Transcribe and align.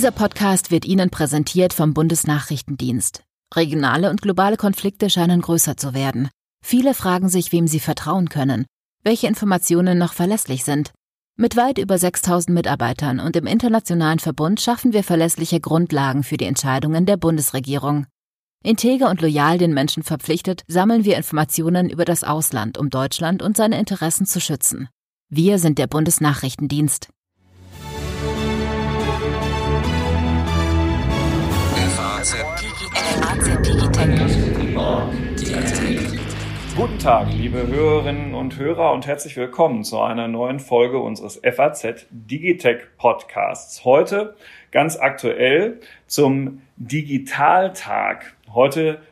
Dieser 0.00 0.12
Podcast 0.12 0.70
wird 0.70 0.86
Ihnen 0.86 1.10
präsentiert 1.10 1.74
vom 1.74 1.92
Bundesnachrichtendienst. 1.92 3.22
Regionale 3.54 4.08
und 4.08 4.22
globale 4.22 4.56
Konflikte 4.56 5.10
scheinen 5.10 5.42
größer 5.42 5.76
zu 5.76 5.92
werden. 5.92 6.30
Viele 6.64 6.94
fragen 6.94 7.28
sich, 7.28 7.52
wem 7.52 7.68
sie 7.68 7.80
vertrauen 7.80 8.30
können, 8.30 8.64
welche 9.04 9.26
Informationen 9.26 9.98
noch 9.98 10.14
verlässlich 10.14 10.64
sind. 10.64 10.92
Mit 11.36 11.54
weit 11.58 11.76
über 11.76 11.98
6000 11.98 12.54
Mitarbeitern 12.54 13.20
und 13.20 13.36
im 13.36 13.46
internationalen 13.46 14.20
Verbund 14.20 14.62
schaffen 14.62 14.94
wir 14.94 15.04
verlässliche 15.04 15.60
Grundlagen 15.60 16.22
für 16.22 16.38
die 16.38 16.46
Entscheidungen 16.46 17.04
der 17.04 17.18
Bundesregierung. 17.18 18.06
Integer 18.64 19.10
und 19.10 19.20
loyal 19.20 19.58
den 19.58 19.74
Menschen 19.74 20.02
verpflichtet, 20.02 20.62
sammeln 20.66 21.04
wir 21.04 21.18
Informationen 21.18 21.90
über 21.90 22.06
das 22.06 22.24
Ausland, 22.24 22.78
um 22.78 22.88
Deutschland 22.88 23.42
und 23.42 23.54
seine 23.54 23.78
Interessen 23.78 24.24
zu 24.24 24.40
schützen. 24.40 24.88
Wir 25.28 25.58
sind 25.58 25.76
der 25.76 25.88
Bundesnachrichtendienst. 25.88 27.10
Guten 36.76 36.98
Tag, 36.98 37.30
liebe 37.34 37.66
Hörerinnen 37.66 38.34
und 38.34 38.58
Hörer 38.58 38.92
und 38.92 39.06
herzlich 39.06 39.36
willkommen 39.36 39.84
zu 39.84 40.00
einer 40.00 40.28
neuen 40.28 40.60
Folge 40.60 40.98
unseres 40.98 41.42
FAZ 41.44 42.06
Digitech 42.10 42.78
Podcasts. 42.96 43.84
Heute 43.84 44.34
ganz 44.70 44.96
aktuell 44.96 45.80
zum 46.06 46.62
Digitaltag. 46.76 48.34
Heute 48.54 49.02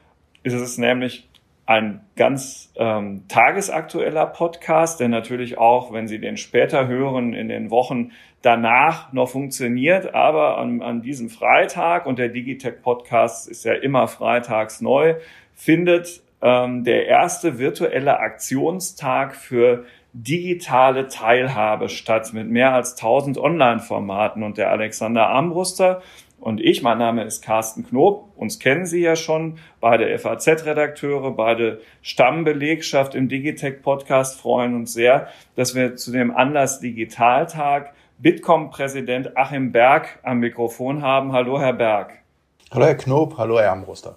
ist 0.44 0.54
es 0.54 0.78
nämlich 0.78 1.28
ein 1.66 2.00
ganz 2.16 2.72
ähm, 2.76 3.24
tagesaktueller 3.28 4.24
Podcast, 4.24 5.00
der 5.00 5.08
natürlich 5.08 5.58
auch, 5.58 5.92
wenn 5.92 6.08
Sie 6.08 6.18
den 6.18 6.38
später 6.38 6.86
hören, 6.86 7.34
in 7.34 7.50
den 7.50 7.70
Wochen 7.70 8.12
danach 8.48 9.12
noch 9.12 9.28
funktioniert. 9.28 10.14
Aber 10.14 10.56
an, 10.56 10.80
an 10.80 11.02
diesem 11.02 11.28
Freitag, 11.28 12.06
und 12.06 12.18
der 12.18 12.30
Digitech 12.30 12.80
Podcast 12.80 13.46
ist 13.46 13.64
ja 13.64 13.74
immer 13.74 14.08
freitags 14.08 14.80
neu, 14.80 15.16
findet 15.54 16.22
ähm, 16.40 16.82
der 16.82 17.06
erste 17.06 17.58
virtuelle 17.58 18.20
Aktionstag 18.20 19.34
für 19.34 19.84
digitale 20.14 21.08
Teilhabe 21.08 21.90
statt 21.90 22.32
mit 22.32 22.48
mehr 22.48 22.72
als 22.72 22.92
1000 22.92 23.36
Online-Formaten. 23.36 24.42
Und 24.42 24.56
der 24.56 24.70
Alexander 24.70 25.26
Armbruster 25.26 26.00
und 26.40 26.60
ich, 26.60 26.82
mein 26.82 26.98
Name 26.98 27.24
ist 27.24 27.42
Carsten 27.42 27.84
Knob, 27.84 28.28
uns 28.36 28.60
kennen 28.60 28.86
Sie 28.86 29.00
ja 29.00 29.16
schon, 29.16 29.58
beide 29.80 30.16
FAZ-Redakteure, 30.16 31.32
beide 31.32 31.80
Stammbelegschaft 32.00 33.16
im 33.16 33.28
Digitech-Podcast, 33.28 34.40
freuen 34.40 34.76
uns 34.76 34.92
sehr, 34.92 35.28
dass 35.56 35.74
wir 35.74 35.96
zu 35.96 36.12
dem 36.12 36.34
Anlass 36.34 36.78
Digitaltag 36.78 37.92
Bitkom-Präsident 38.20 39.36
Achim 39.36 39.70
Berg 39.70 40.18
am 40.24 40.40
Mikrofon 40.40 41.02
haben. 41.02 41.32
Hallo, 41.32 41.60
Herr 41.60 41.72
Berg. 41.72 42.18
Hallo, 42.72 42.84
Herr 42.84 42.96
Knob. 42.96 43.38
Hallo, 43.38 43.60
Herr 43.60 43.70
Ambruster. 43.70 44.16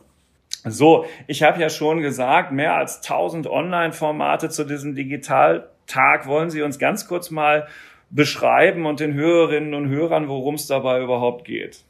So, 0.63 1.05
ich 1.27 1.44
habe 1.44 1.61
ja 1.61 1.69
schon 1.69 2.02
gesagt, 2.02 2.52
mehr 2.52 2.75
als 2.75 3.03
1000 3.03 3.45
Online-Formate 3.45 4.49
zu 4.49 4.63
diesem 4.63 4.95
Digitaltag. 4.95 6.25
Wollen 6.25 6.49
Sie 6.49 6.63
uns 6.63 6.79
ganz 6.79 7.07
kurz 7.07 7.29
mal 7.29 7.67
beschreiben 8.09 8.88
und 8.88 8.99
den 8.99 9.13
Hörerinnen 9.13 9.75
und 9.75 9.89
Hörern, 9.89 10.27
worum 10.27 10.55
es 10.55 10.66
dabei 10.66 11.03
überhaupt 11.03 11.45
geht? 11.45 11.83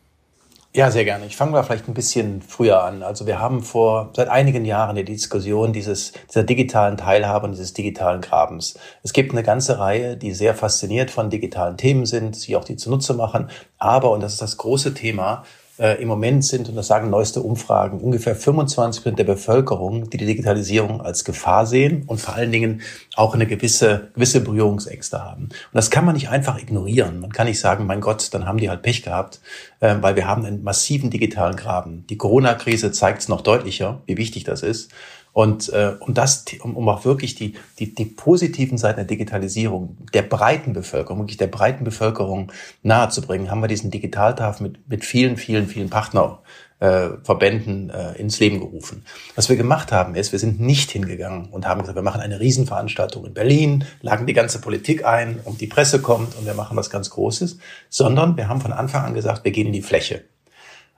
Ja, 0.73 0.89
sehr 0.89 1.03
gerne. 1.03 1.25
Ich 1.25 1.35
fange 1.35 1.51
mal 1.51 1.63
vielleicht 1.63 1.89
ein 1.89 1.93
bisschen 1.93 2.41
früher 2.41 2.81
an. 2.81 3.03
Also 3.03 3.27
wir 3.27 3.39
haben 3.39 3.61
vor 3.61 4.11
seit 4.15 4.29
einigen 4.29 4.63
Jahren 4.63 4.95
die 4.95 5.03
Diskussion 5.03 5.73
dieses, 5.73 6.13
dieser 6.29 6.43
digitalen 6.43 6.95
Teilhabe 6.95 7.45
und 7.45 7.51
dieses 7.51 7.73
digitalen 7.73 8.21
Grabens. 8.21 8.79
Es 9.03 9.11
gibt 9.11 9.33
eine 9.33 9.43
ganze 9.43 9.79
Reihe, 9.79 10.15
die 10.15 10.33
sehr 10.33 10.55
fasziniert 10.55 11.11
von 11.11 11.29
digitalen 11.29 11.75
Themen 11.75 12.05
sind, 12.05 12.37
sich 12.37 12.55
auch 12.55 12.63
die 12.63 12.77
zunutze 12.77 13.13
machen. 13.13 13.49
Aber, 13.79 14.11
und 14.11 14.21
das 14.21 14.31
ist 14.33 14.41
das 14.41 14.55
große 14.55 14.93
Thema, 14.93 15.43
äh, 15.79 16.01
im 16.01 16.07
Moment 16.07 16.45
sind, 16.45 16.69
und 16.69 16.75
das 16.75 16.87
sagen 16.87 17.09
neueste 17.09 17.41
Umfragen, 17.41 17.99
ungefähr 17.99 18.35
25 18.35 19.03
Prozent 19.03 19.19
der 19.19 19.23
Bevölkerung, 19.23 20.09
die 20.09 20.17
die 20.17 20.25
Digitalisierung 20.25 21.01
als 21.01 21.23
Gefahr 21.23 21.65
sehen 21.65 22.03
und 22.07 22.19
vor 22.19 22.35
allen 22.35 22.51
Dingen 22.51 22.81
auch 23.15 23.33
eine 23.33 23.47
gewisse, 23.47 24.09
gewisse 24.13 24.41
Berührungsängste 24.41 25.23
haben. 25.23 25.43
Und 25.43 25.51
das 25.73 25.89
kann 25.89 26.05
man 26.05 26.15
nicht 26.15 26.29
einfach 26.29 26.59
ignorieren. 26.59 27.19
Man 27.19 27.31
kann 27.31 27.47
nicht 27.47 27.59
sagen, 27.59 27.85
mein 27.85 28.01
Gott, 28.01 28.33
dann 28.33 28.45
haben 28.45 28.57
die 28.57 28.69
halt 28.69 28.81
Pech 28.81 29.03
gehabt, 29.03 29.41
äh, 29.79 29.95
weil 30.01 30.15
wir 30.15 30.27
haben 30.27 30.45
einen 30.45 30.63
massiven 30.63 31.09
digitalen 31.09 31.55
Graben. 31.55 32.05
Die 32.09 32.17
Corona-Krise 32.17 32.91
zeigt 32.91 33.21
es 33.21 33.27
noch 33.27 33.41
deutlicher, 33.41 34.01
wie 34.05 34.17
wichtig 34.17 34.43
das 34.43 34.63
ist. 34.63 34.91
Und 35.33 35.69
äh, 35.69 35.93
um 35.99 36.13
das, 36.13 36.43
um, 36.61 36.75
um 36.75 36.89
auch 36.89 37.05
wirklich 37.05 37.35
die, 37.35 37.53
die, 37.79 37.95
die 37.95 38.05
positiven 38.05 38.77
Seiten 38.77 38.97
der 38.97 39.05
Digitalisierung 39.05 39.95
der 40.13 40.23
breiten 40.23 40.73
Bevölkerung, 40.73 41.19
wirklich 41.19 41.37
der 41.37 41.47
breiten 41.47 41.85
Bevölkerung 41.85 42.51
nahezubringen, 42.83 43.49
haben 43.49 43.61
wir 43.61 43.69
diesen 43.69 43.91
Digitaltag 43.91 44.59
mit, 44.59 44.89
mit 44.89 45.05
vielen, 45.05 45.37
vielen, 45.37 45.67
vielen 45.67 45.89
Partnerverbänden 45.89 47.91
äh, 47.91 48.11
äh, 48.11 48.19
ins 48.19 48.41
Leben 48.41 48.59
gerufen. 48.59 49.05
Was 49.35 49.47
wir 49.47 49.55
gemacht 49.55 49.93
haben, 49.93 50.15
ist, 50.15 50.33
wir 50.33 50.39
sind 50.39 50.59
nicht 50.59 50.91
hingegangen 50.91 51.45
und 51.45 51.65
haben 51.65 51.79
gesagt, 51.79 51.95
wir 51.95 52.03
machen 52.03 52.19
eine 52.19 52.41
Riesenveranstaltung 52.41 53.25
in 53.25 53.33
Berlin, 53.33 53.85
lagen 54.01 54.27
die 54.27 54.33
ganze 54.33 54.59
Politik 54.59 55.05
ein 55.05 55.39
und 55.45 55.61
die 55.61 55.67
Presse 55.67 56.01
kommt 56.01 56.37
und 56.37 56.45
wir 56.45 56.55
machen 56.55 56.75
was 56.75 56.89
ganz 56.89 57.09
Großes, 57.09 57.57
sondern 57.89 58.35
wir 58.35 58.49
haben 58.49 58.59
von 58.59 58.73
Anfang 58.73 59.05
an 59.05 59.13
gesagt, 59.13 59.45
wir 59.45 59.51
gehen 59.51 59.67
in 59.67 59.73
die 59.73 59.81
Fläche. 59.81 60.25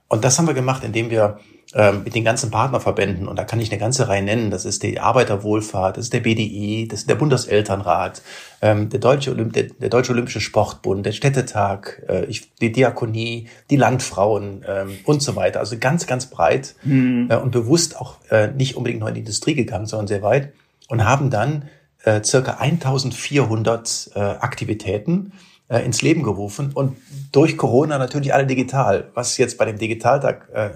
Und 0.08 0.24
das 0.24 0.40
haben 0.40 0.48
wir 0.48 0.56
gemacht, 0.56 0.84
indem 0.84 1.12
wir 1.12 1.40
mit 2.03 2.13
den 2.13 2.23
ganzen 2.23 2.51
Partnerverbänden, 2.51 3.28
und 3.28 3.38
da 3.38 3.45
kann 3.45 3.59
ich 3.59 3.72
eine 3.72 3.79
ganze 3.79 4.07
Reihe 4.07 4.22
nennen, 4.22 4.51
das 4.51 4.63
ist 4.63 4.84
die 4.84 5.00
Arbeiterwohlfahrt, 5.00 5.97
das 5.97 6.06
ist 6.06 6.13
der 6.13 6.19
BDI, 6.19 6.88
das 6.88 7.01
ist 7.01 7.09
der 7.09 7.16
Bundeselternrat, 7.16 8.22
ähm, 8.61 8.89
der, 8.89 9.00
Deutsche 9.00 9.31
Olymp 9.31 9.53
der, 9.53 9.63
der 9.63 9.89
Deutsche 9.89 10.13
Olympische 10.13 10.39
Sportbund, 10.39 11.06
der 11.06 11.11
Städtetag, 11.11 12.01
äh, 12.07 12.25
ich, 12.25 12.53
die 12.56 12.72
Diakonie, 12.72 13.50
die 13.69 13.75
Landfrauen 13.75 14.63
ähm, 14.66 14.97
und 15.03 15.22
so 15.22 15.35
weiter. 15.35 15.59
Also 15.59 15.78
ganz, 15.78 16.07
ganz 16.07 16.28
breit. 16.28 16.75
Mhm. 16.84 17.28
äh, 17.29 17.35
und 17.35 17.51
bewusst 17.51 18.00
auch 18.00 18.19
äh, 18.29 18.47
nicht 18.47 18.78
unbedingt 18.78 19.01
nur 19.01 19.09
in 19.09 19.16
die 19.16 19.22
Industrie 19.22 19.53
gegangen, 19.53 19.85
sondern 19.85 20.07
sehr 20.07 20.22
weit. 20.22 20.53
Und 20.88 21.03
haben 21.05 21.29
dann 21.29 21.69
circa 22.25 22.57
1400 22.59 24.11
äh, 24.13 24.19
Aktivitäten 24.19 25.31
äh, 25.73 25.84
ins 25.84 26.03
Leben 26.03 26.22
gerufen 26.22 26.72
und 26.73 26.97
durch 27.31 27.57
Corona 27.57 27.97
natürlich 27.97 28.34
alle 28.34 28.45
digital, 28.45 29.09
was 29.16 29.38
jetzt 29.39 29.57
bei 29.57 29.66
dem 29.66 29.79
Digitaltag 29.79 30.47
äh, 30.53 30.69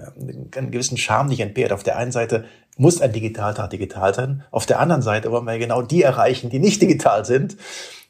einen 0.56 0.72
gewissen 0.72 0.98
Charme 0.98 1.28
nicht 1.28 1.38
entbehrt. 1.38 1.72
Auf 1.72 1.84
der 1.84 1.96
einen 1.96 2.10
Seite 2.10 2.46
muss 2.76 3.00
ein 3.00 3.12
Digitaltag 3.12 3.70
digital 3.70 4.12
sein, 4.12 4.42
auf 4.50 4.66
der 4.66 4.80
anderen 4.80 5.02
Seite 5.02 5.30
wollen 5.30 5.46
wir 5.46 5.58
genau 5.58 5.82
die 5.82 6.02
erreichen, 6.02 6.50
die 6.50 6.58
nicht 6.58 6.82
digital 6.82 7.24
sind. 7.24 7.56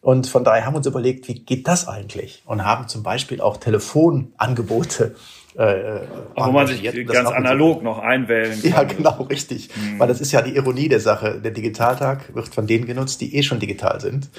Und 0.01 0.29
von 0.29 0.45
daher 0.45 0.65
haben 0.65 0.75
wir 0.75 0.79
uns 0.79 0.87
überlegt, 0.87 1.29
wie 1.29 1.41
geht 1.41 1.67
das 1.69 1.89
eigentlich? 1.89 2.43
Und 2.47 2.65
haben 2.65 2.89
zum 2.89 3.03
Beispiel 3.03 3.41
auch 3.41 3.57
Telefonangebote 3.57 5.17
äh, 5.57 6.03
wo 6.37 6.53
man 6.53 6.69
sich 6.69 6.83
ganz 7.07 7.29
analog 7.31 7.83
noch 7.83 7.99
einwählen 7.99 8.63
kann. 8.63 8.71
Ja, 8.71 8.83
genau, 8.85 9.23
richtig. 9.23 9.71
Mhm. 9.75 9.99
Weil 9.99 10.07
das 10.07 10.21
ist 10.21 10.31
ja 10.31 10.41
die 10.41 10.55
Ironie 10.55 10.89
der 10.89 11.01
Sache. 11.01 11.41
Der 11.43 11.51
Digitaltag 11.51 12.33
wird 12.35 12.55
von 12.55 12.69
denen 12.69 12.87
genutzt, 12.87 13.21
die 13.21 13.35
eh 13.35 13.43
schon 13.43 13.59
digital 13.59 14.01
sind. 14.01 14.31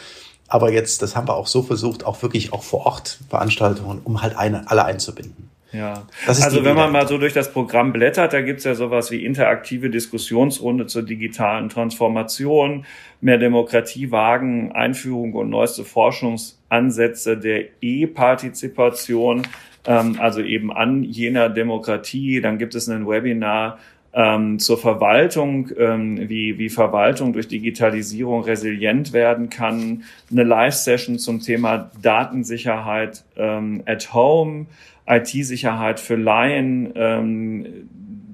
Aber 0.50 0.72
jetzt, 0.72 1.02
das 1.02 1.16
haben 1.16 1.28
wir 1.28 1.36
auch 1.36 1.48
so 1.48 1.62
versucht, 1.62 2.06
auch 2.06 2.22
wirklich 2.22 2.52
auch 2.54 2.64
vor 2.64 2.86
Ort 2.86 3.20
Veranstaltungen, 3.30 4.02
um 4.04 4.22
halt 4.22 4.36
eine, 4.36 4.70
alle 4.70 4.84
einzubinden. 4.84 5.50
Ja, 5.72 6.08
also 6.26 6.66
wenn 6.66 6.76
man 6.76 6.92
mal 6.92 7.08
so 7.08 7.20
durch 7.20 7.34
das 7.34 7.54
Programm 7.54 7.94
blättert, 7.94 8.34
da 8.34 8.42
gibt's 8.42 8.64
ja 8.64 8.74
sowas 8.74 9.12
wie 9.12 9.24
interaktive 9.24 9.92
Diskussionsrunde 9.92 10.88
zur 10.88 11.04
digitalen 11.04 11.70
Transformation, 11.70 12.86
mehr 13.22 13.38
Demokratie 13.38 14.10
wagen, 14.10 14.72
Einführung 14.72 15.34
und 15.34 15.52
neueste 15.52 15.86
Forschungsansätze 15.86 17.38
der 17.38 17.66
E-Partizipation, 17.82 19.44
ähm, 19.86 20.16
also 20.20 20.42
eben 20.42 20.74
an 20.74 21.04
jener 21.04 21.50
Demokratie. 21.50 22.42
Dann 22.42 22.58
gibt 22.58 22.74
es 22.74 22.90
ein 22.90 23.08
Webinar 23.08 23.78
ähm, 24.14 24.60
zur 24.60 24.78
Verwaltung, 24.78 25.70
ähm, 25.78 26.30
wie, 26.30 26.58
wie 26.58 26.70
Verwaltung 26.70 27.34
durch 27.34 27.48
Digitalisierung 27.48 28.44
resilient 28.44 29.14
werden 29.14 29.50
kann, 29.50 30.04
eine 30.32 30.44
Live-Session 30.44 31.20
zum 31.20 31.42
Thema 31.42 31.92
Datensicherheit 32.02 33.24
ähm, 33.38 33.84
at 33.86 34.14
Home, 34.14 34.66
IT-Sicherheit 35.08 36.00
für 36.00 36.16
Laien. 36.16 36.92
Ähm, 36.96 37.90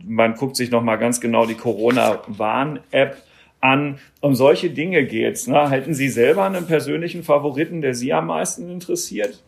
man 0.06 0.36
guckt 0.36 0.56
sich 0.56 0.72
nochmal 0.72 0.98
ganz 0.98 1.19
genau 1.19 1.45
die 1.45 1.56
Corona-Warn-App 1.56 3.18
an. 3.62 3.98
Um 4.21 4.36
solche 4.36 4.69
Dinge 4.69 5.06
geht's. 5.06 5.48
Ne? 5.48 5.69
Hätten 5.69 5.94
Sie 5.94 6.10
selber 6.10 6.45
einen 6.45 6.68
persönlichen 6.68 7.24
Favoriten, 7.24 7.81
der 7.81 7.95
Sie 7.95 8.13
am 8.13 8.28
meisten 8.28 8.69
interessiert? 8.69 9.42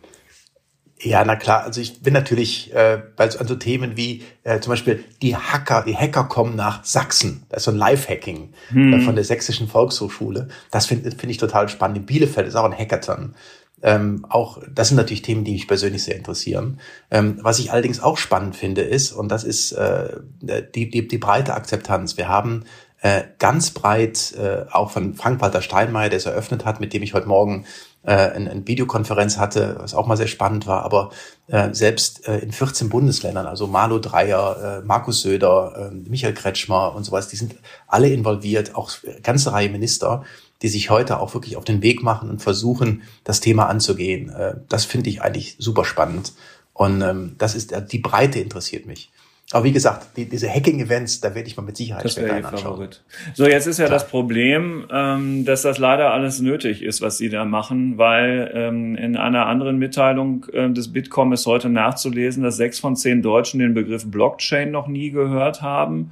Ja, 0.99 1.23
na 1.23 1.35
klar. 1.35 1.63
Also 1.63 1.79
ich 1.79 2.01
bin 2.01 2.13
natürlich 2.13 2.73
äh, 2.73 2.99
bei 3.15 3.29
so, 3.29 3.39
an 3.39 3.47
so 3.47 3.55
Themen 3.55 3.97
wie 3.97 4.23
äh, 4.43 4.59
zum 4.59 4.71
Beispiel 4.71 5.03
die 5.21 5.35
Hacker, 5.35 5.83
die 5.85 5.95
Hacker 5.95 6.23
kommen 6.23 6.55
nach 6.55 6.83
Sachsen. 6.83 7.45
Das 7.49 7.59
ist 7.59 7.65
so 7.65 7.71
ein 7.71 7.77
Live-Hacking 7.77 8.53
hm. 8.69 8.93
äh, 8.93 8.99
von 9.01 9.15
der 9.15 9.23
Sächsischen 9.23 9.67
Volkshochschule. 9.67 10.47
Das 10.71 10.87
finde 10.87 11.11
find 11.11 11.31
ich 11.31 11.37
total 11.37 11.69
spannend. 11.69 11.97
In 11.97 12.05
Bielefeld 12.05 12.47
ist 12.47 12.55
auch 12.55 12.65
ein 12.65 12.77
Hackathon. 12.77 13.35
Ähm, 13.83 14.25
auch 14.27 14.59
das 14.73 14.87
sind 14.87 14.97
natürlich 14.97 15.21
Themen, 15.21 15.43
die 15.43 15.51
mich 15.51 15.67
persönlich 15.67 16.03
sehr 16.03 16.15
interessieren. 16.15 16.79
Ähm, 17.11 17.37
was 17.43 17.59
ich 17.59 17.71
allerdings 17.71 18.01
auch 18.01 18.17
spannend 18.17 18.55
finde, 18.55 18.81
ist 18.81 19.11
und 19.11 19.29
das 19.29 19.43
ist 19.43 19.73
äh, 19.73 20.17
die, 20.41 20.89
die 20.89 21.07
die 21.07 21.17
breite 21.19 21.53
Akzeptanz. 21.53 22.17
Wir 22.17 22.27
haben 22.27 22.63
äh, 23.01 23.23
ganz 23.37 23.69
breit, 23.69 24.33
äh, 24.35 24.65
auch 24.71 24.89
von 24.89 25.13
Frank-Walter 25.13 25.61
Steinmeier, 25.61 26.09
der 26.09 26.17
es 26.17 26.25
eröffnet 26.25 26.65
hat, 26.65 26.79
mit 26.79 26.93
dem 26.93 27.03
ich 27.03 27.13
heute 27.13 27.27
Morgen 27.27 27.65
äh, 28.03 28.11
eine, 28.11 28.51
eine 28.51 28.67
Videokonferenz 28.67 29.37
hatte, 29.37 29.75
was 29.79 29.93
auch 29.93 30.07
mal 30.07 30.17
sehr 30.17 30.27
spannend 30.27 30.67
war, 30.67 30.83
aber 30.83 31.11
äh, 31.47 31.73
selbst 31.73 32.27
äh, 32.27 32.39
in 32.39 32.51
14 32.51 32.89
Bundesländern, 32.89 33.45
also 33.45 33.67
Malu 33.67 33.99
Dreyer, 33.99 34.81
äh, 34.81 34.85
Markus 34.85 35.21
Söder, 35.21 35.91
äh, 35.91 36.09
Michael 36.09 36.33
Kretschmer 36.33 36.95
und 36.95 37.03
sowas, 37.03 37.27
die 37.27 37.35
sind 37.35 37.55
alle 37.87 38.09
involviert, 38.09 38.75
auch 38.75 38.91
ganze 39.23 39.51
Reihe 39.51 39.69
Minister, 39.69 40.23
die 40.61 40.69
sich 40.69 40.89
heute 40.89 41.19
auch 41.19 41.33
wirklich 41.33 41.57
auf 41.57 41.65
den 41.65 41.81
Weg 41.81 42.01
machen 42.01 42.29
und 42.29 42.41
versuchen, 42.41 43.03
das 43.23 43.41
Thema 43.41 43.67
anzugehen. 43.67 44.29
Äh, 44.29 44.55
das 44.69 44.85
finde 44.85 45.09
ich 45.09 45.21
eigentlich 45.21 45.55
super 45.59 45.85
spannend. 45.85 46.33
Und 46.73 47.01
ähm, 47.01 47.35
das 47.37 47.55
ist, 47.55 47.73
die 47.91 47.99
Breite 47.99 48.39
interessiert 48.39 48.85
mich. 48.85 49.11
Aber 49.53 49.63
wie 49.63 49.71
gesagt, 49.71 50.17
die, 50.17 50.25
diese 50.27 50.49
Hacking-Events, 50.49 51.21
da 51.21 51.33
werde 51.33 51.47
ich 51.47 51.55
mal 51.55 51.63
mit 51.63 51.77
Sicherheit 51.77 52.03
das 52.03 52.13
später 52.13 52.35
anschauen. 52.35 52.89
So, 53.33 53.47
jetzt 53.47 53.65
ist 53.65 53.77
ja 53.77 53.85
Klar. 53.85 53.99
das 53.99 54.09
Problem, 54.09 54.85
ähm, 54.91 55.45
dass 55.45 55.61
das 55.61 55.77
leider 55.77 56.11
alles 56.11 56.41
nötig 56.41 56.83
ist, 56.83 57.01
was 57.01 57.17
Sie 57.17 57.29
da 57.29 57.45
machen, 57.45 57.97
weil 57.97 58.51
ähm, 58.53 58.97
in 58.97 59.15
einer 59.15 59.45
anderen 59.45 59.77
Mitteilung 59.77 60.45
äh, 60.51 60.69
des 60.69 60.91
Bitkom 60.91 61.31
ist 61.31 61.45
heute 61.45 61.69
nachzulesen, 61.69 62.43
dass 62.43 62.57
sechs 62.57 62.79
von 62.79 62.97
zehn 62.97 63.21
Deutschen 63.21 63.61
den 63.61 63.73
Begriff 63.73 64.05
Blockchain 64.11 64.69
noch 64.69 64.87
nie 64.87 65.11
gehört 65.11 65.61
haben. 65.61 66.11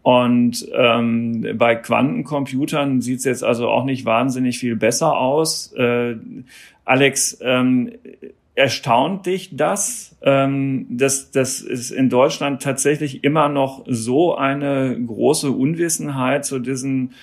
Und 0.00 0.66
ähm, 0.74 1.46
bei 1.58 1.76
Quantencomputern 1.76 3.02
sieht 3.02 3.18
es 3.18 3.24
jetzt 3.24 3.44
also 3.44 3.68
auch 3.68 3.84
nicht 3.84 4.06
wahnsinnig 4.06 4.58
viel 4.58 4.76
besser 4.76 5.16
aus. 5.18 5.72
Äh, 5.74 6.16
Alex, 6.86 7.38
ähm, 7.42 7.92
erstaunt 8.54 9.26
dich 9.26 9.56
das, 9.56 10.16
ähm, 10.22 10.86
dass, 10.90 11.30
dass 11.30 11.62
es 11.62 11.90
in 11.90 12.10
Deutschland 12.10 12.62
tatsächlich 12.62 13.24
immer 13.24 13.48
noch 13.48 13.84
so 13.88 14.34
eine 14.36 14.98
große 15.04 15.50
Unwissenheit 15.50 16.44
zu 16.44 16.58
diesen 16.58 17.14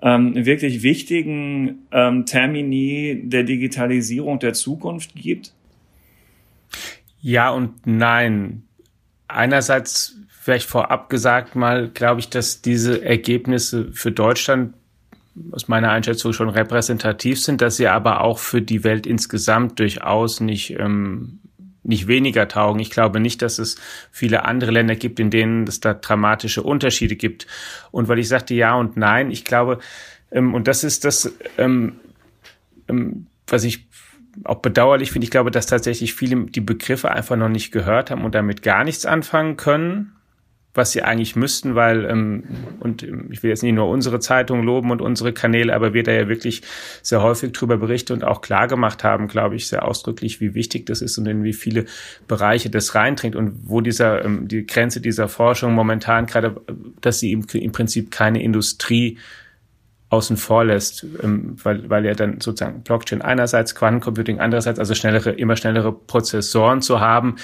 ähm, 0.00 0.34
wirklich 0.46 0.82
wichtigen 0.82 1.86
ähm, 1.90 2.26
Termini 2.26 3.22
der 3.24 3.42
Digitalisierung 3.42 4.38
der 4.38 4.52
Zukunft 4.52 5.14
gibt? 5.14 5.52
Ja 7.20 7.50
und 7.50 7.86
nein. 7.86 8.62
Einerseits 9.26 10.16
vielleicht 10.28 10.68
vorab 10.68 11.10
gesagt 11.10 11.56
mal, 11.56 11.88
glaube 11.88 12.20
ich, 12.20 12.28
dass 12.28 12.62
diese 12.62 13.04
Ergebnisse 13.04 13.90
für 13.92 14.12
Deutschland 14.12 14.74
aus 15.52 15.68
meiner 15.68 15.90
Einschätzung 15.90 16.32
schon 16.32 16.48
repräsentativ 16.48 17.40
sind, 17.42 17.60
dass 17.60 17.76
sie 17.76 17.88
aber 17.88 18.22
auch 18.22 18.38
für 18.38 18.62
die 18.62 18.84
Welt 18.84 19.06
insgesamt 19.06 19.78
durchaus 19.78 20.40
nicht 20.40 20.78
ähm, 20.78 21.40
nicht 21.86 22.08
weniger 22.08 22.48
taugen. 22.48 22.80
Ich 22.80 22.90
glaube 22.90 23.20
nicht, 23.20 23.42
dass 23.42 23.58
es 23.58 23.76
viele 24.10 24.44
andere 24.44 24.72
Länder 24.72 24.96
gibt, 24.96 25.20
in 25.20 25.30
denen 25.30 25.68
es 25.68 25.80
da 25.80 25.94
dramatische 25.94 26.62
Unterschiede 26.62 27.16
gibt. 27.16 27.46
Und 27.92 28.08
weil 28.08 28.18
ich 28.18 28.28
sagte 28.28 28.54
ja 28.54 28.74
und 28.74 28.96
nein, 28.96 29.30
ich 29.30 29.44
glaube, 29.44 29.78
ähm, 30.30 30.54
und 30.54 30.66
das 30.68 30.84
ist 30.84 31.04
das, 31.04 31.32
ähm, 31.58 31.96
ähm, 32.88 33.26
was 33.46 33.64
ich 33.64 33.86
auch 34.44 34.56
bedauerlich 34.56 35.12
finde, 35.12 35.24
ich 35.24 35.30
glaube, 35.30 35.50
dass 35.50 35.66
tatsächlich 35.66 36.14
viele 36.14 36.46
die 36.46 36.60
Begriffe 36.60 37.10
einfach 37.10 37.36
noch 37.36 37.48
nicht 37.48 37.70
gehört 37.70 38.10
haben 38.10 38.24
und 38.24 38.34
damit 38.34 38.62
gar 38.62 38.84
nichts 38.84 39.06
anfangen 39.06 39.56
können 39.56 40.15
was 40.76 40.92
sie 40.92 41.02
eigentlich 41.02 41.36
müssten, 41.36 41.74
weil, 41.74 42.04
ähm, 42.04 42.44
und 42.80 43.02
ich 43.30 43.42
will 43.42 43.50
jetzt 43.50 43.62
nicht 43.62 43.74
nur 43.74 43.88
unsere 43.88 44.20
Zeitung 44.20 44.62
loben 44.62 44.90
und 44.90 45.02
unsere 45.02 45.32
Kanäle, 45.32 45.74
aber 45.74 45.94
wir 45.94 46.02
da 46.02 46.12
ja 46.12 46.28
wirklich 46.28 46.62
sehr 47.02 47.22
häufig 47.22 47.52
drüber 47.52 47.76
berichten 47.76 48.12
und 48.12 48.24
auch 48.24 48.40
klar 48.40 48.68
gemacht 48.68 49.04
haben, 49.04 49.28
glaube 49.28 49.56
ich, 49.56 49.68
sehr 49.68 49.86
ausdrücklich, 49.86 50.40
wie 50.40 50.54
wichtig 50.54 50.86
das 50.86 51.02
ist 51.02 51.18
und 51.18 51.26
in 51.26 51.44
wie 51.44 51.52
viele 51.52 51.86
Bereiche 52.28 52.70
das 52.70 52.94
reindringt 52.94 53.36
und 53.36 53.52
wo 53.64 53.80
dieser, 53.80 54.24
ähm, 54.24 54.48
die 54.48 54.66
Grenze 54.66 55.00
dieser 55.00 55.28
Forschung 55.28 55.74
momentan 55.74 56.26
gerade, 56.26 56.56
dass 57.00 57.20
sie 57.20 57.32
im, 57.32 57.46
im 57.52 57.72
Prinzip 57.72 58.10
keine 58.10 58.42
Industrie 58.42 59.18
außen 60.08 60.36
vor 60.36 60.64
lässt, 60.64 61.04
ähm, 61.22 61.56
weil, 61.62 61.90
weil 61.90 62.04
ja 62.04 62.14
dann 62.14 62.40
sozusagen 62.40 62.82
Blockchain 62.82 63.22
einerseits, 63.22 63.74
Quantencomputing 63.74 64.38
andererseits, 64.38 64.78
also 64.78 64.94
schnellere, 64.94 65.32
immer 65.32 65.56
schnellere 65.56 65.92
Prozessoren 65.92 66.80
zu 66.80 67.00
haben, 67.00 67.36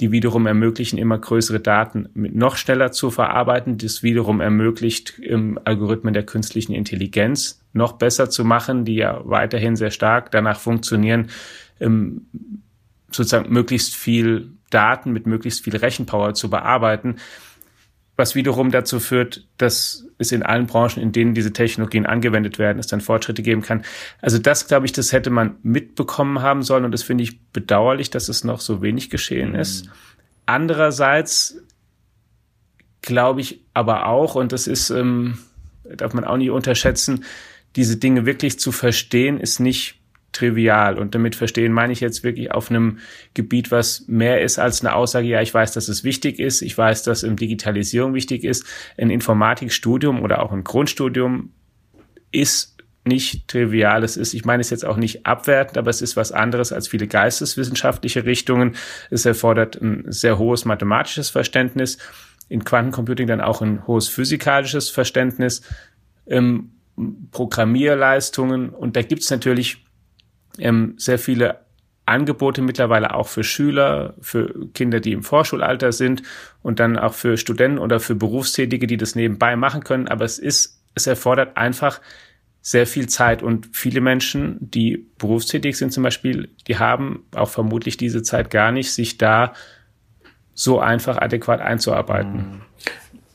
die 0.00 0.12
wiederum 0.12 0.46
ermöglichen, 0.46 0.98
immer 0.98 1.18
größere 1.18 1.60
Daten 1.60 2.08
mit 2.14 2.34
noch 2.34 2.56
schneller 2.56 2.92
zu 2.92 3.10
verarbeiten. 3.10 3.78
Das 3.78 4.02
wiederum 4.02 4.40
ermöglicht, 4.40 5.20
Algorithmen 5.64 6.14
der 6.14 6.24
künstlichen 6.24 6.72
Intelligenz 6.72 7.64
noch 7.72 7.94
besser 7.94 8.30
zu 8.30 8.44
machen, 8.44 8.84
die 8.84 8.96
ja 8.96 9.20
weiterhin 9.24 9.74
sehr 9.74 9.90
stark 9.90 10.30
danach 10.30 10.60
funktionieren, 10.60 11.30
ähm, 11.80 12.26
sozusagen 13.10 13.52
möglichst 13.52 13.94
viel 13.94 14.52
Daten 14.70 15.12
mit 15.12 15.26
möglichst 15.26 15.64
viel 15.64 15.76
Rechenpower 15.76 16.34
zu 16.34 16.50
bearbeiten 16.50 17.16
was 18.18 18.34
wiederum 18.34 18.72
dazu 18.72 18.98
führt, 18.98 19.46
dass 19.56 20.07
es 20.18 20.32
in 20.32 20.42
allen 20.42 20.66
Branchen, 20.66 21.02
in 21.02 21.12
denen 21.12 21.34
diese 21.34 21.52
Technologien 21.52 22.06
angewendet 22.06 22.58
werden, 22.58 22.78
es 22.78 22.88
dann 22.88 23.00
Fortschritte 23.00 23.42
geben 23.42 23.62
kann. 23.62 23.84
Also 24.20 24.38
das, 24.38 24.66
glaube 24.66 24.86
ich, 24.86 24.92
das 24.92 25.12
hätte 25.12 25.30
man 25.30 25.56
mitbekommen 25.62 26.42
haben 26.42 26.62
sollen 26.62 26.84
und 26.84 26.92
das 26.92 27.02
finde 27.02 27.24
ich 27.24 27.40
bedauerlich, 27.52 28.10
dass 28.10 28.28
es 28.28 28.44
noch 28.44 28.60
so 28.60 28.82
wenig 28.82 29.10
geschehen 29.10 29.50
mhm. 29.50 29.60
ist. 29.60 29.88
Andererseits 30.46 31.62
glaube 33.02 33.40
ich 33.40 33.64
aber 33.74 34.06
auch, 34.06 34.34
und 34.34 34.52
das 34.52 34.66
ist, 34.66 34.90
ähm, 34.90 35.38
darf 35.84 36.14
man 36.14 36.24
auch 36.24 36.36
nicht 36.36 36.50
unterschätzen, 36.50 37.24
diese 37.76 37.96
Dinge 37.96 38.26
wirklich 38.26 38.58
zu 38.58 38.72
verstehen, 38.72 39.38
ist 39.38 39.60
nicht 39.60 39.97
trivial. 40.38 40.98
Und 40.98 41.14
damit 41.14 41.34
verstehen 41.34 41.72
meine 41.72 41.92
ich 41.92 42.00
jetzt 42.00 42.22
wirklich 42.24 42.52
auf 42.52 42.70
einem 42.70 42.98
Gebiet, 43.34 43.70
was 43.70 44.06
mehr 44.06 44.40
ist 44.42 44.58
als 44.58 44.80
eine 44.80 44.94
Aussage, 44.94 45.26
ja, 45.26 45.42
ich 45.42 45.52
weiß, 45.52 45.72
dass 45.72 45.88
es 45.88 46.04
wichtig 46.04 46.38
ist, 46.38 46.62
ich 46.62 46.76
weiß, 46.76 47.02
dass 47.02 47.22
im 47.22 47.36
Digitalisierung 47.36 48.14
wichtig 48.14 48.44
ist. 48.44 48.64
Ein 48.96 49.10
Informatikstudium 49.10 50.22
oder 50.22 50.42
auch 50.42 50.52
ein 50.52 50.64
Grundstudium 50.64 51.52
ist 52.30 52.76
nicht 53.04 53.48
trivial. 53.48 54.04
Es 54.04 54.16
ist, 54.16 54.34
ich 54.34 54.44
meine 54.44 54.60
es 54.60 54.70
jetzt 54.70 54.84
auch 54.84 54.96
nicht 54.96 55.26
abwertend, 55.26 55.78
aber 55.78 55.90
es 55.90 56.02
ist 56.02 56.16
was 56.16 56.30
anderes 56.30 56.72
als 56.72 56.88
viele 56.88 57.06
geisteswissenschaftliche 57.06 58.24
Richtungen. 58.24 58.76
Es 59.10 59.24
erfordert 59.24 59.80
ein 59.80 60.04
sehr 60.08 60.38
hohes 60.38 60.64
mathematisches 60.64 61.30
Verständnis, 61.30 61.98
in 62.48 62.64
Quantencomputing 62.64 63.26
dann 63.26 63.40
auch 63.40 63.62
ein 63.62 63.86
hohes 63.86 64.08
physikalisches 64.08 64.90
Verständnis, 64.90 65.62
ähm, 66.26 66.72
Programmierleistungen 67.30 68.70
und 68.70 68.96
da 68.96 69.02
gibt's 69.02 69.30
natürlich 69.30 69.84
ähm, 70.58 70.94
sehr 70.96 71.18
viele 71.18 71.60
Angebote 72.08 72.62
mittlerweile 72.62 73.14
auch 73.14 73.28
für 73.28 73.44
Schüler, 73.44 74.14
für 74.20 74.68
Kinder, 74.72 75.00
die 75.00 75.12
im 75.12 75.22
Vorschulalter 75.22 75.92
sind 75.92 76.22
und 76.62 76.80
dann 76.80 76.98
auch 76.98 77.14
für 77.14 77.36
Studenten 77.36 77.78
oder 77.78 78.00
für 78.00 78.14
Berufstätige, 78.14 78.86
die 78.86 78.96
das 78.96 79.14
nebenbei 79.14 79.56
machen 79.56 79.84
können. 79.84 80.08
Aber 80.08 80.24
es 80.24 80.38
ist, 80.38 80.82
es 80.94 81.06
erfordert 81.06 81.56
einfach 81.56 82.00
sehr 82.60 82.86
viel 82.86 83.08
Zeit 83.08 83.42
und 83.42 83.68
viele 83.72 84.00
Menschen, 84.00 84.56
die 84.60 85.06
berufstätig 85.18 85.76
sind 85.76 85.92
zum 85.92 86.02
Beispiel, 86.02 86.50
die 86.66 86.78
haben 86.78 87.24
auch 87.34 87.48
vermutlich 87.48 87.96
diese 87.96 88.22
Zeit 88.22 88.50
gar 88.50 88.72
nicht, 88.72 88.92
sich 88.92 89.16
da 89.18 89.52
so 90.54 90.80
einfach 90.80 91.18
adäquat 91.18 91.60
einzuarbeiten. 91.60 92.62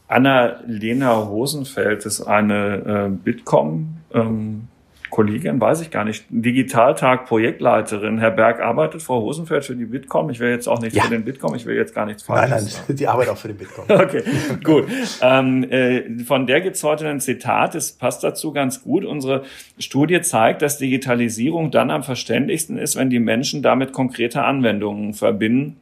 Anna-Lena 0.07 1.11
Rosenfeld 1.13 2.05
ist 2.05 2.21
eine 2.21 2.75
äh, 2.75 3.09
Bitkom 3.09 3.97
ähm, 4.13 4.67
Kollegin, 5.13 5.61
weiß 5.61 5.81
ich 5.81 5.91
gar 5.91 6.05
nicht, 6.05 6.25
Digitaltag 6.29 7.27
Projektleiterin. 7.27 8.17
Herr 8.17 8.31
Berg 8.31 8.59
arbeitet 8.59 9.03
Frau 9.03 9.19
Rosenfeld 9.19 9.63
für 9.63 9.75
die 9.75 9.85
Bitkom. 9.85 10.31
Ich 10.31 10.39
will 10.39 10.49
jetzt 10.49 10.67
auch 10.67 10.81
nicht 10.81 10.95
ja. 10.95 11.03
für 11.03 11.11
den 11.11 11.23
Bitkom, 11.23 11.53
ich 11.53 11.67
will 11.67 11.75
jetzt 11.75 11.93
gar 11.93 12.07
nichts 12.07 12.23
falsch 12.23 12.49
Nein, 12.49 12.67
nein, 12.87 12.95
die 12.97 13.07
arbeitet 13.07 13.31
auch 13.31 13.37
für 13.37 13.49
den 13.49 13.57
Bitkom. 13.57 13.85
okay, 13.89 14.23
gut. 14.63 14.87
ähm, 15.21 15.69
äh, 15.69 16.23
von 16.23 16.47
der 16.47 16.61
gibt's 16.61 16.83
heute 16.83 17.07
ein 17.07 17.19
Zitat, 17.19 17.75
das 17.75 17.91
passt 17.91 18.23
dazu 18.23 18.53
ganz 18.53 18.81
gut. 18.81 19.05
Unsere 19.05 19.43
Studie 19.77 20.19
zeigt, 20.21 20.63
dass 20.63 20.79
Digitalisierung 20.79 21.69
dann 21.69 21.91
am 21.91 22.01
verständlichsten 22.01 22.79
ist, 22.79 22.95
wenn 22.95 23.11
die 23.11 23.19
Menschen 23.19 23.61
damit 23.61 23.93
konkrete 23.93 24.43
Anwendungen 24.43 25.13
verbinden, 25.13 25.77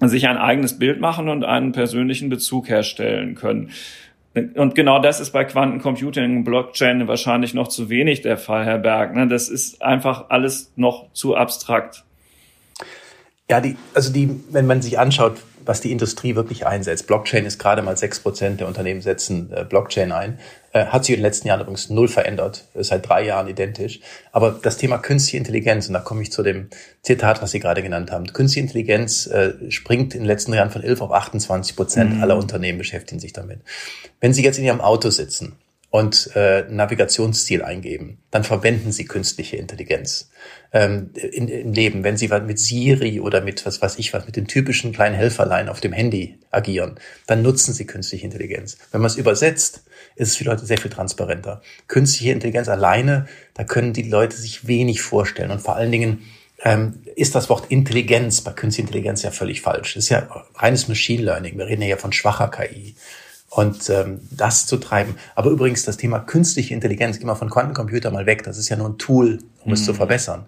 sich 0.00 0.26
ein 0.26 0.38
eigenes 0.38 0.76
Bild 0.76 1.00
machen 1.00 1.28
und 1.28 1.44
einen 1.44 1.70
persönlichen 1.70 2.30
Bezug 2.30 2.68
herstellen 2.68 3.36
können. 3.36 3.70
Und 4.54 4.74
genau 4.74 4.98
das 4.98 5.20
ist 5.20 5.30
bei 5.30 5.44
Quantencomputing 5.44 6.38
und 6.38 6.44
Blockchain 6.44 7.08
wahrscheinlich 7.08 7.54
noch 7.54 7.68
zu 7.68 7.88
wenig 7.88 8.20
der 8.20 8.36
Fall, 8.36 8.64
Herr 8.64 8.78
Berg. 8.78 9.14
Ne? 9.14 9.26
Das 9.28 9.48
ist 9.48 9.82
einfach 9.82 10.26
alles 10.28 10.72
noch 10.76 11.10
zu 11.12 11.36
abstrakt. 11.36 12.04
Ja, 13.48 13.60
die, 13.60 13.76
also 13.94 14.12
die, 14.12 14.40
wenn 14.50 14.66
man 14.66 14.82
sich 14.82 14.98
anschaut, 14.98 15.38
was 15.66 15.80
die 15.80 15.92
Industrie 15.92 16.36
wirklich 16.36 16.66
einsetzt. 16.66 17.06
Blockchain 17.06 17.44
ist 17.44 17.58
gerade 17.58 17.82
mal 17.82 17.96
sechs 17.96 18.20
Prozent 18.20 18.60
der 18.60 18.68
Unternehmen 18.68 19.02
setzen 19.02 19.52
äh, 19.52 19.64
Blockchain 19.64 20.12
ein. 20.12 20.38
Äh, 20.72 20.86
hat 20.86 21.04
sich 21.04 21.14
in 21.14 21.20
den 21.20 21.24
letzten 21.24 21.48
Jahren 21.48 21.60
übrigens 21.60 21.90
null 21.90 22.08
verändert, 22.08 22.64
ist 22.74 22.88
seit 22.88 23.08
drei 23.08 23.24
Jahren 23.24 23.48
identisch. 23.48 24.00
Aber 24.32 24.52
das 24.62 24.76
Thema 24.78 24.98
künstliche 24.98 25.38
Intelligenz, 25.38 25.88
und 25.88 25.94
da 25.94 26.00
komme 26.00 26.22
ich 26.22 26.32
zu 26.32 26.42
dem 26.42 26.68
Zitat, 27.02 27.42
was 27.42 27.50
Sie 27.50 27.60
gerade 27.60 27.82
genannt 27.82 28.12
haben. 28.12 28.32
Künstliche 28.32 28.64
Intelligenz 28.64 29.26
äh, 29.26 29.54
springt 29.70 30.14
in 30.14 30.20
den 30.20 30.26
letzten 30.26 30.54
Jahren 30.54 30.70
von 30.70 30.82
11 30.82 31.00
auf 31.00 31.12
28 31.12 31.74
Prozent 31.76 32.16
mhm. 32.16 32.22
aller 32.22 32.36
Unternehmen 32.36 32.78
beschäftigen 32.78 33.20
sich 33.20 33.32
damit. 33.32 33.60
Wenn 34.20 34.32
Sie 34.32 34.44
jetzt 34.44 34.58
in 34.58 34.64
Ihrem 34.64 34.80
Auto 34.80 35.10
sitzen 35.10 35.56
und 35.90 36.30
äh, 36.34 36.64
Navigationsziel 36.68 37.62
eingeben, 37.62 38.18
dann 38.30 38.44
verwenden 38.44 38.92
Sie 38.92 39.04
künstliche 39.04 39.56
Intelligenz 39.56 40.30
ähm, 40.72 41.10
in, 41.14 41.48
im 41.48 41.72
Leben. 41.72 42.04
Wenn 42.04 42.16
Sie 42.16 42.28
mit 42.28 42.58
Siri 42.58 43.20
oder 43.20 43.40
mit 43.40 43.64
was 43.64 43.80
weiß 43.80 43.98
ich 43.98 44.12
was, 44.12 44.26
mit 44.26 44.36
den 44.36 44.46
typischen 44.46 44.92
kleinen 44.92 45.14
Helferlein 45.14 45.68
auf 45.68 45.80
dem 45.80 45.92
Handy 45.92 46.38
agieren, 46.50 46.96
dann 47.26 47.42
nutzen 47.42 47.72
Sie 47.72 47.86
künstliche 47.86 48.24
Intelligenz. 48.24 48.76
Wenn 48.90 49.00
man 49.00 49.10
es 49.10 49.16
übersetzt, 49.16 49.84
ist 50.16 50.28
es 50.28 50.36
für 50.36 50.44
Leute 50.44 50.66
sehr 50.66 50.78
viel 50.78 50.90
transparenter. 50.90 51.62
Künstliche 51.88 52.32
Intelligenz 52.32 52.68
alleine, 52.68 53.26
da 53.54 53.64
können 53.64 53.92
die 53.92 54.02
Leute 54.02 54.36
sich 54.36 54.66
wenig 54.66 55.02
vorstellen 55.02 55.50
und 55.50 55.60
vor 55.60 55.76
allen 55.76 55.92
Dingen 55.92 56.24
ähm, 56.64 57.02
ist 57.14 57.34
das 57.34 57.48
Wort 57.48 57.70
Intelligenz 57.70 58.40
bei 58.40 58.52
künstlicher 58.52 58.88
Intelligenz 58.88 59.22
ja 59.22 59.30
völlig 59.30 59.60
falsch. 59.60 59.94
Das 59.94 60.04
ist 60.04 60.10
ja 60.10 60.26
reines 60.56 60.88
Machine 60.88 61.22
Learning. 61.22 61.56
Wir 61.58 61.66
reden 61.66 61.82
ja 61.82 61.96
von 61.96 62.12
schwacher 62.12 62.50
KI 62.50 62.96
und 63.56 63.88
ähm, 63.88 64.20
das 64.30 64.66
zu 64.66 64.76
treiben. 64.76 65.16
Aber 65.34 65.50
übrigens 65.50 65.82
das 65.82 65.96
Thema 65.96 66.18
künstliche 66.18 66.74
Intelligenz, 66.74 67.16
immer 67.16 67.36
von 67.36 67.48
Quantencomputer 67.48 68.10
mal 68.10 68.26
weg, 68.26 68.42
das 68.42 68.58
ist 68.58 68.68
ja 68.68 68.76
nur 68.76 68.90
ein 68.90 68.98
Tool, 68.98 69.38
um 69.62 69.68
mhm. 69.68 69.72
es 69.72 69.84
zu 69.86 69.92
mhm. 69.92 69.96
verbessern. 69.96 70.46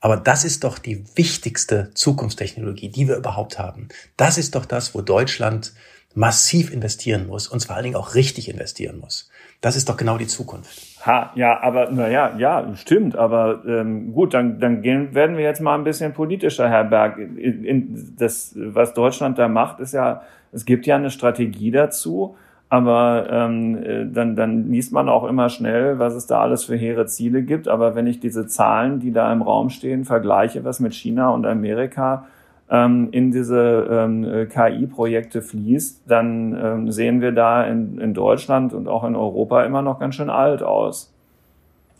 Aber 0.00 0.16
das 0.16 0.44
ist 0.44 0.64
doch 0.64 0.78
die 0.78 1.04
wichtigste 1.14 1.90
Zukunftstechnologie, 1.92 2.88
die 2.88 3.06
wir 3.06 3.16
überhaupt 3.16 3.58
haben. 3.58 3.88
Das 4.16 4.38
ist 4.38 4.54
doch 4.54 4.64
das, 4.64 4.94
wo 4.94 5.02
Deutschland 5.02 5.74
massiv 6.14 6.72
investieren 6.72 7.26
muss 7.26 7.48
und 7.48 7.62
vor 7.62 7.76
allen 7.76 7.84
Dingen 7.84 7.96
auch 7.96 8.14
richtig 8.14 8.48
investieren 8.48 8.98
muss. 8.98 9.28
Das 9.60 9.74
ist 9.74 9.88
doch 9.88 9.96
genau 9.96 10.18
die 10.18 10.26
Zukunft. 10.26 11.04
Ha, 11.04 11.32
ja, 11.34 11.60
aber 11.60 11.90
naja, 11.90 12.34
ja, 12.38 12.74
stimmt. 12.76 13.16
Aber 13.16 13.64
ähm, 13.66 14.12
gut, 14.12 14.34
dann, 14.34 14.60
dann 14.60 14.82
gehen, 14.82 15.14
werden 15.14 15.36
wir 15.36 15.44
jetzt 15.44 15.60
mal 15.60 15.74
ein 15.74 15.84
bisschen 15.84 16.12
politischer, 16.12 16.68
Herr 16.68 16.84
Berg. 16.84 17.18
In, 17.18 17.64
in, 17.64 18.14
das, 18.16 18.54
was 18.56 18.94
Deutschland 18.94 19.38
da 19.38 19.48
macht, 19.48 19.80
ist 19.80 19.94
ja 19.94 20.22
es 20.52 20.64
gibt 20.64 20.86
ja 20.86 20.96
eine 20.96 21.10
Strategie 21.10 21.70
dazu, 21.70 22.36
aber 22.68 23.28
ähm, 23.30 23.82
äh, 23.82 24.06
dann, 24.06 24.36
dann 24.36 24.70
liest 24.70 24.92
man 24.92 25.08
auch 25.08 25.24
immer 25.24 25.48
schnell, 25.48 25.98
was 25.98 26.14
es 26.14 26.26
da 26.26 26.40
alles 26.40 26.64
für 26.64 26.76
hehre 26.76 27.06
Ziele 27.06 27.42
gibt. 27.42 27.68
Aber 27.68 27.94
wenn 27.94 28.06
ich 28.06 28.20
diese 28.20 28.46
Zahlen, 28.46 29.00
die 29.00 29.12
da 29.12 29.32
im 29.32 29.42
Raum 29.42 29.70
stehen, 29.70 30.04
vergleiche, 30.04 30.64
was 30.64 30.80
mit 30.80 30.94
China 30.94 31.30
und 31.30 31.46
Amerika 31.46 32.26
ähm, 32.70 33.08
in 33.12 33.30
diese 33.32 33.86
ähm, 33.90 34.24
äh, 34.24 34.46
KI-Projekte 34.46 35.42
fließt, 35.42 36.02
dann 36.06 36.58
ähm, 36.60 36.92
sehen 36.92 37.20
wir 37.20 37.32
da 37.32 37.64
in, 37.64 37.98
in 37.98 38.14
Deutschland 38.14 38.72
und 38.72 38.88
auch 38.88 39.04
in 39.04 39.16
Europa 39.16 39.64
immer 39.64 39.82
noch 39.82 39.98
ganz 39.98 40.14
schön 40.14 40.30
alt 40.30 40.62
aus. 40.62 41.12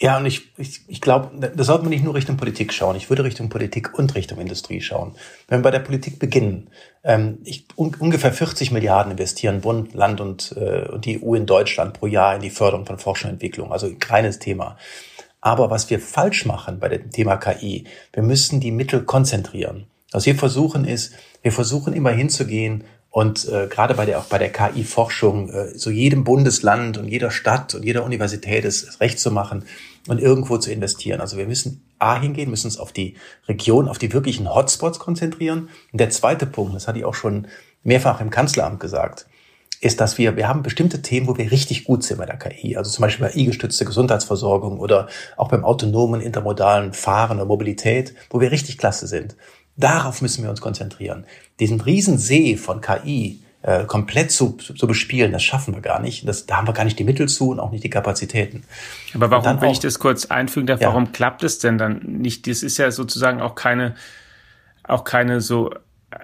Ja, 0.00 0.16
und 0.18 0.26
ich, 0.26 0.52
ich, 0.56 0.82
ich 0.86 1.00
glaube, 1.00 1.30
da 1.36 1.64
sollte 1.64 1.82
man 1.82 1.90
nicht 1.90 2.04
nur 2.04 2.14
Richtung 2.14 2.36
Politik 2.36 2.72
schauen. 2.72 2.94
Ich 2.94 3.10
würde 3.10 3.24
Richtung 3.24 3.48
Politik 3.48 3.98
und 3.98 4.14
Richtung 4.14 4.38
Industrie 4.38 4.80
schauen. 4.80 5.16
Wenn 5.48 5.58
wir 5.58 5.64
bei 5.64 5.70
der 5.72 5.80
Politik 5.80 6.20
beginnen, 6.20 6.70
ähm, 7.02 7.38
ich, 7.42 7.66
un, 7.76 7.96
ungefähr 7.98 8.32
40 8.32 8.70
Milliarden 8.70 9.10
investieren 9.10 9.60
Bund, 9.60 9.94
Land 9.94 10.20
und, 10.20 10.54
äh, 10.56 10.86
und 10.88 11.04
die 11.04 11.20
EU 11.20 11.34
in 11.34 11.46
Deutschland 11.46 11.94
pro 11.94 12.06
Jahr 12.06 12.36
in 12.36 12.42
die 12.42 12.50
Förderung 12.50 12.86
von 12.86 12.98
Forschung 12.98 13.30
und 13.30 13.34
Entwicklung. 13.34 13.72
Also 13.72 13.86
ein 13.86 13.98
kleines 13.98 14.38
Thema. 14.38 14.76
Aber 15.40 15.68
was 15.70 15.90
wir 15.90 15.98
falsch 15.98 16.46
machen 16.46 16.78
bei 16.78 16.88
dem 16.88 17.10
Thema 17.10 17.36
KI, 17.36 17.84
wir 18.12 18.22
müssen 18.22 18.60
die 18.60 18.70
Mittel 18.70 19.02
konzentrieren. 19.02 19.86
Was 20.12 20.26
wir 20.26 20.34
versuchen 20.34 20.84
ist, 20.84 21.12
wir 21.42 21.52
versuchen 21.52 21.92
immer 21.92 22.10
hinzugehen 22.10 22.84
und 23.10 23.48
äh, 23.48 23.66
gerade 23.68 23.94
bei 23.94 24.06
der 24.06 24.18
auch 24.18 24.24
bei 24.24 24.38
der 24.38 24.52
KI-Forschung 24.52 25.50
äh, 25.50 25.78
so 25.78 25.90
jedem 25.90 26.24
Bundesland 26.24 26.98
und 26.98 27.08
jeder 27.08 27.30
Stadt 27.30 27.74
und 27.74 27.84
jeder 27.84 28.04
Universität 28.04 28.64
es 28.64 29.00
recht 29.00 29.18
zu 29.18 29.30
machen 29.30 29.64
und 30.08 30.20
irgendwo 30.20 30.58
zu 30.58 30.70
investieren. 30.70 31.20
Also 31.20 31.36
wir 31.36 31.46
müssen 31.46 31.82
A 31.98 32.20
hingehen, 32.20 32.50
müssen 32.50 32.66
uns 32.66 32.78
auf 32.78 32.92
die 32.92 33.16
Region, 33.48 33.88
auf 33.88 33.98
die 33.98 34.12
wirklichen 34.12 34.52
Hotspots 34.54 34.98
konzentrieren. 34.98 35.68
Und 35.92 36.00
der 36.00 36.10
zweite 36.10 36.46
Punkt, 36.46 36.74
das 36.74 36.86
hatte 36.86 36.98
ich 36.98 37.04
auch 37.04 37.14
schon 37.14 37.48
mehrfach 37.82 38.20
im 38.20 38.30
Kanzleramt 38.30 38.80
gesagt, 38.80 39.26
ist, 39.80 40.00
dass 40.00 40.18
wir, 40.18 40.36
wir 40.36 40.48
haben 40.48 40.62
bestimmte 40.62 41.02
Themen, 41.02 41.28
wo 41.28 41.36
wir 41.36 41.50
richtig 41.50 41.84
gut 41.84 42.02
sind 42.02 42.18
bei 42.18 42.26
der 42.26 42.36
KI. 42.36 42.76
Also 42.76 42.90
zum 42.90 43.02
Beispiel 43.02 43.26
bei 43.26 43.34
I-gestützte 43.34 43.84
Gesundheitsversorgung 43.84 44.80
oder 44.80 45.08
auch 45.36 45.48
beim 45.48 45.64
autonomen 45.64 46.20
intermodalen 46.20 46.92
Fahren 46.92 47.38
oder 47.38 47.46
Mobilität, 47.46 48.14
wo 48.30 48.40
wir 48.40 48.50
richtig 48.50 48.76
klasse 48.78 49.06
sind. 49.06 49.36
Darauf 49.78 50.20
müssen 50.22 50.42
wir 50.42 50.50
uns 50.50 50.60
konzentrieren. 50.60 51.24
Diesen 51.60 51.80
Riesensee 51.80 52.56
von 52.56 52.80
KI, 52.80 53.40
äh, 53.62 53.84
komplett 53.84 54.32
zu, 54.32 54.52
zu 54.52 54.86
bespielen, 54.86 55.30
das 55.30 55.44
schaffen 55.44 55.72
wir 55.72 55.80
gar 55.80 56.00
nicht. 56.00 56.26
Das, 56.26 56.46
da 56.46 56.56
haben 56.56 56.66
wir 56.66 56.74
gar 56.74 56.84
nicht 56.84 56.98
die 56.98 57.04
Mittel 57.04 57.28
zu 57.28 57.50
und 57.50 57.60
auch 57.60 57.70
nicht 57.70 57.84
die 57.84 57.90
Kapazitäten. 57.90 58.64
Aber 59.14 59.30
warum, 59.30 59.60
wenn 59.60 59.68
auch, 59.68 59.72
ich 59.72 59.78
das 59.78 60.00
kurz 60.00 60.26
einfügen 60.26 60.66
darf, 60.66 60.80
ja. 60.80 60.88
warum 60.88 61.12
klappt 61.12 61.44
es 61.44 61.60
denn 61.60 61.78
dann 61.78 62.00
nicht? 62.00 62.48
Das 62.48 62.64
ist 62.64 62.76
ja 62.76 62.90
sozusagen 62.90 63.40
auch 63.40 63.54
keine, 63.54 63.94
auch 64.82 65.04
keine 65.04 65.40
so 65.40 65.72
äh, 66.10 66.18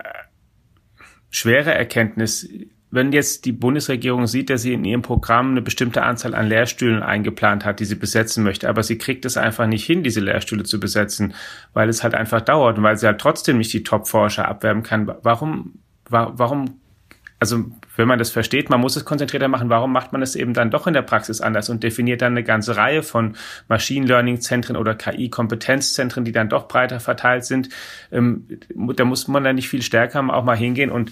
schwere 1.30 1.72
Erkenntnis. 1.72 2.48
Wenn 2.94 3.10
jetzt 3.10 3.44
die 3.44 3.50
Bundesregierung 3.50 4.28
sieht, 4.28 4.50
dass 4.50 4.62
sie 4.62 4.72
in 4.72 4.84
ihrem 4.84 5.02
Programm 5.02 5.50
eine 5.50 5.62
bestimmte 5.62 6.04
Anzahl 6.04 6.32
an 6.32 6.46
Lehrstühlen 6.46 7.02
eingeplant 7.02 7.64
hat, 7.64 7.80
die 7.80 7.86
sie 7.86 7.96
besetzen 7.96 8.44
möchte, 8.44 8.68
aber 8.68 8.84
sie 8.84 8.98
kriegt 8.98 9.24
es 9.24 9.36
einfach 9.36 9.66
nicht 9.66 9.84
hin, 9.84 10.04
diese 10.04 10.20
Lehrstühle 10.20 10.62
zu 10.62 10.78
besetzen, 10.78 11.34
weil 11.72 11.88
es 11.88 12.04
halt 12.04 12.14
einfach 12.14 12.40
dauert 12.40 12.78
und 12.78 12.84
weil 12.84 12.96
sie 12.96 13.06
halt 13.06 13.20
trotzdem 13.20 13.58
nicht 13.58 13.72
die 13.72 13.82
Top-Forscher 13.82 14.46
abwerben 14.46 14.84
kann. 14.84 15.12
Warum, 15.22 15.80
warum 16.08 16.80
also 17.40 17.64
wenn 17.96 18.06
man 18.06 18.20
das 18.20 18.30
versteht, 18.30 18.70
man 18.70 18.80
muss 18.80 18.94
es 18.94 19.04
konzentrierter 19.04 19.48
machen, 19.48 19.70
warum 19.70 19.92
macht 19.92 20.12
man 20.12 20.22
es 20.22 20.36
eben 20.36 20.54
dann 20.54 20.70
doch 20.70 20.86
in 20.86 20.94
der 20.94 21.02
Praxis 21.02 21.40
anders 21.40 21.68
und 21.68 21.82
definiert 21.82 22.22
dann 22.22 22.32
eine 22.32 22.44
ganze 22.44 22.76
Reihe 22.76 23.02
von 23.02 23.36
Machine 23.68 24.06
Learning 24.06 24.40
Zentren 24.40 24.76
oder 24.76 24.94
KI 24.94 25.30
Kompetenzzentren, 25.30 26.24
die 26.24 26.32
dann 26.32 26.48
doch 26.48 26.68
breiter 26.68 27.00
verteilt 27.00 27.44
sind. 27.44 27.70
Ähm, 28.12 28.46
da 28.74 29.04
muss 29.04 29.26
man 29.26 29.42
dann 29.42 29.56
nicht 29.56 29.68
viel 29.68 29.82
stärker 29.82 30.24
auch 30.32 30.44
mal 30.44 30.56
hingehen 30.56 30.90
und 30.90 31.10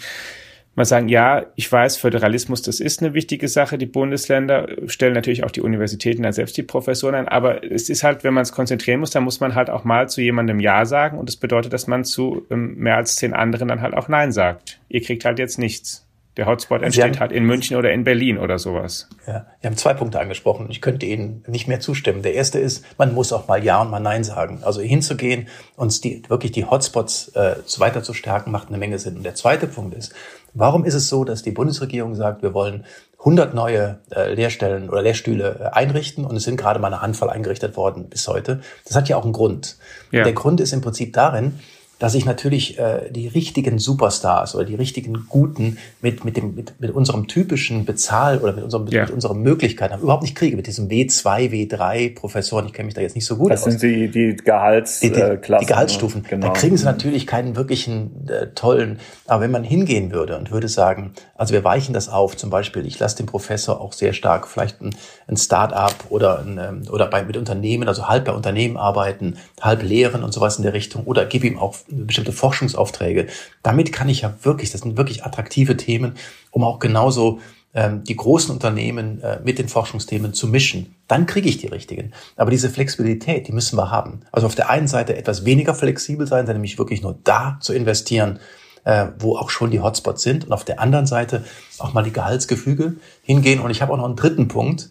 mal 0.75 0.85
sagen, 0.85 1.09
ja, 1.09 1.47
ich 1.55 1.71
weiß, 1.71 1.99
Föderalismus, 1.99 2.63
das 2.63 2.81
ist 2.81 3.03
eine 3.03 3.15
wichtige 3.15 3.49
Sache. 3.49 3.77
Die 3.77 3.87
Bundesländer 3.87 4.69
stellen 4.87 5.13
natürlich 5.13 5.45
auch 5.45 5.51
die 5.51 5.61
Universitäten 5.61 6.23
dann 6.23 6.33
selbst 6.33 6.57
die 6.57 6.63
Professoren 6.63 7.15
ein. 7.15 7.29
Aber 7.29 7.63
es 7.71 7.91
ist 7.91 8.03
halt, 8.03 8.25
wenn 8.25 8.35
man 8.35 8.43
es 8.43 8.53
konzentrieren 8.53 9.01
muss, 9.01 9.11
dann 9.11 9.25
muss 9.25 9.41
man 9.41 9.55
halt 9.55 9.69
auch 9.69 9.85
mal 9.85 10.09
zu 10.09 10.23
jemandem 10.23 10.61
Ja 10.61 10.87
sagen. 10.87 11.19
Und 11.19 11.29
das 11.29 11.37
bedeutet, 11.37 11.73
dass 11.73 11.87
man 11.87 12.05
zu 12.05 12.47
ähm, 12.51 12.77
mehr 12.77 12.97
als 12.97 13.17
zehn 13.17 13.35
anderen 13.35 13.69
dann 13.69 13.83
halt 13.83 13.95
auch 13.95 14.09
Nein 14.09 14.33
sagt. 14.33 14.81
Ihr 14.89 15.03
kriegt 15.03 15.25
halt 15.25 15.39
jetzt 15.39 15.59
nichts. 15.59 16.07
Der 16.39 16.47
Hotspot 16.47 16.81
entsteht 16.81 17.05
haben, 17.05 17.21
halt 17.21 17.33
in 17.33 17.45
München 17.45 17.77
oder 17.77 17.93
in 17.93 18.05
Berlin 18.05 18.39
oder 18.39 18.59
sowas. 18.59 19.07
Ja, 19.27 19.45
wir 19.61 19.69
haben 19.69 19.77
zwei 19.77 19.93
Punkte 19.93 20.19
angesprochen. 20.19 20.69
Ich 20.71 20.81
könnte 20.81 21.05
Ihnen 21.05 21.45
nicht 21.47 21.69
mehr 21.69 21.79
zustimmen. 21.79 22.23
Der 22.23 22.33
erste 22.33 22.59
ist, 22.59 22.87
man 22.97 23.13
muss 23.13 23.35
auch 23.35 23.49
mal 23.49 23.63
Ja 23.63 23.83
und 23.83 23.91
mal 23.91 24.01
Nein 24.01 24.25
sagen. 24.25 24.61
Also 24.63 24.81
hinzugehen, 24.81 25.49
uns 25.77 26.01
die, 26.01 26.23
wirklich 26.29 26.53
die 26.53 26.65
Hotspots 26.65 27.29
äh, 27.35 27.57
weiter 27.77 28.03
zu 28.03 28.15
stärken, 28.15 28.51
macht 28.51 28.69
eine 28.69 28.79
Menge 28.79 28.99
Sinn. 28.99 29.19
Und 29.19 29.25
der 29.25 29.35
zweite 29.35 29.67
Punkt 29.67 29.95
ist, 29.95 30.15
warum 30.55 30.85
ist 30.85 30.95
es 30.95 31.09
so, 31.09 31.25
dass 31.25 31.43
die 31.43 31.51
Bundesregierung 31.51 32.15
sagt, 32.15 32.43
wir 32.43 32.55
wollen 32.55 32.85
100 33.19 33.55
neue 33.55 33.99
äh, 34.11 34.35
Lehrstellen 34.35 34.91
oder 34.91 35.03
Lehrstühle 35.03 35.61
äh, 35.61 35.77
einrichten 35.77 36.25
und 36.25 36.37
es 36.37 36.43
sind 36.43 36.57
gerade 36.57 36.81
mal 36.81 36.89
eine 36.89 37.03
Handvoll 37.03 37.31
eingerichtet 37.31 37.77
worden 37.77 38.09
bis 38.09 38.27
heute. 38.27 38.61
Das 38.85 38.97
hat 38.97 39.09
ja 39.09 39.17
auch 39.17 39.25
einen 39.25 39.33
Grund. 39.33 39.77
Ja. 40.11 40.25
Der 40.25 40.33
Grund 40.33 40.61
ist 40.61 40.73
im 40.73 40.81
Prinzip 40.81 41.13
darin, 41.13 41.59
dass 42.03 42.17
ich 42.17 42.25
natürlich 42.25 42.81
äh, 42.81 43.09
die 43.11 43.29
richtigen 43.29 43.79
Superstars 43.79 44.57
oder 44.57 44.65
die 44.65 44.75
richtigen 44.75 45.27
Guten 45.29 45.79
mit, 46.01 46.25
mit, 46.25 46.37
dem, 46.37 46.57
mit, 46.57 46.81
mit 46.81 46.91
unserem 46.91 47.29
typischen 47.29 47.85
Bezahl 47.85 48.39
oder 48.39 48.55
mit, 48.55 48.65
unserem, 48.65 48.89
ja. 48.89 49.03
mit 49.03 49.13
unseren 49.13 49.41
Möglichkeiten 49.41 50.01
überhaupt 50.01 50.25
nicht 50.25 50.35
kriege. 50.35 50.57
Mit 50.57 50.67
diesem 50.67 50.89
W2, 50.89 51.51
W3 51.51 52.13
Professoren, 52.13 52.67
ich 52.67 52.73
kenne 52.73 52.87
mich 52.87 52.95
da 52.95 53.03
jetzt 53.03 53.15
nicht 53.15 53.25
so 53.25 53.37
gut 53.37 53.53
das 53.53 53.61
aus. 53.61 53.75
Das 53.75 53.81
sind 53.81 53.89
die, 53.89 54.11
die 54.11 54.35
Gehaltsklassen. 54.35 55.37
Die, 55.39 55.47
die, 55.47 55.59
die 55.61 55.67
Gehaltsstufen. 55.67 56.25
Genau. 56.29 56.49
Da 56.49 56.53
kriegen 56.55 56.77
sie 56.77 56.85
natürlich 56.85 57.25
keinen 57.29 57.55
wirklichen 57.55 58.29
äh, 58.29 58.49
tollen, 58.49 58.99
aber 59.29 59.43
wenn 59.43 59.53
man 59.53 59.63
hingehen 59.63 60.11
würde 60.11 60.37
und 60.39 60.51
würde 60.51 60.67
sagen, 60.67 61.13
also 61.37 61.55
wir 61.55 61.63
weichen 61.63 61.95
das 61.95 62.09
auf, 62.09 62.37
zum 62.37 62.51
Beispiel, 62.51 62.85
ich 62.85 62.99
lasse 62.99 63.19
den 63.19 63.27
Professor 63.27 63.81
auch 63.81 63.93
sehr 63.93 64.13
stark 64.13 64.49
vielleicht 64.49 64.81
ein, 64.81 64.93
ein 65.29 65.37
Start-up 65.37 65.95
oder, 66.09 66.41
ein, 66.41 66.59
ähm, 66.59 66.83
oder 66.91 67.07
bei, 67.07 67.23
mit 67.23 67.37
Unternehmen, 67.37 67.87
also 67.87 68.09
halb 68.09 68.25
bei 68.25 68.33
Unternehmen 68.33 68.77
arbeiten, 68.77 69.37
halb 69.61 69.85
lehren 69.85 70.25
und 70.25 70.33
sowas 70.33 70.57
in 70.57 70.65
der 70.65 70.73
Richtung 70.73 71.05
oder 71.05 71.27
gebe 71.27 71.47
ihm 71.47 71.61
auch 71.61 71.77
bestimmte 71.93 72.33
Forschungsaufträge. 72.33 73.29
Damit 73.63 73.93
kann 73.93 74.09
ich 74.09 74.23
ja 74.23 74.35
wirklich, 74.43 74.71
das 74.71 74.83
sind 74.83 74.97
wirklich 74.97 75.25
attraktive 75.25 75.77
Themen, 75.77 76.15
um 76.51 76.65
auch 76.65 76.79
genauso 76.79 77.41
ähm, 77.75 78.05
die 78.05 78.17
großen 78.17 78.51
Unternehmen 78.51 79.23
äh, 79.23 79.41
mit 79.43 79.59
den 79.59 79.69
Forschungsthemen 79.69 80.35
zu 80.35 80.47
mischen. 80.47 80.95
Dann 81.09 81.27
kriege 81.27 81.49
ich 81.49 81.59
die 81.59 81.69
richtigen. 81.69 82.13
Aber 82.37 82.51
diese 82.51 82.69
Flexibilität, 82.69 83.49
die 83.49 83.53
müssen 83.53 83.79
wir 83.79 83.91
haben. 83.91 84.21
Also 84.31 84.47
auf 84.47 84.55
der 84.55 84.69
einen 84.69 84.89
Seite 84.89 85.17
etwas 85.17 85.45
weniger 85.45 85.75
flexibel 85.75 86.27
sein, 86.27 86.45
nämlich 86.45 86.79
wirklich 86.79 87.03
nur 87.03 87.19
da 87.25 87.59
zu 87.61 87.73
investieren, 87.73 88.41
äh, 88.85 89.07
wo 89.19 89.37
auch 89.37 89.49
schon 89.49 89.71
die 89.71 89.81
Hotspots 89.81 90.23
sind. 90.23 90.45
Und 90.45 90.53
auf 90.53 90.65
der 90.65 90.81
anderen 90.81 91.07
Seite 91.07 91.45
auch 91.79 91.95
mal 91.95 92.03
die 92.03 92.13
Gehaltsgefüge 92.13 92.97
hingehen. 93.23 93.61
Und 93.61 93.71
ich 93.71 93.81
habe 93.81 93.93
auch 93.93 93.99
noch 93.99 94.05
einen 94.05 94.17
dritten 94.17 94.49
Punkt, 94.49 94.91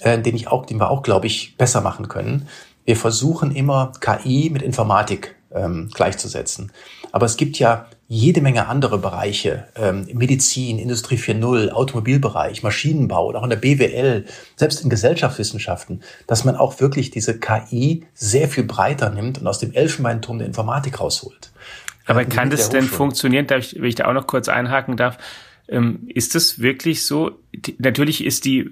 äh, 0.00 0.18
den 0.18 0.34
ich 0.34 0.48
auch, 0.48 0.64
den 0.64 0.78
wir 0.78 0.90
auch, 0.90 1.02
glaube 1.02 1.26
ich, 1.26 1.56
besser 1.56 1.82
machen 1.82 2.08
können. 2.08 2.48
Wir 2.86 2.96
versuchen 2.96 3.54
immer 3.54 3.92
KI 4.00 4.50
mit 4.50 4.62
Informatik 4.62 5.36
ähm, 5.54 5.90
gleichzusetzen. 5.94 6.72
Aber 7.12 7.26
es 7.26 7.36
gibt 7.36 7.58
ja 7.58 7.86
jede 8.08 8.40
Menge 8.40 8.66
andere 8.66 8.98
Bereiche, 8.98 9.68
ähm, 9.76 10.06
Medizin, 10.12 10.78
Industrie 10.78 11.16
4.0, 11.16 11.70
Automobilbereich, 11.70 12.62
Maschinenbau 12.62 13.28
und 13.28 13.36
auch 13.36 13.44
in 13.44 13.50
der 13.50 13.56
BWL, 13.56 14.26
selbst 14.56 14.82
in 14.82 14.90
Gesellschaftswissenschaften, 14.90 16.02
dass 16.26 16.44
man 16.44 16.56
auch 16.56 16.80
wirklich 16.80 17.10
diese 17.10 17.38
KI 17.38 18.04
sehr 18.14 18.48
viel 18.48 18.64
breiter 18.64 19.10
nimmt 19.10 19.38
und 19.38 19.46
aus 19.46 19.58
dem 19.58 19.72
Elfenbeinturm 19.72 20.38
der 20.38 20.46
Informatik 20.46 21.00
rausholt. 21.00 21.50
Aber 22.06 22.22
äh, 22.22 22.26
kann 22.26 22.50
das 22.50 22.68
denn 22.68 22.84
funktionieren, 22.84 23.46
darf 23.46 23.60
ich, 23.60 23.76
wenn 23.76 23.84
ich 23.88 23.94
da 23.94 24.06
auch 24.06 24.12
noch 24.12 24.26
kurz 24.26 24.48
einhaken 24.48 24.96
darf, 24.96 25.16
ähm, 25.68 26.08
ist 26.08 26.34
das 26.34 26.58
wirklich 26.58 27.06
so? 27.06 27.30
Die, 27.54 27.74
natürlich 27.78 28.22
ist 28.24 28.44
die 28.44 28.70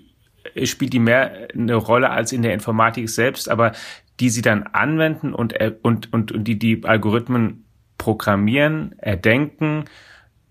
spielt 0.65 0.93
die 0.93 0.99
mehr 0.99 1.49
eine 1.55 1.77
Rolle 1.77 2.11
als 2.11 2.33
in 2.33 2.43
der 2.43 2.53
Informatik 2.53 3.09
selbst, 3.09 3.49
aber 3.49 3.73
die 4.23 4.31
sie 4.31 4.43
dann 4.43 4.63
anwenden 4.63 5.35
und, 5.35 5.55
und, 5.83 6.13
und, 6.13 6.31
und 6.31 6.45
die 6.45 6.57
die 6.57 6.85
Algorithmen 6.85 7.65
programmieren, 7.99 8.95
erdenken, 8.99 9.87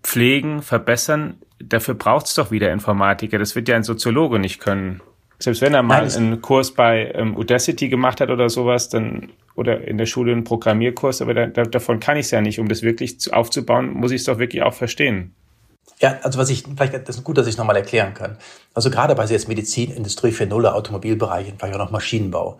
pflegen, 0.02 0.60
verbessern, 0.60 1.38
dafür 1.58 1.94
braucht 1.94 2.26
es 2.26 2.34
doch 2.34 2.50
wieder 2.50 2.70
Informatiker. 2.70 3.38
Das 3.38 3.56
wird 3.56 3.68
ja 3.68 3.76
ein 3.76 3.82
Soziologe 3.82 4.38
nicht 4.38 4.60
können. 4.60 5.00
Selbst 5.38 5.62
wenn 5.62 5.72
er 5.72 5.82
mal 5.82 6.06
Nein, 6.06 6.16
einen 6.16 6.42
Kurs 6.42 6.72
bei 6.72 7.12
ähm, 7.14 7.34
Udacity 7.34 7.88
gemacht 7.88 8.20
hat 8.20 8.28
oder 8.28 8.50
sowas, 8.50 8.90
dann 8.90 9.30
oder 9.54 9.88
in 9.88 9.96
der 9.96 10.06
Schule 10.06 10.32
einen 10.32 10.44
Programmierkurs, 10.44 11.22
aber 11.22 11.32
da, 11.32 11.46
da, 11.46 11.62
davon 11.62 11.98
kann 11.98 12.18
ich 12.18 12.26
es 12.26 12.30
ja 12.30 12.42
nicht. 12.42 12.58
Um 12.58 12.68
das 12.68 12.82
wirklich 12.82 13.20
zu, 13.20 13.32
aufzubauen, 13.32 13.90
muss 13.94 14.10
ich 14.10 14.20
es 14.20 14.24
doch 14.24 14.38
wirklich 14.38 14.62
auch 14.62 14.74
verstehen. 14.74 15.34
Ja, 16.02 16.18
also 16.22 16.38
was 16.38 16.50
ich, 16.50 16.64
vielleicht, 16.64 17.08
das 17.08 17.16
ist 17.16 17.24
gut, 17.24 17.38
dass 17.38 17.46
ich 17.46 17.54
es 17.54 17.58
nochmal 17.58 17.76
erklären 17.76 18.12
kann. 18.12 18.36
Also 18.74 18.90
gerade 18.90 19.14
bei 19.14 19.24
jetzt 19.24 19.48
Medizin, 19.48 19.92
Industrie 19.92 20.30
4.0, 20.30 20.64
Automobilbereich, 20.66 21.54
vielleicht 21.56 21.74
auch 21.74 21.78
noch 21.78 21.90
Maschinenbau, 21.92 22.58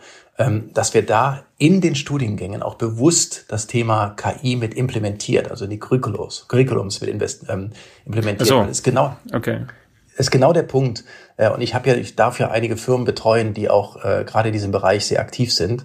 dass 0.73 0.95
wir 0.95 1.05
da 1.05 1.45
in 1.59 1.81
den 1.81 1.95
Studiengängen 1.95 2.63
auch 2.63 2.77
bewusst 2.77 3.45
das 3.49 3.67
Thema 3.67 4.17
KI 4.17 4.57
mit 4.57 4.75
implementiert, 4.75 5.51
also 5.51 5.67
die 5.67 5.79
Curriculums, 5.79 6.47
Curriculums 6.49 7.01
mit 7.01 7.11
invest, 7.11 7.45
ähm, 7.49 7.71
implementiert. 8.07 8.49
So. 8.49 8.63
ist 8.63 8.83
genau, 8.83 9.15
okay. 9.33 9.67
ist 10.17 10.31
genau 10.31 10.53
der 10.55 10.63
Punkt. 10.63 11.05
Äh, 11.37 11.51
und 11.51 11.61
ich 11.61 11.75
habe 11.75 11.91
ja, 11.91 11.97
ich 11.97 12.17
darf 12.17 12.39
ja 12.41 12.51
einige 12.51 12.79
Firmen 12.79 13.05
betreuen, 13.05 13.53
die 13.53 13.69
auch 13.69 14.03
äh, 14.05 14.25
gerade 14.27 14.49
in 14.49 14.53
diesem 14.55 14.73
Bereich 14.73 15.07
sehr 15.07 15.21
aktiv 15.21 15.53
sind 15.53 15.85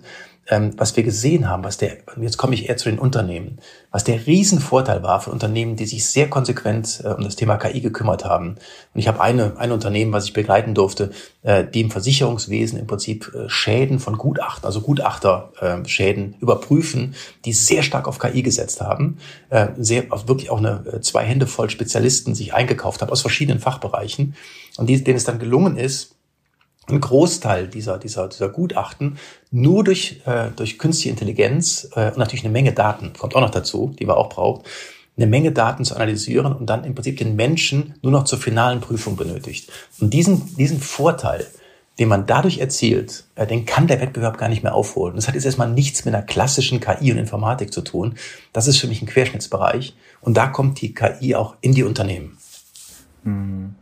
ähm, 0.50 0.74
was 0.78 0.96
wir 0.96 1.04
gesehen 1.04 1.50
haben, 1.50 1.64
was 1.64 1.78
der, 1.78 1.98
jetzt 2.20 2.38
komme 2.38 2.54
ich 2.54 2.70
eher 2.70 2.78
zu 2.78 2.90
den 2.90 3.00
Unternehmen, 3.00 3.60
was 3.92 4.04
der 4.04 4.26
Riesenvorteil 4.26 5.04
war 5.04 5.22
für 5.22 5.32
Unternehmen, 5.32 5.76
die 5.76 5.86
sich 5.86 6.06
sehr 6.06 6.30
konsequent 6.30 7.02
äh, 7.04 7.10
um 7.10 7.24
das 7.24 7.36
Thema 7.36 7.58
KI 7.58 7.82
gekümmert 7.82 8.26
haben. 8.26 8.56
Und 8.94 9.00
ich 9.00 9.08
habe 9.08 9.22
eine, 9.22 9.58
ein 9.58 9.72
Unternehmen, 9.72 10.14
was 10.14 10.26
ich 10.26 10.34
begleiten 10.34 10.74
durfte, 10.74 11.12
äh, 11.44 11.66
die 11.66 11.82
im 11.82 11.92
Versicherungswesen 11.92 12.80
im 12.80 12.88
Prinzip 12.88 13.34
äh, 13.34 13.50
Schäden 13.50 14.00
von 14.00 14.18
Gutachten, 14.18 14.66
also 14.66 14.82
Gutachterschäden 14.82 16.34
äh, 16.34 16.38
überprüfen, 16.42 17.16
die 17.46 17.54
sehr 17.54 17.84
stark 17.84 18.08
auf 18.08 18.20
KI 18.20 18.42
gesetzt 18.42 18.82
haben, 18.82 19.18
äh, 19.50 19.68
sehr, 19.78 20.06
also 20.10 20.28
wirklich 20.28 20.50
auch 20.50 20.60
eine 20.60 20.84
äh, 20.94 21.02
zwei 21.02 21.24
Hände 21.24 21.48
voll 21.48 21.70
Spezialisten 21.70 22.36
sich 22.36 22.54
eingekauft 22.54 23.02
haben 23.02 23.12
aus 23.12 23.22
verschiedenen 23.22 23.60
Fachbereichen 23.60 24.36
und 24.78 24.88
die, 24.88 25.04
denen 25.04 25.18
es 25.18 25.24
dann 25.24 25.40
gelungen 25.40 25.78
ist, 25.78 26.17
ein 26.90 27.02
Großteil 27.02 27.68
dieser, 27.68 27.98
dieser, 27.98 28.28
dieser 28.28 28.50
Gutachten 28.50 29.18
nur 29.52 29.84
durch, 29.84 30.22
äh, 30.26 30.50
durch 30.56 30.78
künstliche 30.78 31.10
Intelligenz 31.10 31.90
äh, 31.96 32.08
und 32.08 32.18
natürlich 32.18 32.46
eine 32.46 32.54
Menge 32.54 32.74
Daten, 32.74 33.14
kommt 33.18 33.36
auch 33.36 33.42
noch 33.42 33.50
dazu, 33.50 33.94
die 34.00 34.06
man 34.06 34.16
auch 34.16 34.30
braucht, 34.30 34.66
eine 35.18 35.28
Menge 35.28 35.52
Daten 35.52 35.84
zu 35.84 35.96
analysieren 35.96 36.54
und 36.54 36.68
dann 36.68 36.84
im 36.84 36.96
Prinzip 36.96 37.18
den 37.18 37.36
Menschen 37.36 37.96
nur 38.02 38.12
noch 38.12 38.24
zur 38.24 38.40
finalen 38.40 38.82
Prüfung 38.82 39.16
benötigt. 39.16 39.72
Und 40.00 40.14
diesen, 40.14 40.56
diesen 40.56 40.80
Vorteil, 40.80 41.46
den 42.00 42.08
man 42.08 42.28
dadurch 42.28 42.60
erzielt, 42.60 43.26
äh, 43.36 43.48
den 43.48 43.66
kann 43.66 43.88
der 43.88 44.00
Wettbewerb 44.00 44.38
gar 44.38 44.48
nicht 44.48 44.64
mehr 44.64 44.76
aufholen. 44.76 45.16
Das 45.16 45.28
hat 45.28 45.36
jetzt 45.36 45.46
erstmal 45.46 45.70
nichts 45.70 46.06
mit 46.06 46.14
einer 46.14 46.24
klassischen 46.24 46.80
KI 46.80 47.12
und 47.12 47.18
Informatik 47.18 47.74
zu 47.74 47.82
tun. 47.82 48.16
Das 48.54 48.68
ist 48.68 48.78
für 48.78 48.88
mich 48.88 49.02
ein 49.02 49.08
Querschnittsbereich. 49.08 49.96
Und 50.22 50.38
da 50.38 50.48
kommt 50.48 50.80
die 50.82 50.94
KI 50.94 51.36
auch 51.36 51.56
in 51.62 51.74
die 51.74 51.84
Unternehmen. 51.84 52.38
Mhm. 53.24 53.76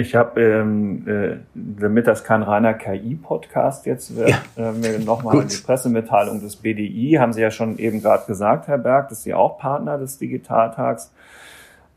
Ich 0.00 0.14
habe, 0.14 0.40
ähm, 0.40 1.06
äh, 1.06 1.36
damit 1.54 2.06
das 2.06 2.24
kein 2.24 2.42
reiner 2.42 2.72
KI-Podcast 2.72 3.84
jetzt 3.84 4.16
wird, 4.16 4.30
ja. 4.56 4.70
äh, 4.70 4.72
mir 4.72 4.98
nochmal 4.98 5.44
die 5.44 5.58
Pressemitteilung 5.58 6.40
des 6.40 6.56
BDI, 6.56 7.18
haben 7.20 7.34
Sie 7.34 7.42
ja 7.42 7.50
schon 7.50 7.76
eben 7.78 8.00
gerade 8.00 8.24
gesagt, 8.26 8.66
Herr 8.66 8.78
Berg, 8.78 9.10
dass 9.10 9.22
Sie 9.22 9.34
auch 9.34 9.58
Partner 9.58 9.98
des 9.98 10.16
Digitaltags 10.16 11.12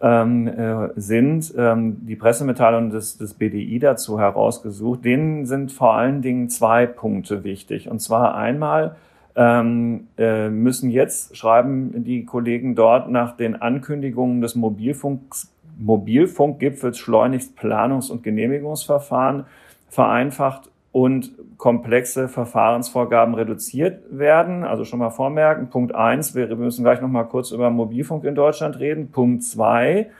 ähm, 0.01 0.47
äh, 0.47 0.89
sind. 0.97 1.53
Ähm, 1.57 2.05
die 2.05 2.17
Pressemitteilung 2.17 2.89
des, 2.89 3.17
des 3.17 3.35
BDI 3.35 3.79
dazu 3.79 4.19
herausgesucht. 4.19 5.05
Denen 5.05 5.45
sind 5.45 5.71
vor 5.71 5.93
allen 5.93 6.21
Dingen 6.21 6.49
zwei 6.49 6.85
Punkte 6.85 7.45
wichtig. 7.45 7.89
Und 7.89 7.99
zwar 8.01 8.35
einmal, 8.35 8.97
ähm, 9.37 10.07
äh, 10.17 10.49
müssen 10.49 10.89
jetzt, 10.89 11.37
schreiben 11.37 12.03
die 12.03 12.25
Kollegen 12.25 12.75
dort, 12.75 13.09
nach 13.09 13.37
den 13.37 13.55
Ankündigungen 13.55 14.41
des 14.41 14.55
Mobilfunks 14.55 15.52
Mobilfunkgipfels 15.77 16.97
schleunigst 16.97 17.57
Planungs- 17.57 18.11
und 18.11 18.23
Genehmigungsverfahren 18.23 19.45
vereinfacht 19.89 20.69
und 20.91 21.31
komplexe 21.57 22.27
Verfahrensvorgaben 22.27 23.33
reduziert 23.33 24.03
werden. 24.09 24.63
Also 24.63 24.85
schon 24.85 24.99
mal 24.99 25.09
vormerken. 25.09 25.69
Punkt 25.69 25.95
eins, 25.95 26.35
wir 26.35 26.55
müssen 26.55 26.83
gleich 26.83 27.01
noch 27.01 27.07
mal 27.07 27.23
kurz 27.23 27.51
über 27.51 27.69
Mobilfunk 27.69 28.23
in 28.25 28.35
Deutschland 28.35 28.79
reden. 28.79 29.11
Punkt 29.11 29.43
zwei, 29.43 30.11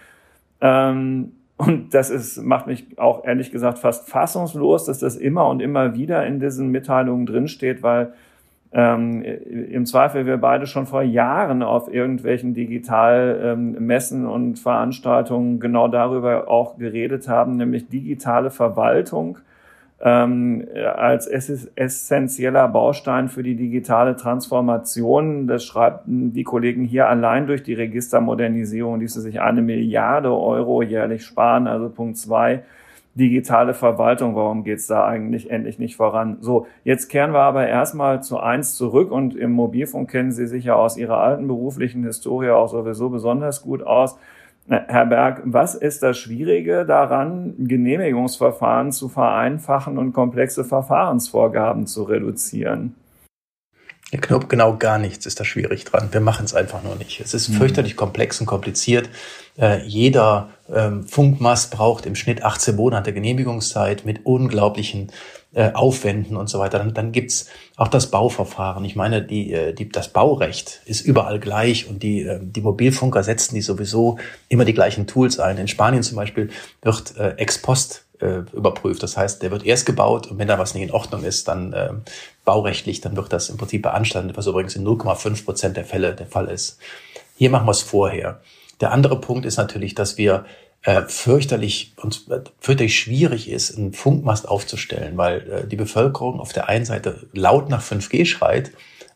ähm, 0.61 1.33
und 1.57 1.93
das 1.93 2.09
ist, 2.09 2.41
macht 2.41 2.67
mich 2.67 2.97
auch 2.97 3.23
ehrlich 3.25 3.51
gesagt 3.51 3.77
fast 3.77 4.09
fassungslos, 4.09 4.85
dass 4.85 4.99
das 4.99 5.15
immer 5.15 5.47
und 5.49 5.61
immer 5.61 5.93
wieder 5.93 6.25
in 6.25 6.39
diesen 6.39 6.69
Mitteilungen 6.69 7.25
drinsteht, 7.25 7.83
weil 7.83 8.13
ähm, 8.73 9.23
im 9.23 9.85
Zweifel 9.85 10.25
wir 10.25 10.37
beide 10.37 10.65
schon 10.65 10.87
vor 10.87 11.03
Jahren 11.03 11.61
auf 11.61 11.93
irgendwelchen 11.93 12.55
Digitalmessen 12.55 14.23
ähm, 14.23 14.29
und 14.29 14.59
Veranstaltungen 14.59 15.59
genau 15.59 15.87
darüber 15.87 16.47
auch 16.47 16.77
geredet 16.77 17.27
haben, 17.27 17.57
nämlich 17.57 17.87
digitale 17.89 18.49
Verwaltung 18.49 19.37
ähm, 20.01 20.67
als 20.95 21.27
essentieller 21.27 22.67
Baustein 22.67 23.29
für 23.29 23.43
die 23.43 23.55
digitale 23.55 24.15
Transformation. 24.15 25.47
Das 25.47 25.63
schreiben 25.63 26.33
die 26.33 26.43
Kollegen 26.43 26.83
hier 26.83 27.07
allein 27.07 27.45
durch 27.45 27.61
die 27.61 27.75
Registermodernisierung, 27.75 28.99
ließe 28.99 29.21
sich 29.21 29.39
eine 29.39 29.61
Milliarde 29.61 30.33
Euro 30.33 30.81
jährlich 30.81 31.23
sparen. 31.23 31.67
Also 31.67 31.89
Punkt 31.89 32.17
zwei 32.17 32.63
digitale 33.15 33.73
Verwaltung, 33.73 34.35
warum 34.35 34.63
geht's 34.63 34.87
da 34.87 35.05
eigentlich 35.05 35.51
endlich 35.51 35.77
nicht 35.79 35.95
voran? 35.95 36.37
So, 36.41 36.67
jetzt 36.83 37.09
kehren 37.09 37.31
wir 37.31 37.41
aber 37.41 37.67
erstmal 37.67 38.23
zu 38.23 38.39
eins 38.39 38.75
zurück 38.75 39.11
und 39.11 39.35
im 39.35 39.51
Mobilfunk 39.51 40.09
kennen 40.09 40.31
Sie 40.31 40.47
sich 40.47 40.65
ja 40.65 40.75
aus 40.75 40.97
Ihrer 40.97 41.17
alten 41.17 41.47
beruflichen 41.47 42.03
Historie 42.03 42.49
auch 42.49 42.69
sowieso 42.69 43.09
besonders 43.09 43.61
gut 43.61 43.83
aus. 43.83 44.17
Herr 44.67 45.05
Berg, 45.05 45.41
was 45.45 45.75
ist 45.75 46.03
das 46.03 46.17
Schwierige 46.17 46.85
daran, 46.85 47.53
Genehmigungsverfahren 47.57 48.93
zu 48.93 49.09
vereinfachen 49.09 49.97
und 49.97 50.13
komplexe 50.13 50.63
Verfahrensvorgaben 50.63 51.85
zu 51.85 52.03
reduzieren? 52.03 52.95
Ja, 54.13 54.19
Knopf, 54.19 54.47
genau 54.47 54.77
gar 54.77 54.99
nichts 54.99 55.25
ist 55.25 55.39
da 55.39 55.43
schwierig 55.43 55.85
dran. 55.85 56.09
Wir 56.11 56.21
machen 56.21 56.45
es 56.45 56.53
einfach 56.53 56.83
nur 56.83 56.95
nicht. 56.95 57.19
Es 57.19 57.33
ist 57.33 57.49
mhm. 57.49 57.55
fürchterlich 57.55 57.95
komplex 57.95 58.39
und 58.39 58.45
kompliziert. 58.45 59.09
Äh, 59.57 59.83
jeder 59.87 60.49
ähm, 60.71 61.07
Funkmast 61.07 61.71
braucht 61.71 62.05
im 62.05 62.13
Schnitt 62.13 62.43
18 62.43 62.75
Monate 62.75 63.11
Genehmigungszeit 63.11 64.05
mit 64.05 64.23
unglaublichen 64.23 65.11
äh, 65.55 65.71
Aufwänden 65.71 66.37
und 66.37 66.47
so 66.47 66.59
weiter. 66.59 66.77
Dann, 66.77 66.93
dann 66.93 67.11
gibt's 67.11 67.47
auch 67.75 67.87
das 67.87 68.11
Bauverfahren. 68.11 68.85
Ich 68.85 68.95
meine, 68.95 69.23
die, 69.23 69.51
äh, 69.51 69.73
die, 69.73 69.89
das 69.89 70.09
Baurecht 70.09 70.81
ist 70.85 71.01
überall 71.01 71.39
gleich 71.39 71.89
und 71.89 72.03
die, 72.03 72.21
äh, 72.21 72.39
die 72.39 72.61
Mobilfunker 72.61 73.23
setzen 73.23 73.55
die 73.55 73.61
sowieso 73.61 74.19
immer 74.47 74.63
die 74.63 74.75
gleichen 74.75 75.07
Tools 75.07 75.39
ein. 75.39 75.57
In 75.57 75.67
Spanien 75.67 76.03
zum 76.03 76.17
Beispiel 76.17 76.51
wird 76.83 77.17
äh, 77.17 77.29
ex 77.37 77.59
post 77.59 78.02
äh, 78.23 78.55
überprüft. 78.55 79.03
Das 79.03 79.17
heißt, 79.17 79.43
der 79.43 79.51
wird 79.51 79.65
erst 79.65 79.85
gebaut 79.85 80.27
und 80.27 80.37
wenn 80.37 80.47
da 80.47 80.57
was 80.57 80.73
nicht 80.73 80.83
in 80.83 80.91
Ordnung 80.91 81.23
ist, 81.23 81.47
dann 81.47 81.73
äh, 81.73 81.89
baurechtlich, 82.45 83.01
dann 83.01 83.15
wird 83.15 83.33
das 83.33 83.49
im 83.49 83.57
Prinzip 83.57 83.81
beanstandet, 83.81 84.37
was 84.37 84.47
übrigens 84.47 84.75
in 84.75 84.85
0,5 84.85 85.45
Prozent 85.45 85.77
der 85.77 85.85
Fälle 85.85 86.15
der 86.15 86.27
Fall 86.27 86.47
ist. 86.47 86.79
Hier 87.35 87.49
machen 87.49 87.67
wir 87.67 87.71
es 87.71 87.81
vorher. 87.81 88.41
Der 88.81 88.91
andere 88.91 89.19
Punkt 89.19 89.45
ist 89.45 89.57
natürlich, 89.57 89.95
dass 89.95 90.17
wir 90.17 90.45
äh, 90.83 91.03
fürchterlich 91.03 91.93
und 92.01 92.25
äh, 92.29 92.41
fürchterlich 92.59 92.97
schwierig 92.97 93.49
ist, 93.49 93.77
einen 93.77 93.93
Funkmast 93.93 94.47
aufzustellen, 94.47 95.17
weil 95.17 95.51
äh, 95.51 95.67
die 95.67 95.75
Bevölkerung 95.75 96.39
auf 96.39 96.53
der 96.53 96.69
einen 96.69 96.85
Seite 96.85 97.27
laut 97.33 97.69
nach 97.69 97.81
5G 97.81 98.25
schreit 98.25 98.71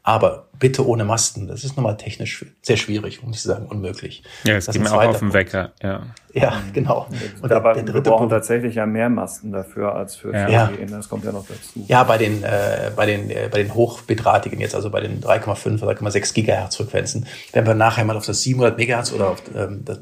aber 0.07 0.45
bitte 0.57 0.87
ohne 0.87 1.03
Masten. 1.03 1.49
Das 1.49 1.65
ist 1.65 1.75
nochmal 1.75 1.97
technisch 1.97 2.45
sehr 2.61 2.77
schwierig, 2.77 3.21
um 3.21 3.29
nicht 3.29 3.41
zu 3.41 3.49
sagen 3.49 3.65
unmöglich. 3.65 4.23
Ja, 4.45 4.55
es 4.55 4.67
geht 4.67 4.81
mir 4.81 4.89
auch 4.89 5.03
auf 5.03 5.19
den 5.19 5.33
Wecker. 5.33 5.73
Ja, 5.83 6.03
ja 6.31 6.61
genau. 6.71 7.07
Und 7.41 7.51
Aber 7.51 7.73
der, 7.73 7.83
der 7.83 7.93
wir 7.93 8.01
brauchen 8.01 8.19
Punkt, 8.19 8.31
tatsächlich 8.31 8.75
ja 8.75 8.85
mehr 8.85 9.09
Masten 9.09 9.51
dafür 9.51 9.95
als 9.95 10.15
für 10.15 10.31
ja. 10.31 10.69
4G. 10.69 10.89
Das 10.89 11.09
kommt 11.09 11.25
ja 11.25 11.33
noch 11.33 11.45
dazu. 11.45 11.83
Ja, 11.89 12.05
bei 12.05 12.17
den, 12.17 12.41
äh, 12.41 12.89
bei 12.95 13.05
den, 13.05 13.29
äh, 13.29 13.49
bei 13.51 13.61
den 13.61 13.73
hochbedrahtigen 13.73 14.61
jetzt, 14.61 14.75
also 14.75 14.89
bei 14.89 15.01
den 15.01 15.19
3,5 15.19 15.83
oder 15.83 15.91
3,6 15.91 16.33
Gigahertz 16.33 16.77
Frequenzen, 16.77 17.27
wenn 17.51 17.67
wir 17.67 17.73
nachher 17.73 18.05
mal 18.05 18.15
auf 18.15 18.25
das 18.25 18.41
700 18.43 18.77
Megahertz 18.77 19.11
oder 19.11 19.31
auf 19.31 19.43
ähm, 19.53 19.83
das 19.83 19.99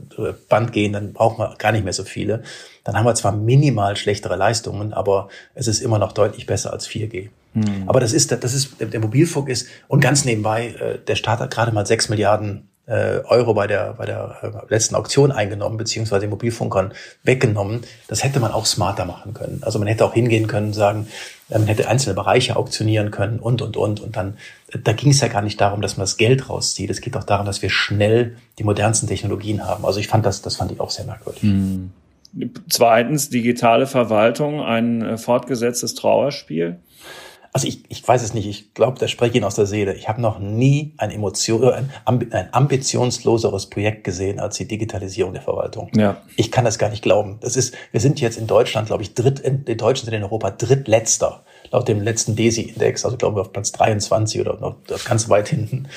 Band 0.48 0.72
gehen, 0.72 0.94
dann 0.94 1.14
brauchen 1.14 1.40
wir 1.40 1.56
gar 1.58 1.72
nicht 1.72 1.84
mehr 1.84 1.94
so 1.94 2.04
viele. 2.04 2.44
Dann 2.84 2.96
haben 2.96 3.08
wir 3.08 3.16
zwar 3.16 3.32
minimal 3.32 3.96
schlechtere 3.96 4.36
Leistungen, 4.36 4.94
aber 4.94 5.30
es 5.56 5.66
ist 5.66 5.82
immer 5.82 5.98
noch 5.98 6.12
deutlich 6.12 6.46
besser 6.46 6.72
als 6.72 6.88
4G. 6.88 7.30
Hm. 7.56 7.88
Aber 7.88 8.00
das 8.00 8.14
ist, 8.14 8.32
das 8.32 8.54
ist, 8.54 8.76
der 8.80 9.00
Mobilfunk 9.00 9.50
ist, 9.50 9.68
und 9.88 10.02
ganz 10.02 10.26
nebenbei, 10.26 10.68
äh, 10.68 11.00
der 11.00 11.16
Staat 11.16 11.40
hat 11.40 11.52
gerade 11.52 11.72
mal 11.72 11.86
sechs 11.86 12.10
Milliarden 12.10 12.70
äh, 12.88 13.22
Euro 13.26 13.54
bei 13.54 13.66
der, 13.66 13.94
bei 13.94 14.06
der 14.06 14.36
äh, 14.44 14.72
letzten 14.72 14.96
Auktion 14.96 15.32
eingenommen, 15.32 15.78
beziehungsweise 15.78 16.22
den 16.22 16.30
Mobilfunkern 16.30 16.94
weggenommen. 17.24 17.82
Das 18.08 18.24
hätte 18.24 18.40
man 18.40 18.52
auch 18.52 18.66
smarter 18.66 19.06
machen 19.06 19.34
können. 19.34 19.60
Also 19.62 19.80
man 19.80 19.88
hätte 19.88 20.06
auch 20.06 20.14
hingehen 20.14 20.48
können, 20.48 20.74
sagen, 20.74 21.08
man 21.50 21.66
hätte 21.66 21.88
einzelne 21.88 22.14
Bereiche 22.14 22.56
auktionieren 22.56 23.10
können 23.10 23.40
und, 23.40 23.62
und, 23.62 23.78
und. 23.78 24.02
Und 24.02 24.16
dann, 24.16 24.38
da 24.84 24.94
ging 24.94 25.12
es 25.12 25.22
ja 25.22 25.28
gar 25.30 25.42
nicht 25.42 25.60
darum, 25.60 25.82
dass 25.82 25.98
man 25.98 26.04
das 26.04 26.18
Geld 26.18 26.50
rauszieht. 26.50 26.90
Es 26.90 27.02
geht 27.02 27.18
auch 27.18 27.24
darum, 27.24 27.46
dass 27.46 27.62
wir 27.62 27.70
schnell 27.70 28.38
die 28.60 28.64
modernsten 28.64 29.08
Technologien 29.08 29.66
haben. 29.66 29.86
Also 29.86 30.00
ich 30.00 30.08
fand 30.08 30.26
das, 30.26 30.42
das 30.42 30.56
fand 30.56 30.72
ich 30.72 30.80
auch 30.80 30.92
sehr 30.92 31.06
merkwürdig. 31.06 31.42
Hm. 31.42 31.92
zweitens, 32.70 33.30
digitale 33.30 33.88
Verwaltung, 33.88 34.62
ein 34.62 35.18
fortgesetztes 35.18 35.96
Trauerspiel. 35.96 36.80
Also 37.56 37.70
ich, 37.70 37.86
ich 37.88 38.06
weiß 38.06 38.22
es 38.22 38.34
nicht, 38.34 38.48
ich 38.48 38.74
glaube, 38.74 39.00
da 39.00 39.08
spreche 39.08 39.30
ich 39.30 39.36
Ihnen 39.38 39.46
aus 39.46 39.56
der 39.56 39.66
Seele. 39.66 39.94
Ich 39.94 40.10
habe 40.10 40.20
noch 40.20 40.40
nie 40.40 40.94
ein, 40.98 41.10
Emotion, 41.10 41.64
äh, 41.64 41.84
ein, 42.04 42.34
ein 42.34 42.54
ambitionsloseres 42.54 43.68
Projekt 43.70 44.04
gesehen 44.04 44.42
als 44.42 44.58
die 44.58 44.68
Digitalisierung 44.68 45.32
der 45.32 45.42
Verwaltung. 45.42 45.90
Ja. 45.96 46.22
Ich 46.36 46.52
kann 46.52 46.66
das 46.66 46.78
gar 46.78 46.90
nicht 46.90 47.02
glauben. 47.02 47.38
Das 47.40 47.56
ist, 47.56 47.74
wir 47.94 48.02
sind 48.02 48.20
jetzt 48.20 48.38
in 48.38 48.46
Deutschland, 48.46 48.88
glaube 48.88 49.04
ich, 49.04 49.14
dritt, 49.14 49.42
die 49.46 49.78
Deutschen 49.78 50.04
sind 50.04 50.14
in 50.14 50.24
Europa 50.24 50.52
drittletzter, 50.52 51.46
laut 51.72 51.88
dem 51.88 52.02
letzten 52.02 52.36
DESI-Index, 52.36 53.06
also 53.06 53.16
glaube 53.16 53.40
ich 53.40 53.46
auf 53.46 53.54
Platz 53.54 53.72
23 53.72 54.42
oder 54.42 54.60
noch 54.60 54.76
ganz 55.06 55.30
weit 55.30 55.48
hinten. 55.48 55.88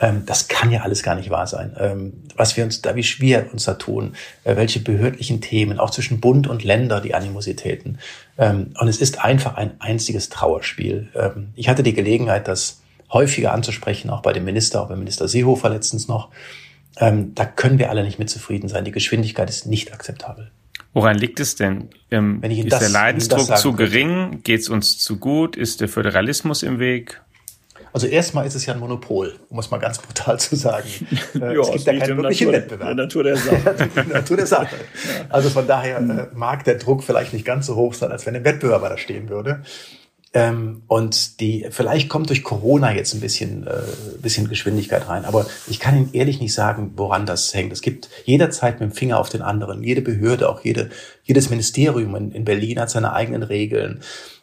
Ähm, 0.00 0.22
das 0.26 0.48
kann 0.48 0.72
ja 0.72 0.82
alles 0.82 1.02
gar 1.02 1.14
nicht 1.14 1.30
wahr 1.30 1.46
sein. 1.46 1.76
Ähm, 1.78 2.14
was 2.34 2.56
wir 2.56 2.64
uns 2.64 2.82
da, 2.82 2.96
wie 2.96 3.02
schwer 3.02 3.46
uns 3.52 3.64
da 3.64 3.74
tun, 3.74 4.14
äh, 4.44 4.56
welche 4.56 4.80
behördlichen 4.80 5.40
Themen, 5.40 5.78
auch 5.78 5.90
zwischen 5.90 6.20
Bund 6.20 6.46
und 6.46 6.64
Länder, 6.64 7.00
die 7.00 7.14
Animositäten. 7.14 7.98
Ähm, 8.38 8.74
und 8.78 8.88
es 8.88 9.00
ist 9.00 9.24
einfach 9.24 9.54
ein 9.56 9.80
einziges 9.80 10.28
Trauerspiel. 10.28 11.08
Ähm, 11.14 11.48
ich 11.54 11.68
hatte 11.68 11.82
die 11.82 11.94
Gelegenheit, 11.94 12.48
das 12.48 12.82
häufiger 13.12 13.52
anzusprechen, 13.52 14.10
auch 14.10 14.22
bei 14.22 14.32
dem 14.32 14.44
Minister, 14.44 14.82
auch 14.82 14.88
beim 14.88 14.98
Minister 14.98 15.28
Seehofer 15.28 15.70
letztens 15.70 16.08
noch. 16.08 16.30
Ähm, 16.96 17.34
da 17.34 17.44
können 17.44 17.78
wir 17.78 17.90
alle 17.90 18.04
nicht 18.04 18.18
mit 18.18 18.30
zufrieden 18.30 18.68
sein. 18.68 18.84
Die 18.84 18.92
Geschwindigkeit 18.92 19.48
ist 19.50 19.66
nicht 19.66 19.92
akzeptabel. 19.92 20.50
Woran 20.92 21.18
liegt 21.18 21.40
es 21.40 21.56
denn? 21.56 21.88
Ähm, 22.10 22.40
ist 22.42 22.72
das, 22.72 22.80
der 22.80 22.88
Leidensdruck 22.88 23.56
zu 23.56 23.72
gering? 23.72 24.40
Geht 24.44 24.60
es 24.60 24.68
uns 24.68 24.98
zu 24.98 25.18
gut? 25.18 25.56
Ist 25.56 25.80
der 25.80 25.88
Föderalismus 25.88 26.62
im 26.62 26.78
Weg? 26.78 27.20
Also 27.94 28.08
erstmal 28.08 28.44
ist 28.44 28.56
es 28.56 28.66
ja 28.66 28.74
ein 28.74 28.80
Monopol, 28.80 29.36
um 29.50 29.58
es 29.60 29.70
mal 29.70 29.78
ganz 29.78 29.98
brutal 29.98 30.38
zu 30.38 30.56
sagen. 30.56 30.88
Äh, 31.34 31.54
ja, 31.54 31.60
es 31.60 31.70
gibt 31.70 31.86
ja 31.86 31.98
keinen 31.98 32.16
wirklichen 32.16 32.50
Natur, 32.50 32.52
Wettbewerb. 32.52 32.86
Der 32.86 32.94
Natur 32.94 33.24
der 33.24 33.36
Sache. 33.36 34.08
Natur 34.08 34.36
der 34.36 34.46
Sache. 34.46 34.76
Also 35.28 35.50
von 35.50 35.66
daher 35.66 35.98
äh, 35.98 36.26
mag 36.34 36.64
der 36.64 36.76
Druck 36.76 37.02
vielleicht 37.02 37.32
nicht 37.32 37.44
ganz 37.44 37.66
so 37.66 37.76
hoch 37.76 37.94
sein, 37.94 38.12
als 38.12 38.26
wenn 38.26 38.36
ein 38.36 38.44
Wettbewerber 38.44 38.88
da 38.88 38.98
stehen 38.98 39.28
würde. 39.28 39.62
Ähm, 40.32 40.82
und 40.88 41.40
die, 41.40 41.66
vielleicht 41.70 42.08
kommt 42.08 42.28
durch 42.28 42.42
Corona 42.42 42.92
jetzt 42.92 43.14
ein 43.14 43.20
bisschen, 43.20 43.66
äh, 43.66 43.82
bisschen 44.20 44.48
Geschwindigkeit 44.48 45.08
rein. 45.08 45.24
Aber 45.24 45.46
ich 45.68 45.78
kann 45.78 45.96
Ihnen 45.96 46.10
ehrlich 46.12 46.40
nicht 46.40 46.54
sagen, 46.54 46.92
woran 46.96 47.26
das 47.26 47.54
hängt. 47.54 47.72
Es 47.72 47.82
gibt 47.82 48.08
jederzeit 48.24 48.80
mit 48.80 48.90
dem 48.90 48.94
Finger 48.94 49.18
auf 49.18 49.28
den 49.28 49.42
anderen. 49.42 49.84
Jede 49.84 50.02
Behörde, 50.02 50.48
auch 50.48 50.64
jede, 50.64 50.90
jedes 51.22 51.50
Ministerium 51.50 52.16
in, 52.16 52.32
in 52.32 52.44
Berlin 52.44 52.80
hat 52.80 52.90
seine 52.90 53.12
eigenen 53.12 53.44
Regeln. 53.44 54.00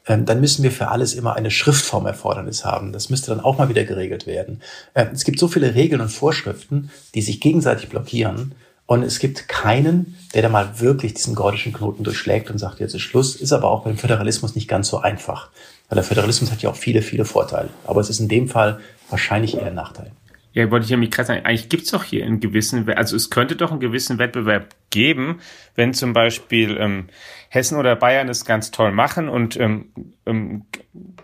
Ähm, 0.07 0.25
dann 0.25 0.41
müssen 0.41 0.63
wir 0.63 0.71
für 0.71 0.87
alles 0.87 1.13
immer 1.13 1.35
eine 1.35 1.51
Schriftformerfordernis 1.51 2.65
haben. 2.65 2.91
Das 2.91 3.09
müsste 3.09 3.31
dann 3.31 3.39
auch 3.39 3.57
mal 3.57 3.69
wieder 3.69 3.83
geregelt 3.83 4.25
werden. 4.25 4.61
Ähm, 4.95 5.09
es 5.13 5.23
gibt 5.23 5.39
so 5.39 5.47
viele 5.47 5.75
Regeln 5.75 6.01
und 6.01 6.09
Vorschriften, 6.09 6.89
die 7.13 7.21
sich 7.21 7.39
gegenseitig 7.39 7.89
blockieren. 7.89 8.55
Und 8.87 9.03
es 9.03 9.19
gibt 9.19 9.47
keinen, 9.47 10.17
der 10.33 10.41
da 10.41 10.49
mal 10.49 10.79
wirklich 10.79 11.13
diesen 11.13 11.35
gordischen 11.35 11.71
Knoten 11.71 12.03
durchschlägt 12.03 12.49
und 12.49 12.57
sagt, 12.57 12.79
jetzt 12.79 12.93
ist 12.93 13.01
Schluss. 13.01 13.35
Ist 13.35 13.53
aber 13.53 13.69
auch 13.69 13.83
beim 13.83 13.97
Föderalismus 13.97 14.55
nicht 14.55 14.67
ganz 14.67 14.89
so 14.89 14.97
einfach. 14.97 15.49
Weil 15.87 15.95
der 15.95 16.03
Föderalismus 16.03 16.51
hat 16.51 16.61
ja 16.61 16.69
auch 16.69 16.75
viele, 16.75 17.01
viele 17.01 17.23
Vorteile. 17.23 17.69
Aber 17.85 18.01
es 18.01 18.09
ist 18.09 18.19
in 18.19 18.27
dem 18.27 18.49
Fall 18.49 18.79
wahrscheinlich 19.09 19.55
eher 19.55 19.67
ein 19.67 19.75
Nachteil. 19.75 20.11
Ja, 20.53 20.69
wollte 20.69 20.83
ich 20.83 20.89
ja 20.89 20.97
mich 20.97 21.11
gerade 21.11 21.27
sagen, 21.27 21.45
eigentlich 21.45 21.69
gibt's 21.69 21.91
doch 21.91 22.03
hier 22.03 22.25
einen 22.25 22.39
gewissen, 22.39 22.89
also 22.89 23.15
es 23.15 23.29
könnte 23.29 23.55
doch 23.55 23.71
einen 23.71 23.79
gewissen 23.79 24.19
Wettbewerb 24.19 24.75
geben, 24.89 25.39
wenn 25.75 25.93
zum 25.93 26.11
Beispiel 26.11 26.77
ähm, 26.77 27.07
Hessen 27.49 27.77
oder 27.77 27.95
Bayern 27.95 28.27
es 28.27 28.43
ganz 28.43 28.71
toll 28.71 28.91
machen 28.91 29.29
und 29.29 29.57
ähm, 29.57 29.85
ähm, 30.25 30.65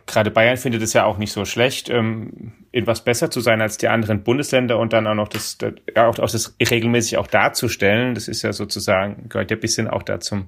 gerade 0.05 0.31
Bayern 0.31 0.55
findet 0.55 0.81
es 0.81 0.93
ja 0.93 1.03
auch 1.03 1.17
nicht 1.17 1.33
so 1.33 1.43
schlecht, 1.43 1.89
ähm, 1.89 2.53
etwas 2.71 3.03
besser 3.03 3.29
zu 3.29 3.41
sein 3.41 3.61
als 3.61 3.77
die 3.77 3.89
anderen 3.89 4.23
Bundesländer 4.23 4.79
und 4.79 4.93
dann 4.93 5.07
auch 5.07 5.15
noch 5.15 5.27
das, 5.27 5.57
das 5.57 5.73
auch, 5.95 6.19
auch 6.19 6.31
das 6.31 6.55
regelmäßig 6.59 7.17
auch 7.17 7.27
darzustellen. 7.27 8.15
Das 8.15 8.27
ist 8.27 8.43
ja 8.43 8.53
sozusagen, 8.53 9.27
gehört 9.27 9.51
ja 9.51 9.57
ein 9.57 9.61
bisschen 9.61 9.87
auch 9.87 10.03
dazu 10.03 10.45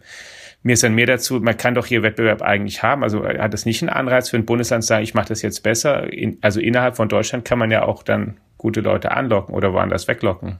mir 0.61 0.73
ist 0.73 0.83
dann 0.83 0.95
mehr 0.95 1.05
dazu, 1.05 1.39
man 1.39 1.55
kann 1.55 1.73
doch 1.73 1.85
hier 1.85 2.03
Wettbewerb 2.03 2.41
eigentlich 2.41 2.83
haben. 2.83 3.03
Also 3.03 3.23
äh, 3.23 3.39
hat 3.39 3.53
es 3.53 3.65
nicht 3.65 3.81
einen 3.81 3.89
Anreiz 3.89 4.29
für 4.29 4.37
ein 4.37 4.45
Bundesland 4.45 4.83
zu 4.83 4.87
sagen, 4.87 5.03
ich 5.03 5.13
mache 5.13 5.29
das 5.29 5.41
jetzt 5.41 5.63
besser. 5.63 6.11
In, 6.11 6.37
also 6.41 6.59
innerhalb 6.59 6.97
von 6.97 7.07
Deutschland 7.07 7.45
kann 7.45 7.59
man 7.59 7.71
ja 7.71 7.83
auch 7.83 8.03
dann 8.03 8.37
gute 8.59 8.81
Leute 8.81 9.09
anlocken 9.09 9.55
oder 9.55 9.73
woanders 9.73 10.07
weglocken. 10.07 10.59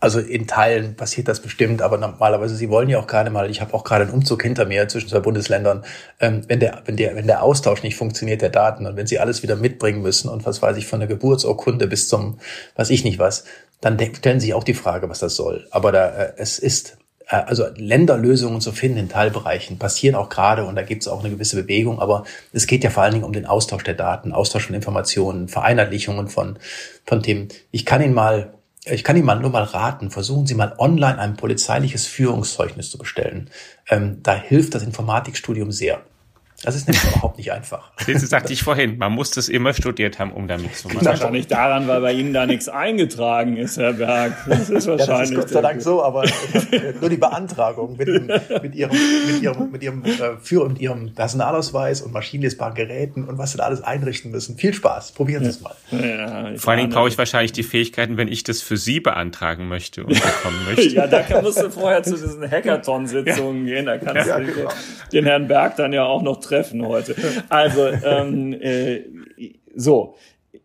Also 0.00 0.20
in 0.20 0.46
Teilen 0.46 0.96
passiert 0.96 1.28
das 1.28 1.40
bestimmt, 1.40 1.80
aber 1.80 1.96
normalerweise, 1.96 2.56
Sie 2.56 2.68
wollen 2.68 2.90
ja 2.90 2.98
auch 2.98 3.06
gerade 3.06 3.30
mal, 3.30 3.50
ich 3.50 3.60
habe 3.60 3.72
auch 3.72 3.84
gerade 3.84 4.04
einen 4.04 4.12
Umzug 4.12 4.42
hinter 4.42 4.66
mir 4.66 4.86
zwischen 4.88 5.08
zwei 5.08 5.20
Bundesländern, 5.20 5.84
ähm, 6.20 6.42
wenn, 6.46 6.60
der, 6.60 6.82
wenn, 6.84 6.96
der, 6.96 7.16
wenn 7.16 7.26
der 7.26 7.42
Austausch 7.42 7.82
nicht 7.82 7.96
funktioniert, 7.96 8.42
der 8.42 8.50
Daten, 8.50 8.86
und 8.86 8.96
wenn 8.96 9.06
Sie 9.06 9.18
alles 9.18 9.42
wieder 9.42 9.56
mitbringen 9.56 10.02
müssen 10.02 10.28
und 10.28 10.44
was 10.44 10.60
weiß 10.60 10.76
ich, 10.76 10.86
von 10.86 11.00
der 11.00 11.08
Geburtsurkunde 11.08 11.86
bis 11.86 12.08
zum, 12.08 12.38
was 12.76 12.90
ich 12.90 13.02
nicht 13.04 13.18
was, 13.18 13.44
dann 13.80 13.98
stellen 13.98 14.40
Sie 14.40 14.46
sich 14.46 14.54
auch 14.54 14.64
die 14.64 14.74
Frage, 14.74 15.08
was 15.08 15.20
das 15.20 15.36
soll. 15.36 15.66
Aber 15.70 15.90
da, 15.90 16.08
äh, 16.08 16.32
es 16.36 16.58
ist 16.58 16.98
also 17.26 17.66
Länderlösungen 17.76 18.60
zu 18.60 18.72
finden 18.72 18.98
in 18.98 19.08
Teilbereichen 19.08 19.78
passieren 19.78 20.14
auch 20.14 20.28
gerade 20.28 20.64
und 20.64 20.76
da 20.76 20.82
gibt 20.82 21.02
es 21.02 21.08
auch 21.08 21.20
eine 21.20 21.30
gewisse 21.30 21.56
Bewegung, 21.56 22.00
aber 22.00 22.24
es 22.52 22.66
geht 22.66 22.84
ja 22.84 22.90
vor 22.90 23.02
allen 23.02 23.12
Dingen 23.12 23.24
um 23.24 23.32
den 23.32 23.46
Austausch 23.46 23.84
der 23.84 23.94
Daten, 23.94 24.32
Austausch 24.32 24.66
von 24.66 24.74
Informationen, 24.74 25.48
Vereinheitlichungen 25.48 26.28
von, 26.28 26.58
von 27.06 27.22
Themen. 27.22 27.48
Ich 27.70 27.86
kann 27.86 28.02
Ihnen 28.02 28.14
mal, 28.14 28.54
ich 28.84 29.04
kann 29.04 29.16
Ihnen 29.16 29.26
mal 29.26 29.40
nur 29.40 29.50
mal 29.50 29.62
raten, 29.62 30.10
versuchen 30.10 30.46
Sie 30.46 30.54
mal 30.54 30.74
online 30.78 31.18
ein 31.18 31.36
polizeiliches 31.36 32.06
Führungszeugnis 32.06 32.90
zu 32.90 32.98
bestellen. 32.98 33.50
Ähm, 33.88 34.18
da 34.22 34.34
hilft 34.34 34.74
das 34.74 34.82
Informatikstudium 34.82 35.72
sehr. 35.72 36.02
Das 36.64 36.76
ist 36.76 36.88
nämlich 36.88 37.04
überhaupt 37.04 37.38
nicht 37.38 37.52
einfach. 37.52 37.90
Das 38.14 38.22
sagte 38.22 38.52
ich 38.52 38.62
vorhin, 38.62 38.96
man 38.98 39.12
muss 39.12 39.30
das 39.32 39.48
immer 39.48 39.74
studiert 39.74 40.18
haben, 40.18 40.32
um 40.32 40.46
damit 40.46 40.76
zu 40.76 40.88
machen. 40.88 41.00
Genau. 41.00 41.10
Wahrscheinlich 41.10 41.46
daran, 41.46 41.88
weil 41.88 42.00
bei 42.00 42.12
Ihnen 42.12 42.32
da 42.32 42.46
nichts 42.46 42.68
eingetragen 42.68 43.56
ist, 43.56 43.76
Herr 43.76 43.92
Berg. 43.92 44.32
Das 44.46 44.70
ist 44.70 44.86
wahrscheinlich. 44.86 45.08
Ja, 45.08 45.18
das 45.18 45.30
ist 45.30 45.36
Gott 45.36 45.48
sei 45.50 45.60
Dank 45.60 45.82
so, 45.82 46.02
aber 46.02 46.24
nur 47.00 47.10
die 47.10 47.16
Beantragung 47.16 47.96
mit, 47.96 48.08
dem, 48.08 48.26
mit 48.62 48.74
Ihrem, 48.74 48.92
mit 49.26 49.42
Ihrem, 49.42 49.70
mit 49.70 49.82
Ihrem 49.82 50.04
äh, 50.04 50.36
Führer, 50.40 50.68
mit 50.68 50.80
Ihrem 50.80 51.14
Personalausweis 51.14 52.02
und 52.02 52.12
maschinenlesbaren 52.12 52.74
Geräten 52.74 53.24
und 53.24 53.36
was 53.36 53.52
Sie 53.52 53.58
da 53.58 53.64
alles 53.64 53.82
einrichten 53.82 54.30
müssen. 54.30 54.56
Viel 54.56 54.72
Spaß. 54.74 55.12
Probieren 55.12 55.44
Sie 55.44 55.50
es 55.50 55.60
mal. 55.60 55.74
Ja, 55.90 56.56
Vor 56.56 56.72
allen 56.72 56.80
Dingen 56.80 56.92
brauche 56.92 57.08
ich 57.08 57.18
wahrscheinlich 57.18 57.52
die 57.52 57.62
Fähigkeiten, 57.62 58.16
wenn 58.16 58.28
ich 58.28 58.44
das 58.44 58.62
für 58.62 58.76
Sie 58.76 59.00
beantragen 59.00 59.68
möchte 59.68 60.04
und 60.04 60.14
bekommen 60.14 60.64
möchte. 60.66 60.88
ja, 60.94 61.06
da 61.06 61.42
musst 61.42 61.60
du 61.60 61.70
vorher 61.70 62.02
zu 62.02 62.12
diesen 62.12 62.48
Hackathon-Sitzungen 62.48 63.66
ja. 63.66 63.74
gehen. 63.74 63.86
Da 63.86 63.98
kannst 63.98 64.28
ja, 64.28 64.38
du 64.38 64.46
genau. 64.46 64.70
den 65.12 65.24
Herrn 65.24 65.48
Berg 65.48 65.76
dann 65.76 65.92
ja 65.92 66.04
auch 66.04 66.22
noch 66.22 66.40
treffen 66.40 66.53
heute. 66.86 67.14
Also, 67.48 67.86
ähm, 68.04 68.52
äh, 68.52 69.00
so. 69.74 70.14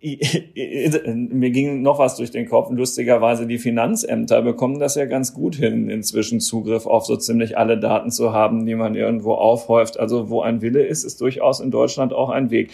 Mir 0.02 1.50
ging 1.50 1.82
noch 1.82 2.00
was 2.00 2.16
durch 2.16 2.32
den 2.32 2.48
Kopf. 2.48 2.70
Lustigerweise, 2.72 3.48
die 3.48 3.58
Finanzämter 3.58 4.42
bekommen 4.42 4.80
das 4.80 4.96
ja 4.96 5.06
ganz 5.06 5.34
gut 5.34 5.56
hin, 5.56 5.90
inzwischen 5.90 6.40
Zugriff 6.40 6.86
auf 6.86 7.06
so 7.06 7.18
ziemlich 7.18 7.58
alle 7.58 7.78
Daten 7.80 8.12
zu 8.12 8.32
haben, 8.32 8.66
die 8.66 8.76
man 8.76 8.96
irgendwo 8.96 9.34
aufhäuft. 9.34 10.00
Also 10.00 10.30
wo 10.30 10.42
ein 10.42 10.62
Wille 10.62 10.86
ist, 10.86 11.04
ist 11.04 11.20
durchaus 11.22 11.60
in 11.60 11.72
Deutschland 11.72 12.14
auch 12.14 12.30
ein 12.30 12.52
Weg. 12.52 12.72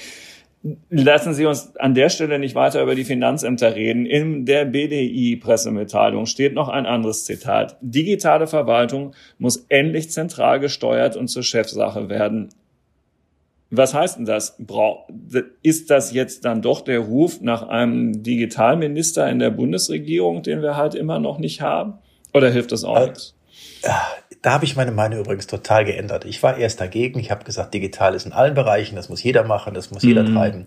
Lassen 0.89 1.36
Sie 1.36 1.45
uns 1.45 1.75
an 1.78 1.93
der 1.93 2.10
Stelle 2.10 2.39
nicht 2.39 2.56
weiter 2.56 2.82
über 2.82 2.95
die 2.95 3.04
Finanzämter 3.04 3.75
reden. 3.75 4.08
In 4.08 4.45
der 4.45 4.65
BDI-Pressemitteilung 4.65 6.25
steht 6.25 6.56
noch 6.56 6.69
ein 6.69 6.88
anderes 6.88 7.25
Zitat. 7.25 7.78
Digitale 7.82 8.47
Verwaltung 8.47 9.13
muss 9.38 9.65
endlich 9.69 10.10
zentral 10.10 10.60
gesteuert 10.60 11.17
und 11.17 11.28
zur 11.28 11.43
Chefsache 11.43 12.10
werden. 12.10 12.49
Was 13.71 13.93
heißt 13.93 14.17
denn 14.17 14.25
das? 14.25 14.58
Ist 15.63 15.89
das 15.89 16.13
jetzt 16.13 16.45
dann 16.45 16.62
doch 16.62 16.82
der 16.82 16.99
Ruf 16.99 17.41
nach 17.41 17.67
einem 17.67 18.23
Digitalminister 18.23 19.28
in 19.30 19.39
der 19.39 19.49
Bundesregierung, 19.49 20.43
den 20.43 20.62
wir 20.62 20.78
halt 20.78 20.95
immer 20.95 21.19
noch 21.19 21.39
nicht 21.39 21.62
haben? 21.62 21.95
Oder 22.34 22.49
hilft 22.51 22.71
das 22.71 22.84
auch 22.84 22.97
äh, 22.97 23.06
nichts? 23.08 23.36
Da 24.41 24.51
habe 24.51 24.65
ich 24.65 24.75
meine 24.75 24.91
Meinung 24.91 25.19
übrigens 25.19 25.47
total 25.47 25.86
geändert. 25.86 26.25
Ich 26.25 26.43
war 26.43 26.58
erst 26.58 26.80
dagegen. 26.80 27.19
Ich 27.19 27.32
habe 27.32 27.43
gesagt, 27.45 27.73
digital 27.73 28.13
ist 28.13 28.25
in 28.25 28.34
allen 28.34 28.54
Bereichen, 28.54 28.95
das 28.95 29.10
muss 29.10 29.23
jeder 29.23 29.43
machen, 29.43 29.73
das 29.73 29.89
muss 29.91 30.04
jeder 30.04 30.23
mhm. 30.23 30.36
treiben. 30.36 30.65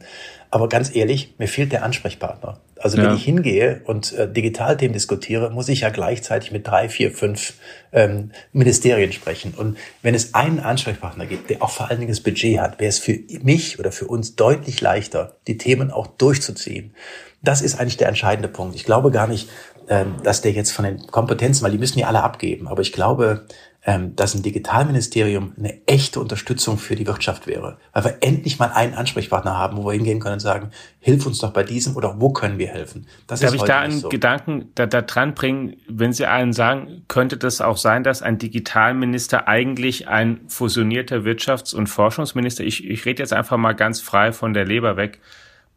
Aber 0.51 0.69
ganz 0.69 0.95
ehrlich, 0.95 1.35
mir 1.39 1.49
fehlt 1.49 1.73
der 1.73 1.85
Ansprechpartner. 1.85 2.61
Also 2.81 2.97
wenn 2.97 3.05
ja. 3.05 3.15
ich 3.15 3.25
hingehe 3.25 3.83
und 3.85 4.13
äh, 4.13 4.31
Digitalthemen 4.33 4.93
diskutiere, 4.93 5.51
muss 5.51 5.69
ich 5.69 5.81
ja 5.81 5.91
gleichzeitig 5.91 6.53
mit 6.53 6.67
drei, 6.67 6.89
vier, 6.89 7.11
fünf 7.11 7.55
ähm, 7.93 8.31
Ministerien 8.53 9.13
sprechen. 9.13 9.53
Und 9.57 9.77
wenn 10.03 10.15
es 10.15 10.35
einen 10.35 10.61
Ansprechpartner 10.61 11.27
gibt, 11.27 11.51
der 11.51 11.63
auch 11.63 11.71
vor 11.71 11.91
allen 11.91 12.01
Dingen 12.01 12.13
das 12.13 12.21
Budget 12.21 12.61
hat, 12.61 12.81
wäre 12.81 12.89
es 12.89 12.99
für 12.99 13.19
mich 13.43 13.79
oder 13.79 13.93
für 13.93 14.07
uns 14.07 14.37
deutlich 14.37 14.81
leichter, 14.81 15.37
die 15.47 15.59
Themen 15.59 15.91
auch 15.91 16.07
durchzuziehen. 16.07 16.95
Das 17.43 17.61
ist 17.61 17.79
eigentlich 17.79 17.97
der 17.97 18.09
entscheidende 18.09 18.49
Punkt. 18.49 18.75
Ich 18.75 18.85
glaube 18.85 19.11
gar 19.11 19.27
nicht, 19.27 19.49
ähm, 19.89 20.17
dass 20.23 20.41
der 20.41 20.53
jetzt 20.53 20.71
von 20.71 20.85
den 20.85 21.07
Kompetenzen, 21.07 21.65
weil 21.65 21.73
die 21.73 21.79
müssen 21.79 21.99
ja 21.99 22.07
alle 22.09 22.23
abgeben, 22.23 22.69
aber 22.69 22.83
ich 22.83 22.93
glaube, 22.93 23.47
dass 23.87 24.35
ein 24.35 24.43
Digitalministerium 24.43 25.55
eine 25.57 25.87
echte 25.87 26.21
Unterstützung 26.21 26.79
für 26.79 26.95
die 26.95 27.07
Wirtschaft 27.07 27.47
wäre. 27.47 27.79
Weil 27.93 28.05
wir 28.05 28.17
endlich 28.21 28.59
mal 28.59 28.71
einen 28.73 28.93
Ansprechpartner 28.93 29.57
haben, 29.57 29.79
wo 29.79 29.87
wir 29.87 29.93
hingehen 29.93 30.21
können 30.21 30.35
und 30.35 30.41
sagen, 30.41 30.71
hilf 31.01 31.25
uns 31.25 31.38
doch 31.38 31.53
bei 31.53 31.62
diesem 31.62 31.97
oder 31.97 32.21
wo 32.21 32.31
können 32.31 32.59
wir 32.59 32.69
helfen. 32.69 33.07
Das 33.27 33.41
Darf 33.41 33.55
ich 33.55 33.62
da 33.62 33.81
einen 33.81 34.01
so. 34.01 34.09
Gedanken 34.09 34.73
da, 34.75 34.87
da 34.87 35.01
dran 35.01 35.33
bringen, 35.35 35.77
wenn 35.88 36.12
Sie 36.12 36.27
allen 36.27 36.53
sagen, 36.53 37.05
könnte 37.09 37.38
das 37.38 37.61
auch 37.61 37.79
sein, 37.79 38.03
dass 38.03 38.21
ein 38.21 38.37
Digitalminister 38.37 39.49
eigentlich 39.49 40.09
ein 40.09 40.41
fusionierter 40.49 41.19
Wirtschafts- 41.19 41.75
und 41.75 41.87
Forschungsminister, 41.87 42.64
ich, 42.64 42.85
ich 42.87 43.07
rede 43.07 43.23
jetzt 43.23 43.33
einfach 43.33 43.57
mal 43.57 43.75
ganz 43.75 44.01
frei 44.01 44.33
von 44.33 44.53
der 44.53 44.67
Leber 44.67 44.97
weg, 44.97 45.21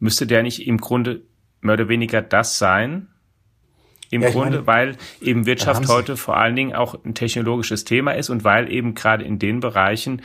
müsste 0.00 0.26
der 0.26 0.42
nicht 0.42 0.66
im 0.66 0.78
Grunde 0.78 1.22
mehr 1.60 1.74
oder 1.74 1.88
weniger 1.88 2.20
das 2.20 2.58
sein? 2.58 3.06
Im 4.12 4.20
ja, 4.20 4.30
Grunde, 4.30 4.58
meine, 4.58 4.66
weil 4.66 4.96
eben 5.22 5.46
Wirtschaft 5.46 5.88
heute 5.88 6.18
vor 6.18 6.36
allen 6.36 6.54
Dingen 6.54 6.74
auch 6.74 7.02
ein 7.02 7.14
technologisches 7.14 7.84
Thema 7.84 8.12
ist 8.12 8.28
und 8.28 8.44
weil 8.44 8.70
eben 8.70 8.94
gerade 8.94 9.24
in 9.24 9.38
den 9.38 9.60
Bereichen 9.60 10.20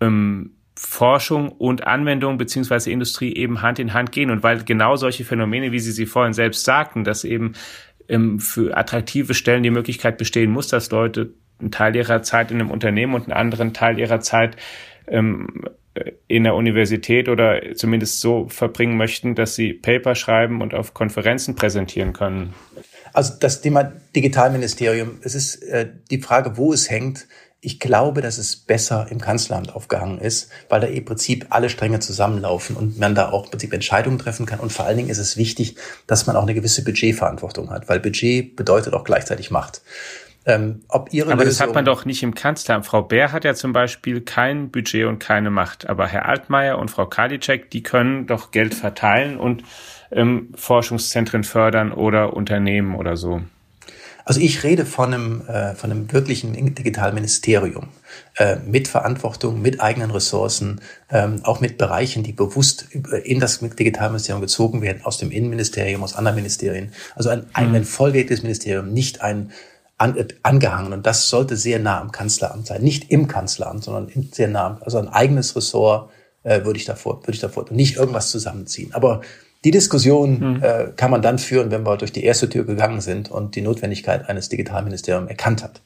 ähm, 0.00 0.52
Forschung 0.76 1.50
und 1.50 1.88
Anwendung 1.88 2.38
beziehungsweise 2.38 2.92
Industrie 2.92 3.34
eben 3.34 3.62
Hand 3.62 3.80
in 3.80 3.94
Hand 3.94 4.12
gehen 4.12 4.30
und 4.30 4.44
weil 4.44 4.62
genau 4.62 4.94
solche 4.94 5.24
Phänomene, 5.24 5.72
wie 5.72 5.80
Sie 5.80 5.90
sie 5.90 6.06
vorhin 6.06 6.34
selbst 6.34 6.64
sagten, 6.64 7.02
dass 7.02 7.24
eben 7.24 7.54
ähm, 8.08 8.38
für 8.38 8.76
attraktive 8.76 9.34
Stellen 9.34 9.64
die 9.64 9.70
Möglichkeit 9.70 10.16
bestehen 10.16 10.52
muss, 10.52 10.68
dass 10.68 10.92
Leute 10.92 11.34
einen 11.58 11.72
Teil 11.72 11.96
ihrer 11.96 12.22
Zeit 12.22 12.52
in 12.52 12.60
einem 12.60 12.70
Unternehmen 12.70 13.14
und 13.14 13.24
einen 13.24 13.32
anderen 13.32 13.74
Teil 13.74 13.98
ihrer 13.98 14.20
Zeit 14.20 14.56
ähm, 15.08 15.64
in 16.26 16.44
der 16.44 16.54
Universität 16.54 17.28
oder 17.28 17.60
zumindest 17.74 18.20
so 18.20 18.48
verbringen 18.48 18.96
möchten, 18.96 19.34
dass 19.34 19.54
sie 19.54 19.72
Paper 19.72 20.14
schreiben 20.14 20.60
und 20.60 20.74
auf 20.74 20.94
Konferenzen 20.94 21.54
präsentieren 21.54 22.12
können. 22.12 22.54
Also 23.14 23.32
das 23.38 23.60
Thema 23.60 23.92
Digitalministerium, 24.16 25.20
es 25.22 25.36
ist 25.36 25.62
äh, 25.62 25.88
die 26.10 26.20
Frage, 26.20 26.56
wo 26.56 26.72
es 26.72 26.90
hängt. 26.90 27.28
Ich 27.60 27.78
glaube, 27.78 28.20
dass 28.20 28.38
es 28.38 28.56
besser 28.56 29.06
im 29.08 29.20
Kanzleramt 29.20 29.74
aufgehangen 29.74 30.18
ist, 30.18 30.50
weil 30.68 30.80
da 30.80 30.88
im 30.88 31.04
Prinzip 31.04 31.46
alle 31.48 31.70
Stränge 31.70 32.00
zusammenlaufen 32.00 32.76
und 32.76 32.98
man 32.98 33.14
da 33.14 33.30
auch 33.30 33.44
im 33.44 33.50
Prinzip 33.52 33.72
Entscheidungen 33.72 34.18
treffen 34.18 34.46
kann. 34.46 34.58
Und 34.58 34.72
vor 34.72 34.84
allen 34.84 34.96
Dingen 34.96 35.08
ist 35.10 35.18
es 35.18 35.36
wichtig, 35.36 35.76
dass 36.08 36.26
man 36.26 36.34
auch 36.34 36.42
eine 36.42 36.54
gewisse 36.54 36.82
Budgetverantwortung 36.82 37.70
hat, 37.70 37.88
weil 37.88 38.00
Budget 38.00 38.56
bedeutet 38.56 38.92
auch 38.92 39.04
gleichzeitig 39.04 39.50
Macht. 39.50 39.80
Ähm, 40.46 40.82
ob 40.88 41.12
ihre 41.12 41.32
aber 41.32 41.44
Lösung 41.44 41.58
das 41.58 41.68
hat 41.68 41.74
man 41.74 41.84
doch 41.84 42.04
nicht 42.04 42.22
im 42.22 42.34
Kanzleramt. 42.34 42.84
Frau 42.84 43.02
Bär 43.02 43.32
hat 43.32 43.44
ja 43.44 43.54
zum 43.54 43.72
Beispiel 43.72 44.20
kein 44.20 44.70
Budget 44.70 45.06
und 45.06 45.18
keine 45.18 45.50
Macht. 45.50 45.88
Aber 45.88 46.06
Herr 46.06 46.26
Altmaier 46.26 46.78
und 46.78 46.90
Frau 46.90 47.06
Kadicek, 47.06 47.70
die 47.70 47.82
können 47.82 48.26
doch 48.26 48.50
Geld 48.50 48.74
verteilen 48.74 49.38
und 49.38 49.64
ähm, 50.10 50.52
Forschungszentren 50.54 51.44
fördern 51.44 51.92
oder 51.92 52.34
Unternehmen 52.34 52.94
oder 52.94 53.16
so. 53.16 53.40
Also 54.26 54.40
ich 54.40 54.62
rede 54.62 54.86
von 54.86 55.12
einem, 55.12 55.42
äh, 55.48 55.74
von 55.74 55.90
einem 55.90 56.10
wirklichen 56.10 56.74
Digitalministerium 56.74 57.88
äh, 58.36 58.56
mit 58.56 58.88
Verantwortung, 58.88 59.60
mit 59.60 59.82
eigenen 59.82 60.10
Ressourcen, 60.10 60.80
ähm, 61.10 61.40
auch 61.42 61.60
mit 61.60 61.76
Bereichen, 61.76 62.22
die 62.22 62.32
bewusst 62.32 62.88
in 63.24 63.38
das 63.38 63.60
Digitalministerium 63.60 64.40
gezogen 64.40 64.80
werden, 64.80 65.04
aus 65.04 65.18
dem 65.18 65.30
Innenministerium, 65.30 66.02
aus 66.02 66.14
anderen 66.14 66.36
Ministerien. 66.36 66.92
Also 67.14 67.28
ein, 67.28 67.44
ein, 67.52 67.70
mhm. 67.70 67.74
ein 67.74 67.84
vollwertiges 67.84 68.42
Ministerium, 68.42 68.92
nicht 68.94 69.20
ein 69.20 69.52
an, 70.04 70.16
äh, 70.16 70.28
angehangen. 70.42 70.92
Und 70.92 71.06
das 71.06 71.28
sollte 71.28 71.56
sehr 71.56 71.78
nah 71.78 72.00
am 72.00 72.12
Kanzleramt 72.12 72.66
sein. 72.66 72.82
Nicht 72.82 73.10
im 73.10 73.26
Kanzleramt, 73.26 73.84
sondern 73.84 74.08
sehr 74.32 74.48
nah. 74.48 74.78
Also 74.82 74.98
ein 74.98 75.08
eigenes 75.08 75.56
Ressort 75.56 76.10
äh, 76.42 76.64
würde 76.64 76.78
ich 76.78 76.84
davor, 76.84 77.22
würde 77.22 77.32
ich 77.32 77.40
davor, 77.40 77.64
nicht 77.70 77.96
irgendwas 77.96 78.30
zusammenziehen. 78.30 78.92
Aber 78.92 79.22
die 79.64 79.70
Diskussion 79.70 80.56
mhm. 80.56 80.62
äh, 80.62 80.88
kann 80.94 81.10
man 81.10 81.22
dann 81.22 81.38
führen, 81.38 81.70
wenn 81.70 81.84
wir 81.84 81.96
durch 81.96 82.12
die 82.12 82.22
erste 82.22 82.48
Tür 82.48 82.64
gegangen 82.64 83.00
sind 83.00 83.30
und 83.30 83.56
die 83.56 83.62
Notwendigkeit 83.62 84.28
eines 84.28 84.50
Digitalministeriums 84.50 85.30
erkannt 85.30 85.62
hat. 85.62 85.80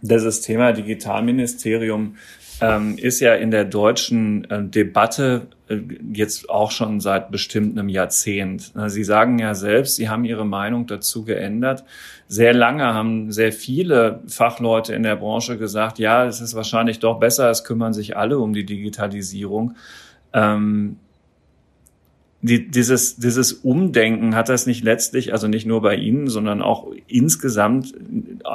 Das 0.00 0.40
Thema 0.42 0.72
Digitalministerium 0.72 2.16
ähm, 2.60 2.96
ist 2.98 3.20
ja 3.20 3.34
in 3.34 3.50
der 3.50 3.64
deutschen 3.64 4.48
äh, 4.50 4.62
Debatte 4.62 5.48
äh, 5.68 5.78
jetzt 6.12 6.48
auch 6.48 6.70
schon 6.70 7.00
seit 7.00 7.30
bestimmt 7.30 7.78
einem 7.78 7.88
Jahrzehnt. 7.88 8.72
Sie 8.86 9.04
sagen 9.04 9.38
ja 9.38 9.54
selbst, 9.54 9.96
Sie 9.96 10.08
haben 10.08 10.24
Ihre 10.24 10.46
Meinung 10.46 10.86
dazu 10.86 11.24
geändert. 11.24 11.84
Sehr 12.28 12.54
lange 12.54 12.84
haben 12.84 13.32
sehr 13.32 13.52
viele 13.52 14.20
Fachleute 14.26 14.94
in 14.94 15.02
der 15.02 15.16
Branche 15.16 15.58
gesagt, 15.58 15.98
ja, 15.98 16.24
es 16.24 16.40
ist 16.40 16.54
wahrscheinlich 16.54 16.98
doch 16.98 17.18
besser, 17.18 17.50
es 17.50 17.64
kümmern 17.64 17.92
sich 17.92 18.16
alle 18.16 18.38
um 18.38 18.52
die 18.52 18.64
Digitalisierung. 18.64 19.76
Ähm, 20.32 20.96
die, 22.46 22.70
dieses, 22.70 23.16
dieses 23.16 23.54
Umdenken 23.54 24.34
hat 24.34 24.50
das 24.50 24.66
nicht 24.66 24.84
letztlich, 24.84 25.32
also 25.32 25.48
nicht 25.48 25.64
nur 25.64 25.80
bei 25.80 25.96
Ihnen, 25.96 26.28
sondern 26.28 26.60
auch 26.60 26.88
insgesamt 27.06 27.94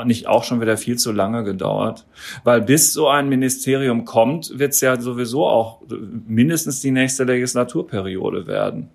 nicht 0.05 0.27
auch 0.27 0.43
schon 0.43 0.61
wieder 0.61 0.77
viel 0.77 0.99
zu 0.99 1.11
lange 1.11 1.43
gedauert? 1.43 2.05
Weil 2.43 2.61
bis 2.61 2.93
so 2.93 3.07
ein 3.07 3.29
Ministerium 3.29 4.05
kommt, 4.05 4.59
wird 4.59 4.73
es 4.73 4.81
ja 4.81 5.01
sowieso 5.01 5.47
auch 5.47 5.81
mindestens 6.27 6.81
die 6.81 6.91
nächste 6.91 7.23
Legislaturperiode 7.23 8.45
werden. 8.45 8.89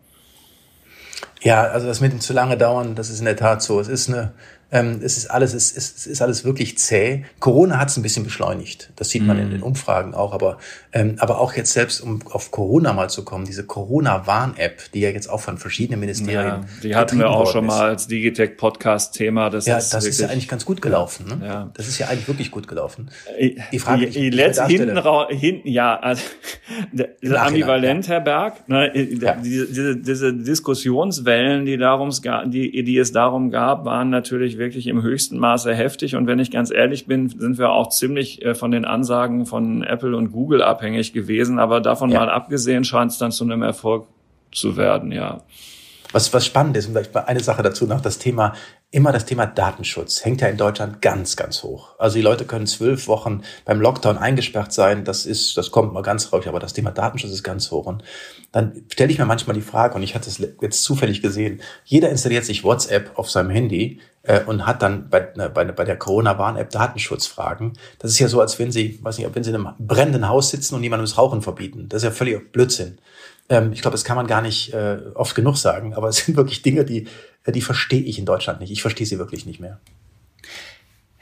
Ja, 1.43 1.65
also 1.65 1.89
das 1.89 2.01
mit 2.01 2.13
dem 2.13 2.21
zu 2.21 2.33
lange 2.33 2.57
dauern, 2.57 2.95
das 2.95 3.11
ist 3.11 3.19
in 3.19 3.25
der 3.25 3.37
Tat 3.37 3.63
so. 3.63 3.81
Es 3.81 3.89
ist 3.89 4.09
eine, 4.09 4.33
ähm, 4.75 4.99
es 5.05 5.17
ist 5.17 5.31
alles, 5.31 5.55
es 5.55 5.71
ist, 5.71 5.99
es 5.99 6.07
ist 6.09 6.21
alles 6.21 6.45
wirklich 6.45 6.77
zäh. 6.79 7.25
Corona 7.39 7.79
hat 7.79 7.91
es 7.91 7.97
ein 7.97 8.03
bisschen 8.03 8.25
beschleunigt. 8.25 8.91
Das 8.97 9.09
sieht 9.09 9.25
man 9.25 9.37
mm. 9.37 9.41
in 9.41 9.51
den 9.51 9.63
Umfragen 9.63 10.15
auch. 10.15 10.33
Aber, 10.33 10.59
ähm, 10.93 11.15
aber 11.21 11.39
auch 11.39 11.55
jetzt 11.55 11.73
selbst, 11.73 12.01
um 12.01 12.19
auf 12.33 12.51
Corona 12.51 12.93
mal 12.93 13.09
zu 13.09 13.25
kommen, 13.25 13.45
diese 13.45 13.65
Corona-Warn-App, 13.65 14.91
die 14.93 15.01
ja 15.01 15.11
jetzt 15.11 15.29
auch 15.29 15.41
von 15.41 15.59
verschiedenen 15.59 16.01
Ministerien. 16.01 16.45
Ja, 16.45 16.65
die 16.83 16.97
hatten 16.97 17.21
wir 17.21 17.31
auch 17.31 17.53
schon 17.53 17.67
mal 17.67 17.91
als 17.91 18.09
Digitech-Podcast-Thema. 18.09 19.49
Das 19.49 19.67
ja, 19.67 19.79
ist 19.79 19.95
das 19.95 20.07
ist 20.07 20.21
ja 20.21 20.27
eigentlich 20.27 20.49
ganz 20.49 20.65
gut 20.65 20.83
gelaufen. 20.83 21.27
Ne? 21.29 21.47
Ja. 21.47 21.71
Das 21.75 21.87
ist 21.87 22.01
ja 22.01 22.09
eigentlich 22.09 22.27
wirklich 22.27 22.51
gut 22.51 22.67
gelaufen. 22.67 23.11
Die 23.71 23.79
Frage, 23.79 24.09
die, 24.09 24.23
die 24.23 24.31
letzt, 24.31 24.61
hinten, 24.67 25.01
hinten, 25.29 25.69
ja, 25.69 26.01
also, 26.01 26.25
ambivalent, 27.37 28.09
ja. 28.09 28.15
Herr 28.15 28.21
Berg. 28.23 28.69
Ne, 28.69 28.91
ja. 28.97 29.37
diese, 29.37 29.67
diese, 29.69 29.97
diese 29.99 30.35
Diskussionswellen, 30.35 31.65
die, 31.65 31.77
darum, 31.77 32.11
die, 32.47 32.83
die 32.83 32.99
es 32.99 33.13
darum 33.13 33.53
gab, 33.53 33.85
waren 33.85 34.11
natürlich 34.11 34.59
wirklich 34.65 34.87
im 34.87 35.03
höchsten 35.03 35.39
Maße 35.39 35.75
heftig. 35.75 36.17
Und 36.17 36.27
wenn 36.27 36.39
ich 36.39 36.51
ganz 36.51 36.71
ehrlich 36.71 37.07
bin, 37.07 37.29
sind 37.29 37.59
wir 37.59 37.71
auch 37.71 37.91
ziemlich 37.91 38.45
äh, 38.45 38.55
von 38.55 38.71
den 38.71 38.85
Ansagen 38.85 39.47
von 39.47 39.83
Apple 39.83 40.17
und 40.17 40.33
Google 40.33 40.63
abhängig 40.63 41.13
gewesen. 41.13 41.59
Aber 41.59 41.81
davon 41.81 42.11
ja. 42.11 42.21
mal 42.21 42.31
abgesehen 42.31 42.85
scheint 42.85 43.13
es 43.13 43.19
dann 43.19 43.33
zu 43.33 43.45
einem 43.45 43.63
Erfolg 43.63 44.07
zu 44.51 44.77
werden, 44.77 45.13
ja. 45.13 45.43
Was, 46.13 46.33
was 46.33 46.47
spannend 46.47 46.77
ist, 46.77 46.87
und 46.87 46.93
vielleicht 46.93 47.17
eine 47.17 47.41
Sache 47.41 47.65
dazu 47.65 47.87
noch, 47.87 48.01
das 48.01 48.21
Thema, 48.21 48.55
immer 48.93 49.11
das 49.11 49.25
Thema 49.25 49.47
Datenschutz 49.47 50.25
hängt 50.25 50.41
ja 50.43 50.47
in 50.47 50.57
Deutschland 50.57 51.03
ganz, 51.03 51.35
ganz 51.35 51.65
hoch. 51.65 51.97
Also 51.99 52.15
die 52.15 52.23
Leute 52.23 52.45
können 52.45 52.69
zwölf 52.69 53.09
Wochen 53.09 53.43
beim 53.65 53.81
Lockdown 53.81 54.17
eingesperrt 54.17 54.73
sein, 54.73 55.03
das 55.03 55.27
ist, 55.27 55.57
das 55.57 55.73
kommt 55.73 55.93
mal 55.93 56.03
ganz 56.03 56.33
raus, 56.33 56.47
aber 56.47 56.61
das 56.61 56.73
Thema 56.73 56.93
Datenschutz 56.93 57.33
ist 57.33 57.43
ganz 57.43 57.73
hoch. 57.73 57.87
Und 57.87 58.05
dann 58.53 58.85
stelle 58.93 59.11
ich 59.11 59.19
mir 59.19 59.25
manchmal 59.25 59.57
die 59.57 59.63
Frage, 59.63 59.97
und 59.97 60.05
ich 60.05 60.15
hatte 60.15 60.31
es 60.31 60.41
jetzt 60.61 60.85
zufällig 60.85 61.21
gesehen, 61.21 61.61
jeder 61.85 62.11
installiert 62.11 62.45
sich 62.45 62.63
WhatsApp 62.63 63.19
auf 63.19 63.29
seinem 63.29 63.51
Handy 63.51 63.99
und 64.47 64.67
hat 64.67 64.81
dann 64.81 65.11
bei, 65.11 65.21
bei, 65.21 65.65
bei 65.65 65.85
der 65.85 65.99
Corona-Warn-App 65.99 66.71
Datenschutzfragen. 66.71 67.75
Das 67.99 68.11
ist 68.11 68.19
ja 68.19 68.29
so, 68.29 68.41
als 68.41 68.59
wenn 68.59 68.73
Sie, 68.73 68.99
weiß 69.03 69.19
nicht, 69.19 69.35
wenn 69.35 69.45
Sie 69.45 69.51
in 69.51 69.57
einem 69.57 69.75
brennenden 69.79 70.29
Haus 70.29 70.49
sitzen 70.49 70.75
und 70.75 70.83
jemandem 70.83 71.05
das 71.05 71.19
Rauchen 71.19 71.43
verbieten. 71.43 71.91
Das 71.91 72.03
ist 72.03 72.05
ja 72.05 72.11
völlig 72.11 72.51
Blödsinn. 72.51 72.99
Ähm, 73.49 73.73
ich 73.73 73.83
glaube, 73.83 73.95
das 73.95 74.05
kann 74.05 74.17
man 74.17 74.27
gar 74.27 74.43
nicht 74.43 74.73
äh, 74.73 74.99
oft 75.15 75.35
genug 75.35 75.57
sagen, 75.57 75.95
aber 75.95 76.09
es 76.09 76.17
sind 76.17 76.37
wirklich 76.37 76.63
Dinge, 76.63 76.85
die, 76.85 77.07
äh, 77.45 77.53
die 77.53 77.61
verstehe 77.61 78.03
ich 78.03 78.19
in 78.19 78.27
Deutschland 78.27 78.61
nicht. 78.61 78.71
Ich 78.71 78.83
verstehe 78.83 79.07
sie 79.07 79.19
wirklich 79.19 79.47
nicht 79.47 79.61
mehr. 79.61 79.81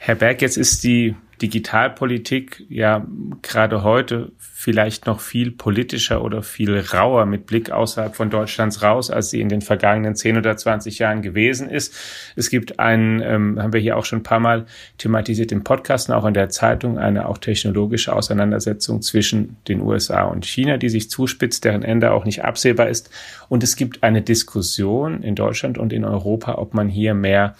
Herr 0.05 0.15
Berg, 0.15 0.41
jetzt 0.41 0.57
ist 0.57 0.83
die 0.83 1.15
Digitalpolitik 1.41 2.65
ja 2.67 3.07
gerade 3.41 3.83
heute 3.83 4.33
vielleicht 4.37 5.05
noch 5.05 5.21
viel 5.21 5.49
politischer 5.49 6.21
oder 6.21 6.43
viel 6.43 6.77
rauer 6.77 7.25
mit 7.25 7.45
Blick 7.45 7.71
außerhalb 7.71 8.13
von 8.13 8.29
Deutschlands 8.29 8.81
raus, 8.81 9.09
als 9.09 9.29
sie 9.29 9.39
in 9.39 9.47
den 9.47 9.61
vergangenen 9.61 10.17
10 10.17 10.39
oder 10.39 10.57
20 10.57 10.99
Jahren 10.99 11.21
gewesen 11.21 11.69
ist. 11.69 11.95
Es 12.35 12.49
gibt 12.49 12.81
einen, 12.81 13.21
ähm, 13.21 13.63
haben 13.63 13.71
wir 13.71 13.79
hier 13.79 13.95
auch 13.95 14.03
schon 14.03 14.19
ein 14.19 14.23
paar 14.23 14.41
Mal 14.41 14.65
thematisiert 14.97 15.53
im 15.53 15.63
Podcast 15.63 16.09
und 16.09 16.15
auch 16.15 16.25
in 16.25 16.33
der 16.33 16.49
Zeitung, 16.49 16.97
eine 16.97 17.29
auch 17.29 17.37
technologische 17.37 18.13
Auseinandersetzung 18.13 19.01
zwischen 19.01 19.55
den 19.69 19.79
USA 19.79 20.23
und 20.23 20.45
China, 20.45 20.75
die 20.75 20.89
sich 20.89 21.09
zuspitzt, 21.09 21.63
deren 21.63 21.81
Ende 21.81 22.11
auch 22.11 22.25
nicht 22.25 22.43
absehbar 22.43 22.89
ist. 22.89 23.09
Und 23.47 23.63
es 23.63 23.77
gibt 23.77 24.03
eine 24.03 24.21
Diskussion 24.21 25.23
in 25.23 25.35
Deutschland 25.35 25.77
und 25.77 25.93
in 25.93 26.03
Europa, 26.03 26.55
ob 26.55 26.73
man 26.73 26.89
hier 26.89 27.13
mehr 27.13 27.55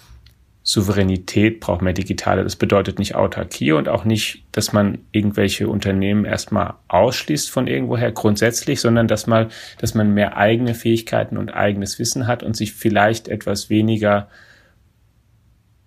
Souveränität 0.66 1.60
braucht 1.60 1.82
mehr 1.82 1.92
digitale. 1.92 2.42
Das 2.42 2.56
bedeutet 2.56 2.98
nicht 2.98 3.14
Autarkie 3.14 3.72
und 3.72 3.86
auch 3.86 4.06
nicht, 4.06 4.46
dass 4.50 4.72
man 4.72 4.98
irgendwelche 5.12 5.68
Unternehmen 5.68 6.24
erstmal 6.24 6.74
ausschließt 6.88 7.50
von 7.50 7.66
irgendwoher 7.66 8.10
grundsätzlich, 8.12 8.80
sondern 8.80 9.06
dass 9.06 9.26
man, 9.26 9.50
dass 9.78 9.94
man 9.94 10.14
mehr 10.14 10.38
eigene 10.38 10.74
Fähigkeiten 10.74 11.36
und 11.36 11.50
eigenes 11.50 11.98
Wissen 11.98 12.26
hat 12.26 12.42
und 12.42 12.56
sich 12.56 12.72
vielleicht 12.72 13.28
etwas 13.28 13.68
weniger 13.68 14.28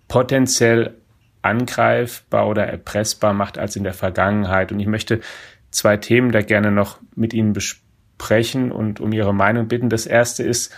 potenziell 0.06 0.94
angreifbar 1.42 2.46
oder 2.48 2.64
erpressbar 2.64 3.32
macht 3.32 3.58
als 3.58 3.74
in 3.74 3.82
der 3.82 3.94
Vergangenheit. 3.94 4.70
Und 4.70 4.78
ich 4.78 4.86
möchte 4.86 5.18
zwei 5.72 5.96
Themen 5.96 6.30
da 6.30 6.40
gerne 6.40 6.70
noch 6.70 7.00
mit 7.16 7.34
Ihnen 7.34 7.52
besprechen 7.52 8.70
und 8.70 9.00
um 9.00 9.12
Ihre 9.12 9.34
Meinung 9.34 9.66
bitten. 9.66 9.88
Das 9.88 10.06
erste 10.06 10.44
ist, 10.44 10.72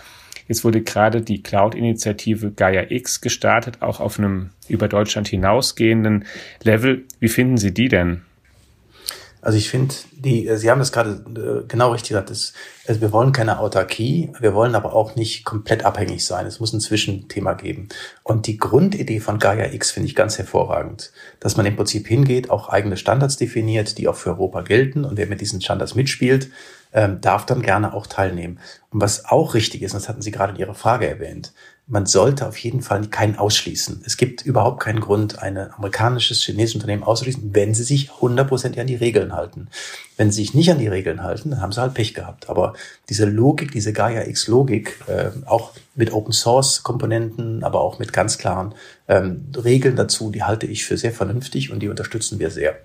Jetzt 0.47 0.63
wurde 0.63 0.81
gerade 0.81 1.21
die 1.21 1.43
Cloud-Initiative 1.43 2.51
Gaia 2.51 2.89
X 2.89 3.21
gestartet, 3.21 3.81
auch 3.81 3.99
auf 3.99 4.19
einem 4.19 4.49
über 4.67 4.87
Deutschland 4.87 5.27
hinausgehenden 5.27 6.25
Level. 6.63 7.05
Wie 7.19 7.29
finden 7.29 7.57
Sie 7.57 7.73
die 7.73 7.87
denn? 7.87 8.21
Also 9.43 9.57
ich 9.57 9.69
finde, 9.71 9.95
die, 10.13 10.47
Sie 10.55 10.69
haben 10.69 10.77
das 10.77 10.91
gerade 10.91 11.23
äh, 11.35 11.67
genau 11.67 11.91
richtig 11.91 12.09
gesagt. 12.09 12.29
Das, 12.29 12.53
also 12.87 13.01
wir 13.01 13.11
wollen 13.11 13.31
keine 13.31 13.57
Autarkie, 13.57 14.31
wir 14.39 14.53
wollen 14.53 14.75
aber 14.75 14.93
auch 14.93 15.15
nicht 15.15 15.45
komplett 15.45 15.83
abhängig 15.83 16.23
sein. 16.25 16.45
Es 16.45 16.59
muss 16.59 16.73
ein 16.73 16.79
Zwischenthema 16.79 17.53
geben. 17.53 17.89
Und 18.21 18.45
die 18.45 18.57
Grundidee 18.57 19.19
von 19.19 19.39
Gaia 19.39 19.73
X 19.73 19.89
finde 19.89 20.07
ich 20.07 20.15
ganz 20.15 20.37
hervorragend, 20.37 21.11
dass 21.39 21.57
man 21.57 21.65
im 21.65 21.75
Prinzip 21.75 22.07
hingeht, 22.07 22.51
auch 22.51 22.69
eigene 22.69 22.97
Standards 22.97 23.37
definiert, 23.37 23.97
die 23.97 24.07
auch 24.07 24.15
für 24.15 24.29
Europa 24.29 24.61
gelten. 24.61 25.05
Und 25.05 25.17
wer 25.17 25.25
mit 25.25 25.41
diesen 25.41 25.59
Standards 25.59 25.95
mitspielt, 25.95 26.49
ähm, 26.93 27.21
darf 27.21 27.45
dann 27.45 27.61
gerne 27.61 27.93
auch 27.93 28.07
teilnehmen. 28.07 28.59
Und 28.89 29.01
was 29.01 29.25
auch 29.25 29.53
richtig 29.53 29.81
ist, 29.81 29.93
und 29.93 30.01
das 30.01 30.09
hatten 30.09 30.21
Sie 30.21 30.31
gerade 30.31 30.53
in 30.53 30.59
Ihrer 30.59 30.75
Frage 30.75 31.07
erwähnt, 31.07 31.53
man 31.91 32.05
sollte 32.05 32.47
auf 32.47 32.55
jeden 32.57 32.81
Fall 32.81 33.05
keinen 33.07 33.35
ausschließen. 33.35 34.03
Es 34.05 34.15
gibt 34.15 34.45
überhaupt 34.45 34.81
keinen 34.81 35.01
Grund, 35.01 35.39
ein 35.39 35.57
amerikanisches, 35.57 36.41
chinesisches 36.41 36.75
Unternehmen 36.75 37.03
auszuschließen, 37.03 37.53
wenn 37.53 37.73
sie 37.73 37.83
sich 37.83 38.21
hundertprozentig 38.21 38.79
an 38.79 38.87
die 38.87 38.95
Regeln 38.95 39.33
halten. 39.33 39.67
Wenn 40.15 40.31
sie 40.31 40.41
sich 40.41 40.53
nicht 40.53 40.71
an 40.71 40.79
die 40.79 40.87
Regeln 40.87 41.21
halten, 41.21 41.49
dann 41.49 41.61
haben 41.61 41.73
sie 41.73 41.81
halt 41.81 41.93
Pech 41.93 42.13
gehabt. 42.13 42.49
Aber 42.49 42.75
diese 43.09 43.25
Logik, 43.25 43.73
diese 43.73 43.91
Gaia-X-Logik, 43.91 45.01
äh, 45.07 45.31
auch 45.45 45.73
mit 45.93 46.13
Open-Source-Komponenten, 46.13 47.65
aber 47.65 47.81
auch 47.81 47.99
mit 47.99 48.13
ganz 48.13 48.37
klaren 48.37 48.73
ähm, 49.09 49.51
Regeln 49.61 49.97
dazu, 49.97 50.31
die 50.31 50.43
halte 50.43 50.67
ich 50.67 50.85
für 50.85 50.97
sehr 50.97 51.11
vernünftig 51.11 51.73
und 51.73 51.81
die 51.81 51.89
unterstützen 51.89 52.39
wir 52.39 52.51
sehr. 52.51 52.77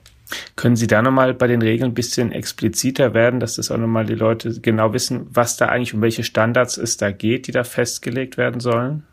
Können 0.57 0.77
Sie 0.77 0.87
da 0.87 1.03
nochmal 1.03 1.35
bei 1.35 1.47
den 1.47 1.62
Regeln 1.62 1.93
ein 1.93 1.95
bisschen 1.95 2.33
expliziter 2.33 3.15
werden, 3.15 3.41
dass 3.41 3.57
das 3.57 3.71
auch 3.71 3.79
nochmal 3.79 4.07
die 4.07 4.15
Leute 4.15 4.61
genau 4.61 4.93
wissen, 4.93 5.27
was 5.31 5.57
da 5.57 5.67
eigentlich 5.67 5.95
um 5.95 6.03
welche 6.03 6.25
Standards 6.25 6.77
es 6.77 6.97
da 6.97 7.12
geht, 7.12 7.47
die 7.47 7.53
da 7.53 7.65
festgelegt 7.65 8.37
werden 8.37 8.61
sollen? 8.61 9.05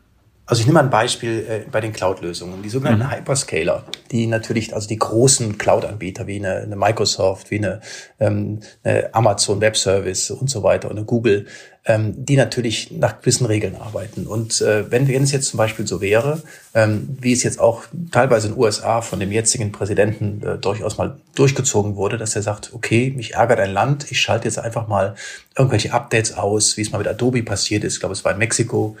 Also 0.46 0.60
ich 0.60 0.66
nehme 0.66 0.74
mal 0.78 0.84
ein 0.84 0.90
Beispiel 0.90 1.46
äh, 1.48 1.70
bei 1.70 1.80
den 1.80 1.94
Cloud-Lösungen. 1.94 2.62
Die 2.62 2.68
sogenannten 2.68 3.06
mhm. 3.06 3.10
Hyperscaler, 3.12 3.84
die 4.10 4.26
natürlich, 4.26 4.74
also 4.74 4.86
die 4.86 4.98
großen 4.98 5.56
Cloud-Anbieter 5.56 6.26
wie 6.26 6.36
eine, 6.36 6.56
eine, 6.56 6.76
Microsoft, 6.76 7.50
wie 7.50 7.58
eine, 7.58 7.80
ähm, 8.20 8.60
eine 8.82 9.14
Amazon 9.14 9.62
Web 9.62 9.76
Service 9.76 10.30
und 10.30 10.50
so 10.50 10.62
weiter 10.62 10.90
und 10.90 10.98
eine 10.98 11.06
Google, 11.06 11.46
ähm, 11.86 12.12
die 12.26 12.36
natürlich 12.36 12.90
nach 12.90 13.20
gewissen 13.20 13.46
Regeln 13.46 13.76
arbeiten. 13.76 14.26
Und 14.26 14.60
äh, 14.60 14.90
wenn, 14.90 15.08
wenn 15.08 15.22
es 15.22 15.32
jetzt 15.32 15.48
zum 15.48 15.56
Beispiel 15.56 15.86
so 15.86 16.02
wäre, 16.02 16.42
ähm, 16.74 17.16
wie 17.20 17.32
es 17.32 17.42
jetzt 17.42 17.58
auch 17.58 17.84
teilweise 18.10 18.48
in 18.48 18.54
den 18.54 18.60
USA 18.60 19.00
von 19.00 19.20
dem 19.20 19.32
jetzigen 19.32 19.72
Präsidenten 19.72 20.42
äh, 20.46 20.58
durchaus 20.58 20.98
mal 20.98 21.16
durchgezogen 21.34 21.96
wurde, 21.96 22.18
dass 22.18 22.36
er 22.36 22.42
sagt, 22.42 22.74
okay, 22.74 23.14
mich 23.16 23.32
ärgert 23.34 23.60
ein 23.60 23.72
Land, 23.72 24.10
ich 24.10 24.20
schalte 24.20 24.44
jetzt 24.44 24.58
einfach 24.58 24.88
mal 24.88 25.14
irgendwelche 25.56 25.94
Updates 25.94 26.36
aus, 26.36 26.76
wie 26.76 26.82
es 26.82 26.92
mal 26.92 26.98
mit 26.98 27.08
Adobe 27.08 27.42
passiert 27.42 27.82
ist, 27.82 27.94
ich 27.94 28.00
glaube, 28.00 28.12
es 28.12 28.24
war 28.26 28.32
in 28.32 28.38
Mexiko, 28.38 28.96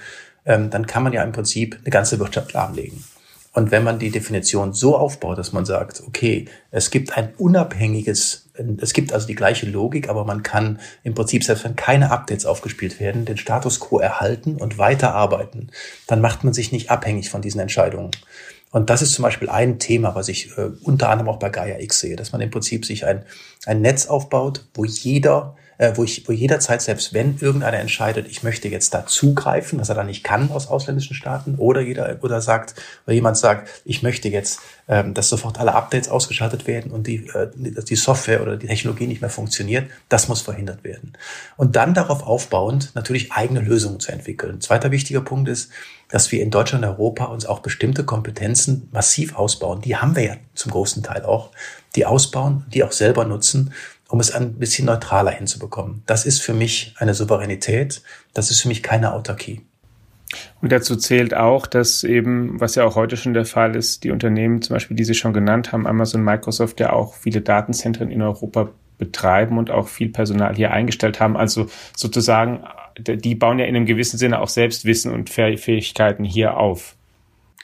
ähm, 0.46 0.70
dann 0.70 0.86
kann 0.86 1.02
man 1.02 1.12
ja 1.12 1.22
im 1.22 1.32
Prinzip 1.32 1.78
eine 1.82 1.90
ganze 1.90 2.18
Wirtschaft 2.18 2.52
lahmlegen. 2.52 3.04
Und 3.54 3.70
wenn 3.70 3.84
man 3.84 4.00
die 4.00 4.10
Definition 4.10 4.72
so 4.72 4.96
aufbaut, 4.96 5.38
dass 5.38 5.52
man 5.52 5.64
sagt, 5.64 6.02
okay, 6.04 6.46
es 6.72 6.90
gibt 6.90 7.16
ein 7.16 7.34
unabhängiges, 7.38 8.50
es 8.78 8.92
gibt 8.92 9.12
also 9.12 9.28
die 9.28 9.36
gleiche 9.36 9.66
Logik, 9.66 10.08
aber 10.08 10.24
man 10.24 10.42
kann 10.42 10.80
im 11.04 11.14
Prinzip, 11.14 11.44
selbst 11.44 11.64
wenn 11.64 11.76
keine 11.76 12.10
Updates 12.10 12.46
aufgespielt 12.46 12.98
werden, 12.98 13.24
den 13.24 13.36
Status 13.36 13.78
quo 13.78 14.00
erhalten 14.00 14.56
und 14.56 14.76
weiterarbeiten, 14.76 15.70
dann 16.08 16.20
macht 16.20 16.42
man 16.42 16.52
sich 16.52 16.72
nicht 16.72 16.90
abhängig 16.90 17.30
von 17.30 17.42
diesen 17.42 17.60
Entscheidungen. 17.60 18.10
Und 18.72 18.90
das 18.90 19.02
ist 19.02 19.12
zum 19.12 19.22
Beispiel 19.22 19.48
ein 19.48 19.78
Thema, 19.78 20.16
was 20.16 20.26
ich 20.26 20.58
äh, 20.58 20.70
unter 20.82 21.08
anderem 21.08 21.28
auch 21.28 21.38
bei 21.38 21.48
Gaia 21.48 21.78
X 21.78 22.00
sehe, 22.00 22.16
dass 22.16 22.32
man 22.32 22.40
im 22.40 22.50
Prinzip 22.50 22.84
sich 22.84 23.06
ein, 23.06 23.24
ein 23.66 23.82
Netz 23.82 24.06
aufbaut, 24.06 24.66
wo 24.74 24.84
jeder 24.84 25.54
wo 25.94 26.04
ich, 26.04 26.28
wo 26.28 26.32
jederzeit, 26.32 26.82
selbst 26.82 27.12
wenn 27.12 27.38
irgendeiner 27.38 27.78
entscheidet, 27.78 28.28
ich 28.28 28.42
möchte 28.42 28.68
jetzt 28.68 28.94
da 28.94 29.06
zugreifen, 29.06 29.80
was 29.80 29.88
er 29.88 29.94
da 29.94 30.04
nicht 30.04 30.24
kann 30.24 30.50
aus 30.50 30.68
ausländischen 30.68 31.14
Staaten, 31.14 31.56
oder 31.56 31.80
jeder, 31.80 32.18
oder 32.22 32.40
sagt, 32.40 32.74
oder 33.06 33.14
jemand 33.14 33.36
sagt, 33.36 33.68
ich 33.84 34.02
möchte 34.02 34.28
jetzt, 34.28 34.60
ähm, 34.88 35.14
dass 35.14 35.28
sofort 35.28 35.58
alle 35.58 35.74
Updates 35.74 36.08
ausgeschaltet 36.08 36.66
werden 36.66 36.92
und 36.92 37.06
die, 37.06 37.26
äh, 37.28 37.48
die 37.56 37.96
Software 37.96 38.42
oder 38.42 38.56
die 38.56 38.66
Technologie 38.66 39.06
nicht 39.06 39.20
mehr 39.20 39.30
funktioniert, 39.30 39.90
das 40.08 40.28
muss 40.28 40.42
verhindert 40.42 40.84
werden. 40.84 41.14
Und 41.56 41.76
dann 41.76 41.94
darauf 41.94 42.22
aufbauend 42.22 42.94
natürlich 42.94 43.32
eigene 43.32 43.60
Lösungen 43.60 44.00
zu 44.00 44.12
entwickeln. 44.12 44.60
Zweiter 44.60 44.90
wichtiger 44.90 45.22
Punkt 45.22 45.48
ist, 45.48 45.70
dass 46.08 46.30
wir 46.30 46.42
in 46.42 46.50
Deutschland 46.50 46.84
und 46.84 46.90
Europa 46.90 47.24
uns 47.24 47.46
auch 47.46 47.60
bestimmte 47.60 48.04
Kompetenzen 48.04 48.88
massiv 48.92 49.34
ausbauen. 49.36 49.80
Die 49.80 49.96
haben 49.96 50.14
wir 50.14 50.22
ja 50.22 50.36
zum 50.54 50.70
großen 50.70 51.02
Teil 51.02 51.24
auch. 51.24 51.50
Die 51.96 52.06
ausbauen, 52.06 52.64
die 52.68 52.84
auch 52.84 52.92
selber 52.92 53.24
nutzen 53.24 53.72
um 54.14 54.20
es 54.20 54.30
ein 54.30 54.60
bisschen 54.60 54.86
neutraler 54.86 55.32
hinzubekommen. 55.32 56.04
Das 56.06 56.24
ist 56.24 56.40
für 56.40 56.54
mich 56.54 56.94
eine 56.98 57.14
Souveränität, 57.14 58.00
das 58.32 58.52
ist 58.52 58.60
für 58.60 58.68
mich 58.68 58.80
keine 58.80 59.12
Autarkie. 59.12 59.62
Und 60.62 60.70
dazu 60.70 60.94
zählt 60.94 61.34
auch, 61.34 61.66
dass 61.66 62.04
eben, 62.04 62.60
was 62.60 62.76
ja 62.76 62.84
auch 62.84 62.94
heute 62.94 63.16
schon 63.16 63.34
der 63.34 63.44
Fall 63.44 63.74
ist, 63.74 64.04
die 64.04 64.12
Unternehmen 64.12 64.62
zum 64.62 64.74
Beispiel, 64.74 64.96
die 64.96 65.02
Sie 65.02 65.14
schon 65.14 65.32
genannt 65.32 65.72
haben, 65.72 65.88
Amazon, 65.88 66.22
Microsoft, 66.22 66.78
ja 66.78 66.92
auch 66.92 67.14
viele 67.14 67.40
Datenzentren 67.40 68.08
in 68.08 68.22
Europa 68.22 68.68
betreiben 68.98 69.58
und 69.58 69.72
auch 69.72 69.88
viel 69.88 70.10
Personal 70.10 70.54
hier 70.54 70.70
eingestellt 70.70 71.18
haben. 71.18 71.36
Also 71.36 71.66
sozusagen, 71.96 72.62
die 72.96 73.34
bauen 73.34 73.58
ja 73.58 73.64
in 73.64 73.74
einem 73.74 73.84
gewissen 73.84 74.16
Sinne 74.16 74.40
auch 74.40 74.48
Selbstwissen 74.48 75.12
und 75.12 75.28
Fähigkeiten 75.28 76.22
hier 76.22 76.56
auf. 76.56 76.94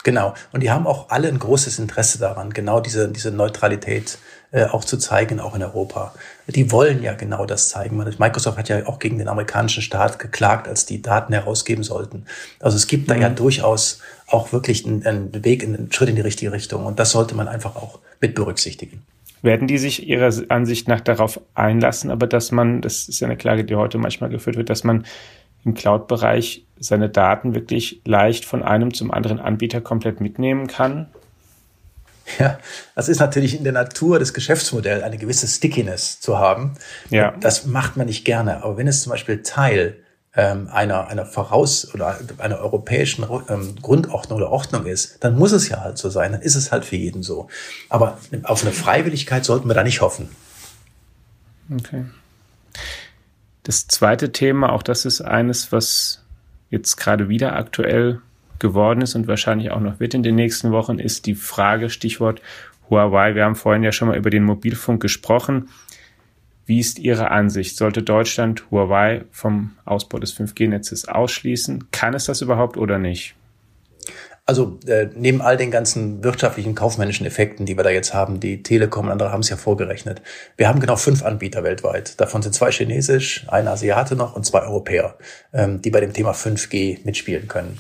Genau. 0.03 0.35
Und 0.53 0.65
die 0.65 0.71
haben 0.73 0.89
auch 0.89 1.11
alle 1.11 1.29
ein 1.29 1.39
großes 1.39 1.79
Interesse 1.79 2.19
daran, 2.19 2.51
genau 2.51 2.81
diese, 2.81 3.09
diese 3.09 3.31
Neutralität 3.31 4.15
äh, 4.15 4.40
auch 4.53 4.85
zu 4.85 4.97
zeigen, 4.97 5.39
auch 5.39 5.55
in 5.55 5.63
Europa. 5.63 6.13
Die 6.49 6.73
wollen 6.73 7.03
ja 7.03 7.15
genau 7.15 7.47
das 7.47 7.69
zeigen. 7.69 7.97
Microsoft 7.97 8.59
hat 8.59 8.69
ja 8.69 8.87
auch 8.87 8.99
gegen 8.99 9.19
den 9.19 9.29
amerikanischen 9.29 9.83
Staat 9.83 10.19
geklagt, 10.19 10.67
als 10.67 10.87
die 10.87 11.03
Daten 11.03 11.33
herausgeben 11.33 11.85
sollten. 11.85 12.27
Also 12.59 12.77
es 12.77 12.87
gibt 12.87 13.09
mhm. 13.09 13.13
da 13.13 13.19
ja 13.19 13.29
mhm. 13.29 13.37
durchaus 13.37 14.01
auch 14.27 14.53
wirklich 14.53 14.85
einen, 14.87 15.07
einen 15.07 15.45
Weg, 15.45 15.63
einen 15.63 15.91
Schritt 15.93 16.09
in 16.09 16.17
die 16.17 16.23
richtige 16.23 16.53
Richtung. 16.53 16.85
Und 16.85 16.99
das 16.99 17.13
sollte 17.13 17.35
man 17.35 17.49
einfach 17.49 17.77
auch 17.77 18.01
mit 18.21 18.35
berücksichtigen 18.35 19.03
werden 19.43 19.67
die 19.67 19.79
sich 19.79 20.07
ihrer 20.07 20.31
Ansicht 20.51 20.87
nach 20.87 21.01
darauf 21.01 21.41
einlassen, 21.55 22.11
aber 22.11 22.27
dass 22.27 22.53
man, 22.53 22.83
das 22.83 23.09
ist 23.09 23.21
ja 23.21 23.27
eine 23.27 23.39
Klage, 23.39 23.65
die 23.65 23.75
heute 23.75 23.97
manchmal 23.99 24.29
geführt 24.31 24.57
wird, 24.57 24.69
dass 24.69 24.85
man 24.85 25.07
im 25.65 25.75
Cloud-Bereich 25.75 26.67
seine 26.79 27.09
Daten 27.09 27.55
wirklich 27.55 28.01
leicht 28.05 28.45
von 28.45 28.63
einem 28.63 28.95
zum 28.95 29.11
anderen 29.11 29.39
Anbieter 29.39 29.81
komplett 29.81 30.21
mitnehmen 30.21 30.67
kann? 30.67 31.09
Ja, 32.39 32.59
das 32.95 33.09
ist 33.09 33.19
natürlich 33.19 33.57
in 33.57 33.65
der 33.65 33.73
Natur 33.73 34.19
des 34.19 34.35
Geschäftsmodells 34.35 35.03
eine 35.03 35.19
gewisse 35.19 35.47
Stickiness 35.47 36.21
zu 36.21 36.39
haben. 36.39 36.75
Ja. 37.11 37.35
Das 37.41 37.67
macht 37.67 37.97
man 37.97 38.07
nicht 38.07 38.25
gerne. 38.25 38.63
Aber 38.63 38.77
wenn 38.77 38.87
es 38.87 39.03
zum 39.03 39.11
Beispiel 39.11 39.43
Teil 39.43 39.97
ähm, 40.35 40.69
einer, 40.73 41.09
einer 41.09 41.27
Voraus- 41.27 41.93
oder 41.93 42.19
einer 42.39 42.59
europäischen 42.59 43.27
ähm, 43.49 43.77
Grundordnung 43.83 44.39
oder 44.39 44.51
Ordnung 44.51 44.87
ist, 44.87 45.23
dann 45.25 45.37
muss 45.37 45.53
es 45.53 45.69
ja 45.69 45.81
halt 45.81 45.99
so 45.99 46.09
sein. 46.09 46.33
Dann 46.33 46.43
ist 46.43 46.55
es 46.55 46.71
halt 46.73 46.85
für 46.85 46.97
jeden 46.97 47.23
so. 47.23 47.49
Aber 47.89 48.19
auf 48.45 48.63
eine 48.63 48.73
Freiwilligkeit 48.73 49.45
sollten 49.45 49.69
wir 49.69 49.75
da 49.75 49.83
nicht 49.83 50.01
hoffen. 50.01 50.29
Okay. 51.73 52.05
Das 53.65 53.87
zweite 53.87 54.33
Thema, 54.33 54.73
auch 54.73 54.83
das 54.83 55.05
ist 55.05 55.21
eines, 55.21 55.73
was 55.73 56.23
jetzt 56.71 56.97
gerade 56.97 57.29
wieder 57.29 57.57
aktuell 57.57 58.21
geworden 58.61 59.03
ist 59.03 59.15
und 59.15 59.27
wahrscheinlich 59.27 59.71
auch 59.71 59.81
noch 59.81 59.99
wird 60.01 60.15
in 60.15 60.23
den 60.23 60.37
nächsten 60.37 60.71
Wochen, 60.71 60.99
ist 60.99 61.27
die 61.27 61.35
Frage, 61.35 61.91
Stichwort 61.91 62.41
Huawei. 62.89 63.35
Wir 63.35 63.45
haben 63.45 63.57
vorhin 63.57 63.83
ja 63.83 63.93
schon 63.93 64.09
mal 64.09 64.17
über 64.17 64.31
den 64.31 64.45
Mobilfunk 64.45 65.01
gesprochen. 65.01 65.69
Wie 66.67 66.79
ist 66.79 66.99
Ihre 66.99 67.31
Ansicht? 67.31 67.77
Sollte 67.77 68.03
Deutschland 68.03 68.71
Huawei 68.71 69.25
vom 69.33 69.73
Ausbau 69.85 70.19
des 70.19 70.37
5G-Netzes 70.37 71.09
ausschließen? 71.09 71.91
Kann 71.91 72.15
es 72.15 72.27
das 72.27 72.43
überhaupt 72.43 72.77
oder 72.77 72.99
nicht? 72.99 73.35
Also 74.47 74.79
äh, 74.87 75.09
neben 75.15 75.43
all 75.43 75.57
den 75.57 75.71
ganzen 75.71 76.25
wirtschaftlichen, 76.25 76.75
kaufmännischen 76.75 77.27
Effekten, 77.27 77.67
die 77.67 77.77
wir 77.77 77.85
da 77.85 77.91
jetzt 77.91 78.15
haben, 78.15 78.41
die 78.41 78.63
Telekom 78.63 79.07
und 79.07 79.13
andere 79.13 79.31
haben 79.31 79.41
es 79.41 79.49
ja 79.49 79.57
vorgerechnet. 79.57 80.23
Wir 80.57 80.69
haben 80.69 80.81
genau 80.81 80.97
fünf 80.97 81.25
Anbieter 81.25 81.63
weltweit. 81.63 82.21
Davon 82.21 82.43
sind 82.43 82.55
zwei 82.55 82.73
chinesisch, 82.73 83.47
ein 83.49 83.69
Asiate 83.69 84.17
noch 84.17 84.35
und 84.35 84.45
zwei 84.45 84.63
Europäer, 84.63 85.17
ähm, 85.53 85.83
die 85.83 85.91
bei 85.91 86.01
dem 86.01 86.13
Thema 86.13 86.33
5G 86.33 87.05
mitspielen 87.05 87.47
können 87.47 87.79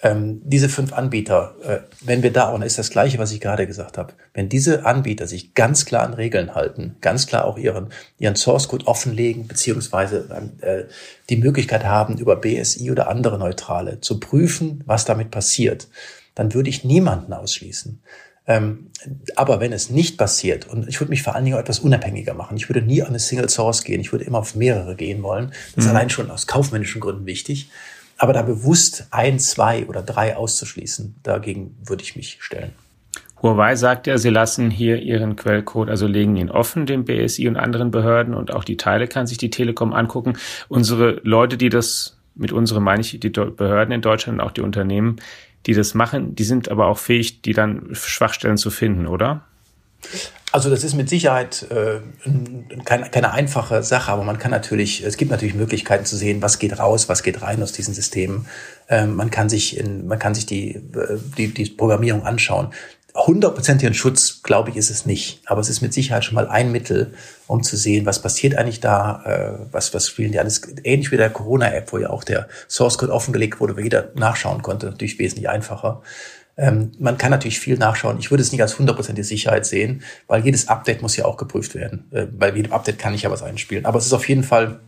ähm, 0.00 0.40
diese 0.44 0.68
fünf 0.68 0.92
Anbieter, 0.92 1.56
äh, 1.64 1.78
wenn 2.00 2.22
wir 2.22 2.32
da, 2.32 2.50
und 2.50 2.62
ist 2.62 2.78
das 2.78 2.90
Gleiche, 2.90 3.18
was 3.18 3.32
ich 3.32 3.40
gerade 3.40 3.66
gesagt 3.66 3.98
habe, 3.98 4.12
wenn 4.32 4.48
diese 4.48 4.86
Anbieter 4.86 5.26
sich 5.26 5.54
ganz 5.54 5.86
klar 5.86 6.04
an 6.04 6.14
Regeln 6.14 6.54
halten, 6.54 6.96
ganz 7.00 7.26
klar 7.26 7.44
auch 7.44 7.58
ihren, 7.58 7.88
ihren 8.18 8.36
Source 8.36 8.68
Code 8.68 8.86
offenlegen, 8.86 9.48
beziehungsweise 9.48 10.28
äh, 10.60 10.84
die 11.30 11.36
Möglichkeit 11.36 11.84
haben, 11.84 12.16
über 12.16 12.36
BSI 12.36 12.92
oder 12.92 13.08
andere 13.08 13.38
Neutrale 13.38 14.00
zu 14.00 14.20
prüfen, 14.20 14.84
was 14.86 15.04
damit 15.04 15.32
passiert, 15.32 15.88
dann 16.36 16.54
würde 16.54 16.70
ich 16.70 16.84
niemanden 16.84 17.32
ausschließen. 17.32 18.00
Ähm, 18.46 18.90
aber 19.34 19.60
wenn 19.60 19.72
es 19.72 19.90
nicht 19.90 20.16
passiert, 20.16 20.68
und 20.68 20.88
ich 20.88 21.00
würde 21.00 21.10
mich 21.10 21.22
vor 21.22 21.34
allen 21.34 21.44
Dingen 21.44 21.56
auch 21.56 21.60
etwas 21.60 21.80
unabhängiger 21.80 22.34
machen, 22.34 22.56
ich 22.56 22.68
würde 22.68 22.82
nie 22.82 23.02
an 23.02 23.08
eine 23.08 23.18
Single 23.18 23.48
Source 23.48 23.82
gehen, 23.82 24.00
ich 24.00 24.12
würde 24.12 24.24
immer 24.24 24.38
auf 24.38 24.54
mehrere 24.54 24.94
gehen 24.94 25.22
wollen. 25.24 25.52
Das 25.74 25.84
ist 25.84 25.90
mhm. 25.90 25.96
allein 25.96 26.10
schon 26.10 26.30
aus 26.30 26.46
kaufmännischen 26.46 27.00
Gründen 27.00 27.26
wichtig. 27.26 27.68
Aber 28.18 28.32
da 28.32 28.42
bewusst 28.42 29.06
ein, 29.10 29.38
zwei 29.38 29.86
oder 29.86 30.02
drei 30.02 30.36
auszuschließen, 30.36 31.16
dagegen 31.22 31.76
würde 31.84 32.02
ich 32.02 32.16
mich 32.16 32.38
stellen. 32.40 32.72
Huawei 33.40 33.76
sagt 33.76 34.08
ja, 34.08 34.18
sie 34.18 34.30
lassen 34.30 34.70
hier 34.70 35.00
ihren 35.00 35.36
Quellcode, 35.36 35.88
also 35.88 36.08
legen 36.08 36.36
ihn 36.36 36.50
offen 36.50 36.86
dem 36.86 37.04
BSI 37.04 37.46
und 37.46 37.56
anderen 37.56 37.92
Behörden 37.92 38.34
und 38.34 38.52
auch 38.52 38.64
die 38.64 38.76
Teile 38.76 39.06
kann 39.06 39.28
sich 39.28 39.38
die 39.38 39.50
Telekom 39.50 39.92
angucken. 39.92 40.36
Unsere 40.68 41.20
Leute, 41.22 41.56
die 41.56 41.68
das, 41.68 42.18
mit 42.34 42.50
unserem 42.50 42.82
meine 42.82 43.00
ich 43.00 43.20
die 43.20 43.30
Behörden 43.30 43.92
in 43.92 44.02
Deutschland 44.02 44.40
und 44.40 44.46
auch 44.46 44.50
die 44.50 44.60
Unternehmen, 44.60 45.16
die 45.66 45.74
das 45.74 45.94
machen, 45.94 46.34
die 46.34 46.44
sind 46.44 46.68
aber 46.68 46.86
auch 46.86 46.98
fähig, 46.98 47.42
die 47.42 47.52
dann 47.52 47.90
Schwachstellen 47.92 48.56
zu 48.56 48.70
finden, 48.70 49.06
oder? 49.06 49.44
Also 50.50 50.70
das 50.70 50.82
ist 50.82 50.94
mit 50.94 51.10
Sicherheit 51.10 51.66
äh, 51.70 52.00
keine, 52.84 53.10
keine 53.10 53.32
einfache 53.32 53.82
Sache, 53.82 54.10
aber 54.10 54.24
man 54.24 54.38
kann 54.38 54.50
natürlich, 54.50 55.04
es 55.04 55.18
gibt 55.18 55.30
natürlich 55.30 55.54
Möglichkeiten 55.54 56.06
zu 56.06 56.16
sehen, 56.16 56.40
was 56.40 56.58
geht 56.58 56.78
raus, 56.78 57.08
was 57.08 57.22
geht 57.22 57.42
rein 57.42 57.62
aus 57.62 57.72
diesen 57.72 57.92
Systemen. 57.92 58.46
Ähm, 58.88 59.14
man 59.14 59.30
kann 59.30 59.50
sich 59.50 59.76
in, 59.76 60.06
man 60.06 60.18
kann 60.18 60.34
sich 60.34 60.46
die, 60.46 60.76
äh, 60.76 61.18
die, 61.36 61.52
die 61.52 61.66
Programmierung 61.66 62.24
anschauen. 62.24 62.72
hundertprozentigen 63.14 63.92
Schutz, 63.92 64.42
glaube 64.42 64.70
ich, 64.70 64.76
ist 64.76 64.88
es 64.88 65.04
nicht. 65.04 65.42
Aber 65.44 65.60
es 65.60 65.68
ist 65.68 65.82
mit 65.82 65.92
Sicherheit 65.92 66.24
schon 66.24 66.36
mal 66.36 66.48
ein 66.48 66.72
Mittel, 66.72 67.12
um 67.46 67.62
zu 67.62 67.76
sehen, 67.76 68.06
was 68.06 68.22
passiert 68.22 68.56
eigentlich 68.56 68.80
da, 68.80 69.22
äh, 69.26 69.66
was, 69.70 69.92
was 69.92 70.08
spielen 70.08 70.32
die 70.32 70.38
alles. 70.38 70.62
Ähnlich 70.82 71.10
wie 71.12 71.18
der 71.18 71.28
Corona-App, 71.28 71.92
wo 71.92 71.98
ja 71.98 72.08
auch 72.08 72.24
der 72.24 72.48
Source 72.68 72.96
Code 72.96 73.12
offengelegt 73.12 73.60
wurde, 73.60 73.76
wo 73.76 73.80
jeder 73.80 74.12
nachschauen 74.14 74.62
konnte, 74.62 74.86
natürlich 74.86 75.18
wesentlich 75.18 75.50
einfacher. 75.50 76.00
Ähm, 76.58 76.90
man 76.98 77.16
kann 77.16 77.30
natürlich 77.30 77.60
viel 77.60 77.78
nachschauen. 77.78 78.18
Ich 78.18 78.30
würde 78.30 78.42
es 78.42 78.50
nicht 78.50 78.60
als 78.60 78.78
hundertprozentige 78.78 79.24
Sicherheit 79.24 79.64
sehen, 79.64 80.02
weil 80.26 80.44
jedes 80.44 80.68
Update 80.68 81.00
muss 81.00 81.16
ja 81.16 81.24
auch 81.24 81.36
geprüft 81.36 81.76
werden. 81.76 82.08
Äh, 82.10 82.26
bei 82.26 82.52
jedem 82.52 82.72
Update 82.72 82.98
kann 82.98 83.14
ich 83.14 83.22
ja 83.22 83.30
was 83.30 83.44
einspielen. 83.44 83.86
Aber 83.86 83.98
es 83.98 84.06
ist 84.06 84.12
auf 84.12 84.28
jeden 84.28 84.42
Fall 84.42 84.80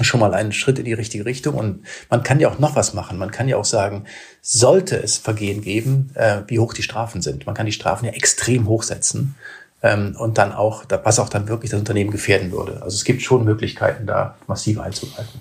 schon 0.00 0.20
mal 0.20 0.34
ein 0.34 0.52
Schritt 0.52 0.78
in 0.78 0.84
die 0.84 0.92
richtige 0.92 1.24
Richtung. 1.24 1.54
Und 1.54 1.84
man 2.10 2.24
kann 2.24 2.40
ja 2.40 2.50
auch 2.50 2.58
noch 2.58 2.74
was 2.74 2.92
machen. 2.92 3.18
Man 3.18 3.30
kann 3.30 3.48
ja 3.48 3.56
auch 3.56 3.64
sagen, 3.64 4.04
sollte 4.42 4.96
es 4.96 5.16
Vergehen 5.16 5.62
geben, 5.62 6.10
äh, 6.14 6.42
wie 6.48 6.58
hoch 6.58 6.74
die 6.74 6.82
Strafen 6.82 7.22
sind. 7.22 7.46
Man 7.46 7.54
kann 7.54 7.66
die 7.66 7.72
Strafen 7.72 8.04
ja 8.04 8.12
extrem 8.12 8.66
hochsetzen 8.66 9.36
ähm, 9.82 10.16
und 10.18 10.38
dann 10.38 10.52
auch, 10.52 10.84
was 11.04 11.20
auch 11.20 11.28
dann 11.28 11.48
wirklich 11.48 11.70
das 11.70 11.78
Unternehmen 11.78 12.10
gefährden 12.10 12.50
würde. 12.50 12.82
Also 12.82 12.96
es 12.96 13.04
gibt 13.04 13.22
schon 13.22 13.44
Möglichkeiten, 13.44 14.06
da 14.06 14.36
massiv 14.48 14.80
einzugreifen. 14.80 15.40